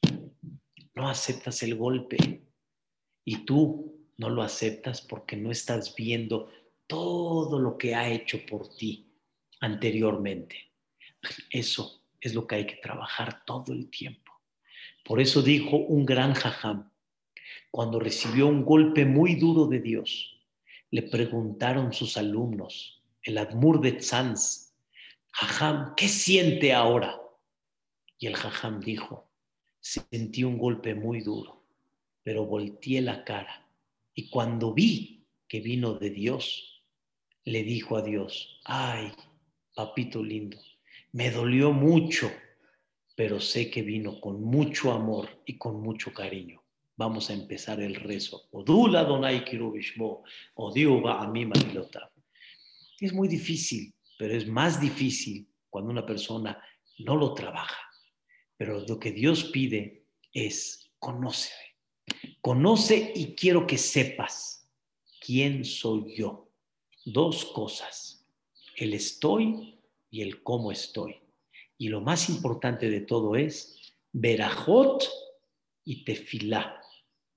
No 0.95 1.09
aceptas 1.09 1.63
el 1.63 1.75
golpe. 1.75 2.43
Y 3.25 3.47
tú 3.47 4.07
no 4.19 4.29
lo 4.29 4.43
aceptas 4.43 5.01
porque 5.01 5.39
no 5.39 5.51
estás 5.51 5.95
viendo 5.97 6.53
todo 6.87 7.59
lo 7.61 7.79
que 7.79 7.95
ha 7.95 8.11
hecho 8.11 8.45
por 8.45 8.69
ti 8.77 9.11
anteriormente. 9.61 10.75
Eso 11.49 12.05
es 12.21 12.35
lo 12.35 12.47
que 12.47 12.57
hay 12.57 12.67
que 12.67 12.77
trabajar 12.77 13.43
todo 13.47 13.73
el 13.73 13.89
tiempo. 13.89 14.33
Por 15.03 15.23
eso 15.23 15.41
dijo 15.41 15.79
un 15.79 16.05
gran 16.05 16.35
jajam, 16.35 16.91
cuando 17.71 18.01
recibió 18.01 18.49
un 18.49 18.67
golpe 18.67 19.07
muy 19.07 19.37
duro 19.37 19.67
de 19.67 19.81
Dios, 19.81 20.36
le 20.91 21.03
preguntaron 21.03 21.93
sus 21.93 22.17
alumnos, 22.17 23.03
el 23.23 23.39
Admur 23.39 23.81
de 23.81 23.93
Tzanz, 23.93 24.75
jajam, 25.33 25.95
¿qué 25.97 26.09
siente 26.09 26.73
ahora? 26.73 27.21
Y 28.19 28.27
el 28.27 28.37
jajam 28.37 28.81
dijo, 28.81 29.31
sentí 29.81 30.45
un 30.45 30.59
golpe 30.59 30.95
muy 30.95 31.21
duro, 31.21 31.65
pero 32.23 32.47
volteé 32.47 33.01
la 33.01 33.25
cara 33.25 33.67
y 34.15 34.31
cuando 34.31 34.73
vi 34.73 35.27
que 35.47 35.61
vino 35.61 35.95
de 35.95 36.11
Dios, 36.11 36.83
le 37.45 37.63
dijo 37.63 37.97
a 37.97 38.03
Dios, 38.03 38.61
ay, 38.65 39.13
papito 39.75 40.23
lindo, 40.25 40.59
me 41.13 41.31
dolió 41.31 41.73
mucho, 41.73 42.33
pero 43.15 43.41
sé 43.41 43.71
que 43.71 43.83
vino 43.83 44.21
con 44.21 44.43
mucho 44.43 44.93
amor 44.93 45.43
y 45.45 45.59
con 45.59 45.81
mucho 45.81 46.13
cariño. 46.13 46.66
Vamos 46.97 47.29
a 47.29 47.35
empezar 47.35 47.81
el 47.81 47.95
rezo. 47.95 48.49
Odula 48.53 49.05
Donai 49.05 49.45
Es 53.01 53.13
muy 53.13 53.29
difícil, 53.29 53.95
pero 54.19 54.35
es 54.35 54.47
más 54.47 54.81
difícil 54.81 55.47
cuando 55.69 55.91
una 55.91 56.07
persona 56.07 56.59
no 57.01 57.17
lo 57.17 57.35
trabaja. 57.35 57.83
Pero 58.57 58.81
lo 58.81 58.99
que 58.99 59.13
Dios 59.13 59.45
pide 59.45 60.07
es 60.33 60.91
conóceme. 60.99 61.77
Conoce 62.41 63.13
y 63.15 63.35
quiero 63.35 63.67
que 63.67 63.77
sepas 63.77 64.67
quién 65.21 65.67
soy 65.67 66.17
yo. 66.17 66.49
Dos 67.05 67.45
cosas, 67.45 68.27
el 68.75 68.95
estoy 68.95 69.79
y 70.11 70.23
el 70.23 70.43
cómo 70.43 70.73
estoy. 70.73 71.21
Y 71.77 71.89
lo 71.89 72.01
más 72.01 72.31
importante 72.31 72.89
de 72.89 73.03
todo 73.03 73.37
es 73.37 73.95
verajot 74.13 75.07
y 75.85 76.03
tefilá 76.05 76.83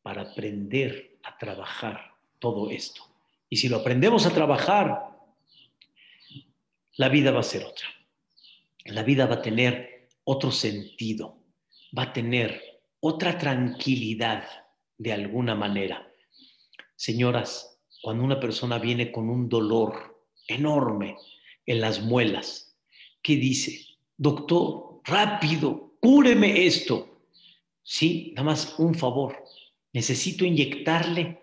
para 0.01 0.21
aprender 0.23 1.19
a 1.23 1.37
trabajar 1.37 2.15
todo 2.39 2.69
esto. 2.69 3.03
Y 3.49 3.57
si 3.57 3.67
lo 3.67 3.77
aprendemos 3.77 4.25
a 4.25 4.33
trabajar, 4.33 5.09
la 6.97 7.09
vida 7.09 7.31
va 7.31 7.39
a 7.39 7.43
ser 7.43 7.63
otra. 7.63 7.87
La 8.85 9.03
vida 9.03 9.25
va 9.25 9.35
a 9.35 9.41
tener 9.41 10.09
otro 10.23 10.51
sentido, 10.51 11.37
va 11.97 12.03
a 12.03 12.13
tener 12.13 12.61
otra 12.99 13.37
tranquilidad 13.37 14.43
de 14.97 15.13
alguna 15.13 15.55
manera. 15.55 16.11
Señoras, 16.95 17.79
cuando 18.01 18.23
una 18.23 18.39
persona 18.39 18.77
viene 18.77 19.11
con 19.11 19.29
un 19.29 19.49
dolor 19.49 20.25
enorme 20.47 21.17
en 21.65 21.81
las 21.81 22.01
muelas, 22.01 22.77
¿qué 23.21 23.35
dice? 23.35 23.85
Doctor, 24.17 25.01
rápido, 25.05 25.93
cúreme 25.99 26.65
esto. 26.65 27.23
Sí, 27.81 28.33
nada 28.35 28.45
más 28.45 28.77
un 28.77 28.93
favor. 28.93 29.43
Necesito 29.93 30.45
inyectarle 30.45 31.41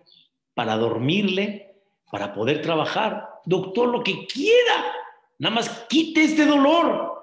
para 0.55 0.77
dormirle, 0.77 1.83
para 2.11 2.33
poder 2.33 2.63
trabajar. 2.63 3.29
Doctor, 3.45 3.89
lo 3.89 4.03
que 4.03 4.27
quiera. 4.27 4.93
Nada 5.39 5.55
más 5.55 5.87
quite 5.89 6.25
este 6.25 6.47
dolor. 6.47 7.17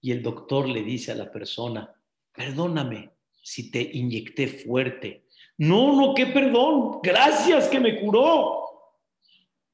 Y 0.00 0.12
el 0.12 0.22
doctor 0.22 0.68
le 0.68 0.82
dice 0.82 1.12
a 1.12 1.14
la 1.14 1.30
persona, 1.30 1.94
perdóname 2.32 3.10
si 3.42 3.70
te 3.70 3.80
inyecté 3.80 4.48
fuerte. 4.48 5.26
No, 5.58 5.94
no, 5.94 6.14
qué 6.14 6.26
perdón. 6.26 7.00
Gracias 7.02 7.68
que 7.68 7.80
me 7.80 8.00
curó. 8.00 8.64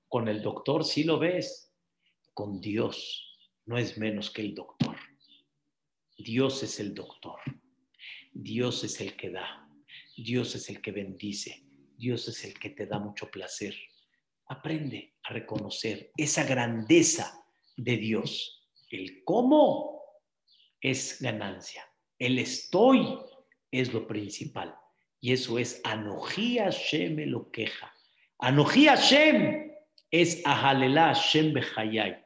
Con 0.09 0.29
el 0.29 0.43
doctor 0.43 0.85
sí 0.85 1.05
lo 1.05 1.19
ves. 1.19 1.73
Con 2.35 2.61
Dios 2.61 3.39
no 3.67 3.79
es 3.79 3.97
menos 3.99 4.31
que 4.31 4.43
el 4.43 4.55
doctor. 4.55 4.97
Dios 6.17 6.63
es 6.63 6.81
el 6.81 6.95
doctor. 6.95 7.41
Dios 8.33 8.85
es 8.85 9.01
el 9.01 9.17
que 9.17 9.31
da. 9.31 9.70
Dios 10.23 10.55
es 10.55 10.69
el 10.69 10.81
que 10.81 10.93
bendice. 10.93 11.65
Dios 11.97 12.29
es 12.29 12.45
el 12.45 12.55
que 12.55 12.71
te 12.71 12.87
da 12.87 12.99
mucho 12.99 13.31
placer. 13.31 13.75
Aprende 14.47 15.15
a 15.23 15.33
reconocer 15.33 16.13
esa 16.17 16.45
grandeza 16.45 17.45
de 17.77 17.97
Dios. 17.97 18.69
El 18.91 19.23
cómo 19.25 20.03
es 20.81 21.21
ganancia. 21.21 21.85
El 22.19 22.39
estoy 22.39 23.19
es 23.71 23.93
lo 23.93 24.07
principal. 24.07 24.75
Y 25.21 25.33
eso 25.33 25.59
es 25.59 25.81
Anoji 25.85 26.59
Hashem 26.59 27.19
lo 27.29 27.51
queja. 27.51 27.95
Anoji 28.39 28.87
Hashem 28.87 29.71
es 30.11 30.43
Ahalela 30.45 31.15
Hashem 31.15 31.53
Bejayai. 31.53 32.25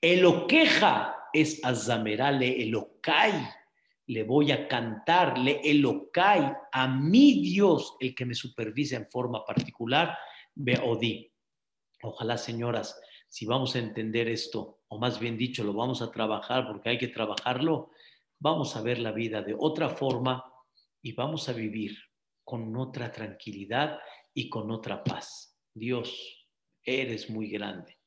Eloqueja 0.00 1.16
es 1.32 1.64
Azamerale 1.64 2.62
Elokai. 2.62 3.32
Le 4.06 4.24
voy 4.24 4.52
a 4.52 4.66
cantarle 4.68 5.60
Elokai 5.62 6.52
a 6.72 6.88
mi 6.88 7.40
Dios, 7.42 7.96
el 8.00 8.14
que 8.14 8.26
me 8.26 8.34
supervisa 8.34 8.96
en 8.96 9.08
forma 9.10 9.44
particular, 9.44 10.16
Beodí. 10.54 11.32
Ojalá, 12.02 12.36
señoras, 12.36 13.00
si 13.28 13.46
vamos 13.46 13.76
a 13.76 13.78
entender 13.78 14.28
esto, 14.28 14.80
o 14.88 14.98
más 14.98 15.18
bien 15.18 15.38
dicho, 15.38 15.64
lo 15.64 15.72
vamos 15.72 16.02
a 16.02 16.10
trabajar 16.10 16.66
porque 16.66 16.90
hay 16.90 16.98
que 16.98 17.08
trabajarlo, 17.08 17.90
vamos 18.38 18.76
a 18.76 18.82
ver 18.82 18.98
la 18.98 19.12
vida 19.12 19.40
de 19.40 19.54
otra 19.58 19.88
forma 19.88 20.44
y 21.00 21.12
vamos 21.12 21.48
a 21.48 21.52
vivir 21.52 21.96
con 22.44 22.76
otra 22.76 23.10
tranquilidad 23.10 23.98
y 24.34 24.50
con 24.50 24.70
otra 24.70 25.02
paz. 25.02 25.58
Dios, 25.72 26.46
eres 26.84 27.30
muy 27.30 27.48
grande. 27.48 27.98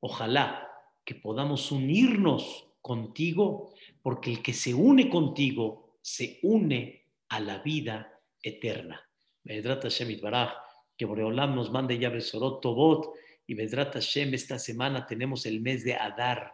Ojalá 0.00 0.68
que 1.04 1.14
podamos 1.14 1.70
unirnos 1.72 2.66
contigo, 2.84 3.72
porque 4.02 4.30
el 4.30 4.42
que 4.42 4.52
se 4.52 4.74
une 4.74 5.08
contigo 5.08 5.96
se 6.02 6.38
une 6.42 7.06
a 7.30 7.40
la 7.40 7.60
vida 7.60 8.20
eterna. 8.42 9.00
Vedrat 9.42 9.84
Hashem 9.84 10.20
Baraj, 10.20 10.52
que 10.94 11.06
Boreolam 11.06 11.54
nos 11.54 11.70
mande 11.70 11.98
ya 11.98 12.10
Besorot 12.10 12.60
Tobot, 12.60 13.14
y 13.46 13.54
Vedrat 13.54 13.94
Hashem, 13.94 14.34
esta 14.34 14.58
semana 14.58 15.06
tenemos 15.06 15.46
el 15.46 15.62
mes 15.62 15.82
de 15.82 15.94
Adar, 15.94 16.52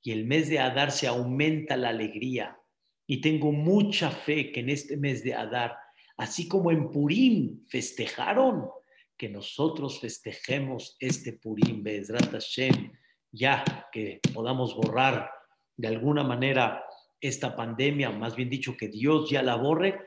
y 0.00 0.12
el 0.12 0.26
mes 0.26 0.48
de 0.48 0.60
Adar 0.60 0.92
se 0.92 1.08
aumenta 1.08 1.76
la 1.76 1.88
alegría, 1.88 2.56
y 3.04 3.20
tengo 3.20 3.50
mucha 3.50 4.12
fe 4.12 4.52
que 4.52 4.60
en 4.60 4.70
este 4.70 4.96
mes 4.96 5.24
de 5.24 5.34
Adar, 5.34 5.76
así 6.16 6.46
como 6.46 6.70
en 6.70 6.88
Purim 6.88 7.66
festejaron, 7.66 8.70
que 9.16 9.28
nosotros 9.28 9.98
festejemos 9.98 10.96
este 11.00 11.32
Purim, 11.32 11.82
Bezrat 11.82 12.30
Hashem, 12.30 12.92
ya 13.32 13.88
que 13.90 14.20
podamos 14.32 14.76
borrar 14.76 15.28
de 15.76 15.88
alguna 15.88 16.22
manera 16.22 16.84
esta 17.20 17.56
pandemia, 17.56 18.10
más 18.10 18.36
bien 18.36 18.50
dicho, 18.50 18.76
que 18.76 18.88
Dios 18.88 19.30
ya 19.30 19.42
la 19.42 19.56
borre, 19.56 19.98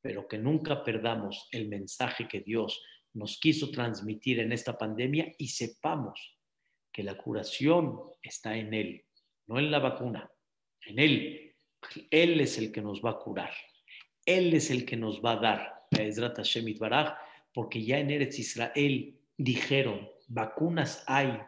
pero 0.00 0.26
que 0.26 0.38
nunca 0.38 0.82
perdamos 0.82 1.48
el 1.52 1.68
mensaje 1.68 2.26
que 2.26 2.40
Dios 2.40 2.82
nos 3.14 3.38
quiso 3.38 3.70
transmitir 3.70 4.40
en 4.40 4.52
esta 4.52 4.76
pandemia 4.76 5.32
y 5.38 5.48
sepamos 5.48 6.38
que 6.90 7.02
la 7.02 7.16
curación 7.16 8.00
está 8.22 8.56
en 8.56 8.74
Él, 8.74 9.04
no 9.46 9.58
en 9.58 9.70
la 9.70 9.78
vacuna, 9.78 10.30
en 10.86 10.98
Él 10.98 11.52
él 12.10 12.40
es 12.40 12.58
el 12.58 12.72
que 12.72 12.82
nos 12.82 13.02
va 13.02 13.10
a 13.10 13.18
curar. 13.18 13.52
Él 14.24 14.54
es 14.54 14.70
el 14.70 14.84
que 14.84 14.96
nos 14.96 15.22
va 15.22 15.32
a 15.32 15.36
dar, 15.36 15.84
porque 17.52 17.84
ya 17.84 17.98
en 17.98 18.10
Eretz 18.10 18.38
Israel 18.38 19.18
dijeron, 19.36 20.08
vacunas 20.28 21.04
hay 21.06 21.40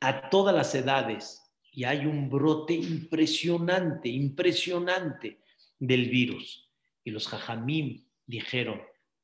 a 0.00 0.28
todas 0.30 0.54
las 0.54 0.74
edades 0.74 1.41
y 1.72 1.84
hay 1.84 2.04
un 2.06 2.28
brote 2.28 2.74
impresionante, 2.74 4.08
impresionante 4.08 5.40
del 5.78 6.08
virus. 6.10 6.70
Y 7.02 7.10
los 7.10 7.26
jajamim 7.26 8.06
dijeron, 8.26 8.80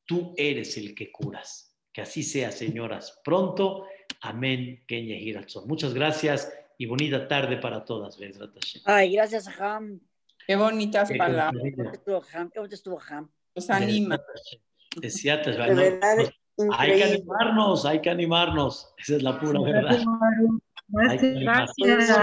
tú 0.06 0.34
eres 0.36 0.76
el 0.78 0.94
que 0.94 1.12
curas. 1.12 1.76
Que 1.92 2.00
así 2.00 2.22
sea, 2.22 2.50
señoras. 2.50 3.20
Pronto, 3.22 3.84
amén. 4.22 4.84
Muchas 5.66 5.92
gracias 5.94 6.52
y 6.78 6.86
bonita 6.86 7.28
tarde 7.28 7.58
para 7.58 7.84
todas. 7.84 8.18
Ay, 8.84 9.12
gracias, 9.12 9.48
Ham. 9.60 10.00
Qué 10.46 10.56
bonitas 10.56 11.10
palabras. 11.16 11.62
Qué 11.62 11.82
estuvo 12.72 12.98
Ham. 13.10 13.30
Nos 13.54 13.68
anima. 13.68 14.18
hay 16.72 16.96
que 16.96 17.04
animarnos, 17.04 17.84
hay 17.84 18.00
que 18.00 18.10
animarnos. 18.10 18.94
Esa 18.96 19.16
es 19.16 19.22
la 19.22 19.38
pura 19.38 19.60
verdad. 19.60 20.00
Gracias. 20.88 22.10